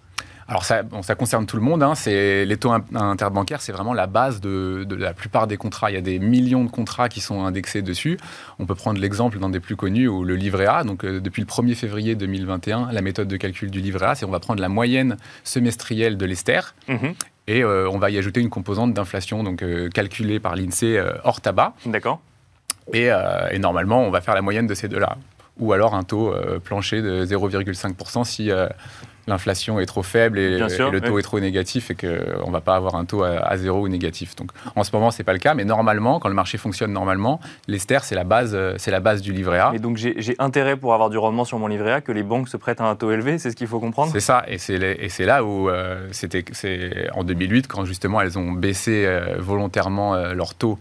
Alors 0.48 0.64
ça, 0.64 0.80
ça, 1.02 1.14
concerne 1.14 1.44
tout 1.44 1.56
le 1.56 1.62
monde. 1.62 1.82
Hein. 1.82 1.94
C'est 1.94 2.46
les 2.46 2.56
taux 2.56 2.72
interbancaires, 2.94 3.60
c'est 3.60 3.72
vraiment 3.72 3.92
la 3.92 4.06
base 4.06 4.40
de, 4.40 4.86
la 4.96 5.12
plupart 5.12 5.46
des 5.46 5.58
contrats. 5.58 5.90
Il 5.90 5.94
y 5.94 5.98
a 5.98 6.02
des 6.02 6.18
millions 6.18 6.64
de 6.64 6.70
contrats 6.70 7.10
qui 7.10 7.20
sont 7.20 7.44
indexés 7.44 7.82
dessus. 7.82 8.18
On 8.58 8.64
peut 8.64 8.74
prendre 8.74 8.98
l'exemple 8.98 9.38
d'un 9.38 9.50
des 9.50 9.60
plus 9.60 9.76
connus, 9.76 10.08
ou 10.08 10.24
le 10.24 10.36
livret 10.36 10.64
A. 10.64 10.84
Donc 10.84 11.04
euh, 11.04 11.20
depuis 11.20 11.42
le 11.42 11.46
1er 11.46 11.74
février 11.74 12.14
2021, 12.14 12.90
la 12.92 13.02
méthode 13.02 13.28
de 13.28 13.36
calcul 13.36 13.70
du 13.70 13.80
livret 13.80 14.06
A, 14.06 14.14
c'est 14.14 14.24
on 14.24 14.30
va 14.30 14.40
prendre 14.40 14.62
la 14.62 14.70
moyenne 14.70 15.18
semestrielle 15.44 16.16
de 16.16 16.24
l'ester. 16.24 16.60
Mhm. 16.88 17.14
Et 17.46 17.62
euh, 17.62 17.88
on 17.90 17.98
va 17.98 18.08
y 18.08 18.16
ajouter 18.16 18.40
une 18.40 18.50
composante 18.50 18.94
d'inflation, 18.94 19.44
donc 19.44 19.62
euh, 19.62 19.90
calculée 19.90 20.40
par 20.40 20.56
l'INSEE 20.56 20.98
hors 21.24 21.42
tabac. 21.42 21.74
D'accord. 21.84 22.20
Et, 22.94 23.10
et, 23.50 23.58
normalement, 23.58 24.02
on 24.02 24.10
va 24.10 24.22
faire 24.22 24.34
la 24.34 24.40
moyenne 24.40 24.66
de 24.66 24.72
ces 24.72 24.88
deux-là. 24.88 25.18
Ou 25.58 25.74
alors 25.74 25.94
un 25.94 26.04
taux 26.04 26.34
plancher 26.64 27.02
de 27.02 27.26
0,5% 27.26 28.24
si 28.24 28.50
l'inflation 29.28 29.78
est 29.78 29.86
trop 29.86 30.02
faible 30.02 30.38
et, 30.38 30.58
le 30.58 31.00
taux 31.00 31.18
est 31.18 31.22
trop 31.22 31.38
négatif 31.38 31.90
et 31.90 31.94
qu'on 31.94 32.46
ne 32.46 32.52
va 32.52 32.60
pas 32.60 32.74
avoir 32.74 32.96
un 32.96 33.04
taux 33.04 33.22
à, 33.22 33.56
zéro 33.56 33.82
ou 33.82 33.88
négatif. 33.88 34.34
Donc 34.36 34.50
en 34.74 34.84
ce 34.84 34.90
moment, 34.92 35.10
ce 35.10 35.18
n'est 35.18 35.24
pas 35.24 35.32
le 35.32 35.38
cas, 35.38 35.54
mais 35.54 35.64
normalement, 35.64 36.18
quand 36.18 36.28
le 36.28 36.34
marché 36.34 36.58
fonctionne 36.58 36.92
normalement, 36.92 37.40
l'ester, 37.68 37.98
c'est 38.02 38.14
la, 38.14 38.24
base, 38.24 38.58
c'est 38.78 38.90
la 38.90 39.00
base 39.00 39.22
du 39.22 39.32
livret 39.32 39.58
A. 39.58 39.72
Et 39.74 39.78
donc 39.78 39.96
j'ai 39.96 40.34
intérêt 40.38 40.76
pour 40.76 40.94
avoir 40.94 41.10
du 41.10 41.18
rendement 41.18 41.44
sur 41.44 41.58
mon 41.58 41.68
livret 41.68 41.92
A 41.92 42.00
que 42.00 42.12
les 42.12 42.22
banques 42.22 42.48
se 42.48 42.56
prêtent 42.56 42.80
à 42.80 42.84
un 42.84 42.96
taux 42.96 43.12
élevé, 43.12 43.38
c'est 43.38 43.50
ce 43.50 43.56
qu'il 43.56 43.66
faut 43.66 43.80
comprendre? 43.80 44.10
C'est 44.12 44.20
ça, 44.20 44.44
et 44.48 44.58
c'est 44.58 45.24
là 45.24 45.44
où 45.44 45.68
euh, 45.68 46.08
c'était 46.12 46.44
en 47.14 47.24
2008, 47.24 47.66
quand 47.68 47.84
justement 47.84 48.20
elles 48.20 48.38
ont 48.38 48.52
baissé 48.52 49.04
euh, 49.06 49.36
volontairement 49.38 50.14
euh, 50.14 50.34
leur 50.34 50.54
taux 50.54 50.78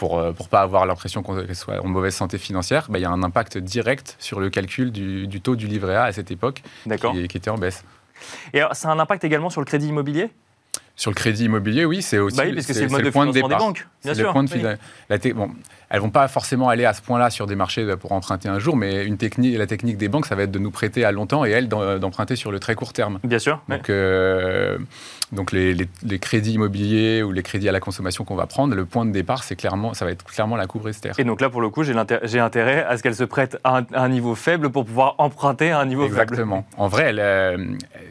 pour 0.00 0.18
ne 0.18 0.32
pas 0.32 0.62
avoir 0.62 0.86
l'impression 0.86 1.22
qu'elle 1.22 1.54
soit 1.54 1.84
en 1.84 1.86
mauvaise 1.86 2.14
santé 2.14 2.38
financière, 2.38 2.86
bah, 2.88 2.98
il 2.98 3.02
y 3.02 3.04
a 3.04 3.10
un 3.10 3.22
impact 3.22 3.58
direct 3.58 4.16
sur 4.18 4.40
le 4.40 4.48
calcul 4.48 4.92
du, 4.92 5.40
taux 5.42 5.56
du 5.56 5.66
livret 5.66 5.94
A 5.94 6.04
à 6.04 6.12
cette 6.12 6.30
époque 6.30 6.62
qui, 6.88 7.28
qui, 7.28 7.36
était 7.36 7.50
en 7.50 7.58
baisse. 7.58 7.84
Et 8.54 8.62
ça 8.72 8.88
a 8.88 8.92
un 8.92 8.98
impact 8.98 9.24
également 9.24 9.50
sur 9.50 9.60
le 9.60 9.66
crédit 9.66 9.88
immobilier? 9.88 10.30
Sur 11.00 11.10
le 11.10 11.14
crédit 11.14 11.46
immobilier, 11.46 11.86
oui, 11.86 12.02
c'est 12.02 12.18
aussi 12.18 12.36
bah 12.36 12.42
oui, 12.44 12.52
parce 12.52 12.66
que 12.66 12.74
c'est 12.74 12.82
le 12.84 12.90
mode 12.90 13.02
de 13.02 13.10
financement 13.10 13.48
des 13.48 13.56
banques, 13.56 13.86
bien 14.04 14.12
sûr. 14.12 14.26
Le 14.26 14.32
point 14.32 14.44
de 14.44 14.76
la 15.08 15.18
bon, 15.32 15.50
elles 15.88 16.00
vont 16.00 16.10
pas 16.10 16.28
forcément 16.28 16.68
aller 16.68 16.84
à 16.84 16.92
ce 16.92 17.00
point-là 17.00 17.30
sur 17.30 17.46
des 17.46 17.56
marchés 17.56 17.96
pour 17.96 18.12
emprunter 18.12 18.50
un 18.50 18.58
jour, 18.58 18.76
mais 18.76 19.06
une 19.06 19.16
technique, 19.16 19.56
la 19.56 19.66
technique 19.66 19.96
des 19.96 20.08
banques, 20.08 20.26
ça 20.26 20.34
va 20.34 20.42
être 20.42 20.50
de 20.50 20.58
nous 20.58 20.70
prêter 20.70 21.06
à 21.06 21.10
longtemps 21.10 21.46
et 21.46 21.50
elles 21.50 21.68
d'emprunter 21.68 22.36
sur 22.36 22.52
le 22.52 22.60
très 22.60 22.74
court 22.74 22.92
terme. 22.92 23.18
Bien 23.24 23.38
sûr. 23.38 23.62
Donc, 23.68 23.88
euh, 23.88 24.76
donc 25.32 25.52
les, 25.52 25.88
crédits 26.20 26.52
immobiliers 26.52 27.22
ou 27.22 27.32
les 27.32 27.42
crédits 27.42 27.68
à 27.68 27.72
la 27.72 27.80
consommation 27.80 28.24
qu'on 28.24 28.36
va 28.36 28.46
prendre, 28.46 28.74
le 28.74 28.84
point 28.84 29.06
de 29.06 29.10
départ, 29.10 29.42
c'est 29.42 29.56
clairement, 29.56 29.94
ça 29.94 30.04
va 30.04 30.10
être 30.10 30.24
clairement 30.24 30.56
la 30.56 30.66
couvre 30.66 30.90
Esther. 30.90 31.18
Et 31.18 31.24
donc 31.24 31.40
là, 31.40 31.48
pour 31.48 31.60
le 31.60 31.70
coup, 31.70 31.82
j'ai 31.82 32.40
intérêt 32.40 32.84
à 32.84 32.96
ce 32.98 33.02
qu'elle 33.02 33.16
se 33.16 33.24
prête 33.24 33.58
à 33.64 33.82
un, 33.94 34.08
niveau 34.10 34.34
faible 34.34 34.70
pour 34.70 34.84
pouvoir 34.84 35.14
emprunter 35.18 35.70
à 35.70 35.80
un 35.80 35.86
niveau 35.86 36.02
faible. 36.02 36.20
Exactement. 36.20 36.66
En 36.76 36.88
vrai, 36.88 37.14
euh, 37.16 37.56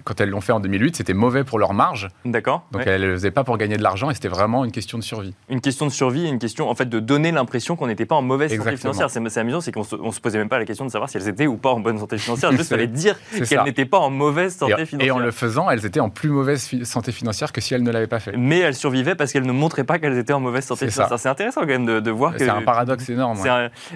quand 0.06 0.20
elles 0.20 0.30
l'ont 0.30 0.42
fait 0.42 0.54
en 0.54 0.60
2008, 0.60 0.96
c'était 0.96 1.14
mauvais 1.14 1.44
pour 1.44 1.60
leur 1.60 1.74
marge. 1.74 2.10
D'accord. 2.26 2.66
Donc 2.80 2.88
elles 2.88 3.02
ne 3.02 3.08
le 3.08 3.14
faisaient 3.14 3.32
pas 3.32 3.44
pour 3.44 3.58
gagner 3.58 3.78
de 3.78 3.84
l'argent 3.84 4.10
et 4.10 4.14
c'était 4.14 4.28
vraiment 4.28 4.66
une 4.66 4.72
question 4.72 4.98
de 4.98 5.04
survie. 5.04 5.34
Une 5.50 5.62
question 5.62 5.86
de 5.86 5.92
survie 5.92 6.26
et 6.26 6.30
une 6.30 6.40
question 6.40 6.70
en 6.70 6.76
fait 6.76 6.88
de 6.88 7.00
donner 7.00 7.32
l'impression 7.32 7.76
qu'on 7.76 7.88
n'était 7.88 8.06
pas 8.06 8.16
en 8.16 8.22
mauvaise 8.22 8.56
santé 8.56 8.78
financière. 8.78 9.10
C'est 9.10 9.40
amusant, 9.40 9.62
c'est 9.62 9.72
qu'on 9.72 9.84
se, 9.84 9.96
se 9.96 10.20
posait 10.20 10.38
même 10.38 10.50
pas 10.50 10.60
la 10.60 10.66
question 10.66 10.86
de 10.86 10.92
savoir 10.92 11.10
si 11.10 11.18
elles 11.18 11.28
étaient 11.28 11.48
ou 11.48 11.58
pas 11.58 11.72
en 11.72 11.80
bonne 11.80 12.00
santé 12.00 12.18
financière. 12.18 12.52
Juste 12.60 12.70
fallait 12.70 12.88
dire 12.88 13.16
qu'elles 13.32 13.64
n'étaient 13.64 13.86
pas 13.86 14.00
en 14.00 14.10
mauvaise 14.10 14.56
santé 14.56 14.86
financière. 14.86 15.08
Et 15.08 15.12
en 15.12 15.20
le 15.20 15.32
faisant, 15.32 15.70
elles 15.70 15.86
étaient 15.86 16.00
en 16.00 16.10
plus 16.10 16.30
mauvaise 16.30 16.70
santé 16.84 17.12
financière 17.12 17.52
que 17.52 17.62
si 17.62 17.74
elles 17.74 17.84
ne 17.84 17.92
l'avaient 17.92 18.08
pas 18.08 18.20
fait. 18.20 18.36
Mais 18.38 18.60
elles 18.60 18.76
survivaient 18.76 19.16
parce 19.16 19.32
qu'elles 19.32 19.46
ne 19.46 19.52
montraient 19.52 19.84
pas 19.84 20.00
qu'elles 20.00 20.18
étaient 20.18 20.34
en 20.34 20.40
mauvaise 20.40 20.66
santé 20.66 20.90
financière. 20.90 21.20
C'est 21.20 21.30
intéressant 21.30 21.62
quand 21.62 21.68
même 21.68 21.86
de, 21.86 22.12
voir 22.12 22.34
que. 22.34 22.40
C'est 22.40 22.50
un 22.50 22.62
paradoxe 22.62 23.10
énorme. 23.10 23.40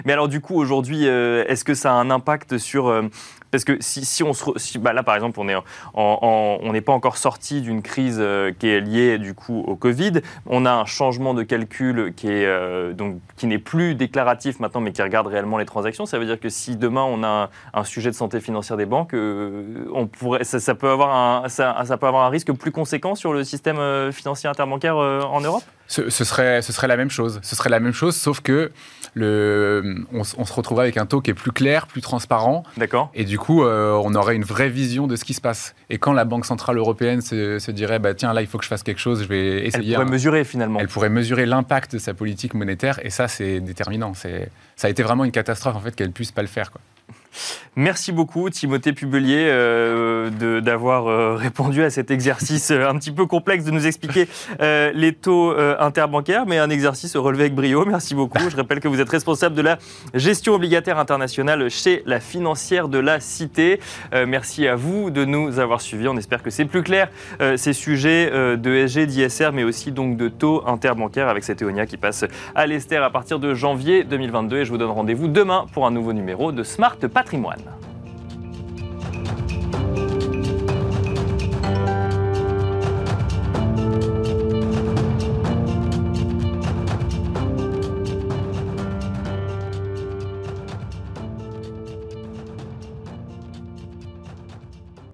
Mais 0.04 0.12
alors 0.12 0.28
du 0.28 0.40
coup 0.40 0.56
aujourd'hui, 0.56 1.06
euh, 1.06 1.44
est-ce 1.48 1.64
que 1.64 1.74
ça 1.74 1.92
a 1.92 1.94
un 1.94 2.10
impact 2.10 2.58
sur 2.58 2.88
euh, 2.88 3.02
parce 3.54 3.62
que 3.62 3.76
si, 3.78 4.04
si 4.04 4.24
on 4.24 4.32
se, 4.32 4.44
si, 4.56 4.78
bah 4.80 4.92
là 4.92 5.04
par 5.04 5.14
exemple 5.14 5.38
on 5.38 5.48
est 5.48 5.54
on 5.94 6.72
n'est 6.72 6.80
pas 6.80 6.92
encore 6.92 7.16
sorti 7.16 7.60
d'une 7.60 7.82
crise 7.82 8.16
euh, 8.18 8.50
qui 8.58 8.66
est 8.66 8.80
liée 8.80 9.18
du 9.18 9.32
coup 9.32 9.60
au 9.60 9.76
Covid, 9.76 10.22
on 10.46 10.66
a 10.66 10.72
un 10.72 10.84
changement 10.86 11.34
de 11.34 11.44
calcul 11.44 12.12
qui 12.16 12.26
est 12.26 12.46
euh, 12.46 12.92
donc 12.94 13.18
qui 13.36 13.46
n'est 13.46 13.60
plus 13.60 13.94
déclaratif 13.94 14.58
maintenant, 14.58 14.80
mais 14.80 14.90
qui 14.90 15.02
regarde 15.02 15.28
réellement 15.28 15.56
les 15.56 15.66
transactions. 15.66 16.04
Ça 16.04 16.18
veut 16.18 16.26
dire 16.26 16.40
que 16.40 16.48
si 16.48 16.74
demain 16.74 17.04
on 17.04 17.22
a 17.22 17.48
un, 17.74 17.84
sujet 17.84 18.10
de 18.10 18.16
santé 18.16 18.40
financière 18.40 18.76
des 18.76 18.86
banques, 18.86 19.14
euh, 19.14 19.84
on 19.92 20.08
pourrait, 20.08 20.42
ça, 20.42 20.74
peut 20.74 20.90
avoir 20.90 21.44
un, 21.44 21.48
ça, 21.48 21.96
peut 21.96 22.08
avoir 22.08 22.24
un 22.24 22.30
risque 22.30 22.52
plus 22.54 22.72
conséquent 22.72 23.14
sur 23.14 23.32
le 23.32 23.44
système 23.44 24.10
financier 24.10 24.50
interbancaire 24.50 24.96
en 24.96 25.40
Europe? 25.40 25.62
Ce, 25.86 26.10
serait, 26.10 26.60
ce 26.62 26.72
serait 26.72 26.88
la 26.88 26.96
même 26.96 27.10
chose. 27.10 27.38
Ce 27.42 27.54
serait 27.54 27.70
la 27.70 27.78
même 27.78 27.92
chose, 27.92 28.16
sauf 28.16 28.40
que 28.40 28.72
le, 29.14 30.04
on, 30.12 30.24
se 30.24 30.52
retrouve 30.52 30.80
avec 30.80 30.96
un 30.96 31.06
taux 31.06 31.20
qui 31.20 31.30
est 31.30 31.34
plus 31.34 31.52
clair, 31.52 31.86
plus 31.86 32.00
transparent. 32.00 32.64
D'accord. 32.76 33.10
Et 33.14 33.24
du 33.24 33.38
coup, 33.38 33.62
euh, 33.62 33.92
on 34.04 34.14
aurait 34.14 34.34
une 34.34 34.44
vraie 34.44 34.68
vision 34.68 35.06
de 35.06 35.16
ce 35.16 35.24
qui 35.24 35.34
se 35.34 35.40
passe. 35.40 35.74
Et 35.88 35.98
quand 35.98 36.12
la 36.12 36.24
Banque 36.24 36.44
Centrale 36.46 36.76
Européenne 36.76 37.20
se, 37.20 37.70
dirait, 37.70 38.00
bah, 38.00 38.14
tiens, 38.14 38.32
là, 38.32 38.42
il 38.42 38.48
faut 38.48 38.58
que 38.58 38.64
je 38.64 38.68
fasse 38.68 38.82
quelque 38.82 39.00
chose, 39.00 39.22
je 39.22 39.28
vais 39.28 39.66
essayer. 39.66 39.92
Elle 39.92 39.98
pourrait 40.00 40.10
mesurer 40.10 40.44
finalement. 40.44 40.80
Elle 40.80 40.88
pourrait 40.88 41.08
mesurer 41.08 41.46
l'impact 41.46 41.94
de 41.94 41.98
sa 41.98 42.12
politique 42.12 42.54
monétaire. 42.54 42.98
Et 43.04 43.10
ça, 43.10 43.28
c'est 43.28 43.60
déterminant. 43.60 44.12
Ça 44.14 44.28
a 44.82 44.90
été 44.90 45.02
vraiment 45.02 45.24
une 45.24 45.32
catastrophe, 45.32 45.76
en 45.76 45.80
fait, 45.80 45.94
qu'elle 45.94 46.12
puisse 46.12 46.32
pas 46.32 46.42
le 46.42 46.48
faire. 46.48 46.70
Quoi. 46.72 46.80
Merci 47.76 48.12
beaucoup 48.12 48.48
Timothée 48.50 48.92
Pubelier 48.92 49.48
euh, 49.48 50.60
d'avoir 50.60 51.08
euh, 51.08 51.34
répondu 51.34 51.82
à 51.82 51.90
cet 51.90 52.12
exercice 52.12 52.70
euh, 52.70 52.88
un 52.88 52.96
petit 52.96 53.10
peu 53.10 53.26
complexe 53.26 53.64
de 53.64 53.72
nous 53.72 53.86
expliquer 53.86 54.28
les 54.60 55.12
taux 55.12 55.54
interbancaires, 55.78 56.46
mais 56.46 56.58
un 56.58 56.70
exercice 56.70 57.16
relevé 57.16 57.44
avec 57.44 57.54
brio. 57.54 57.84
Merci 57.84 58.14
beaucoup. 58.14 58.38
Je 58.48 58.56
rappelle 58.56 58.80
que 58.80 58.88
vous 58.88 59.00
êtes 59.00 59.08
responsable 59.08 59.54
de 59.54 59.62
la 59.62 59.78
gestion 60.14 60.54
obligataire 60.54 60.98
internationale 60.98 61.68
chez 61.70 62.02
la 62.06 62.20
financière 62.20 62.88
de 62.88 62.98
la 62.98 63.20
Cité. 63.20 63.80
merci 64.26 64.66
à 64.66 64.76
vous 64.76 65.10
de 65.10 65.24
nous 65.24 65.58
avoir 65.58 65.80
suivis. 65.80 66.08
On 66.08 66.16
espère 66.16 66.42
que 66.42 66.50
c'est 66.50 66.64
plus 66.64 66.82
clair 66.82 67.08
ces 67.56 67.72
sujets 67.72 68.30
de 68.56 68.86
SG, 68.86 69.06
d'ISR, 69.06 69.50
mais 69.52 69.64
aussi 69.64 69.92
donc 69.92 70.16
de 70.16 70.28
taux 70.28 70.62
interbancaires 70.66 71.28
avec 71.28 71.44
cette 71.44 71.62
éonia 71.62 71.86
qui 71.86 71.96
passe 71.96 72.24
à 72.54 72.66
l'Esther 72.66 73.02
à 73.02 73.10
partir 73.10 73.38
de 73.38 73.54
janvier 73.54 74.04
2022. 74.04 74.58
Et 74.58 74.64
je 74.64 74.70
vous 74.70 74.78
donne 74.78 74.90
rendez-vous 74.90 75.28
demain 75.28 75.66
pour 75.72 75.86
un 75.86 75.90
nouveau 75.90 76.12
numéro 76.12 76.52
de 76.52 76.62
Smart 76.62 76.93
Patrimoine. 77.08 77.62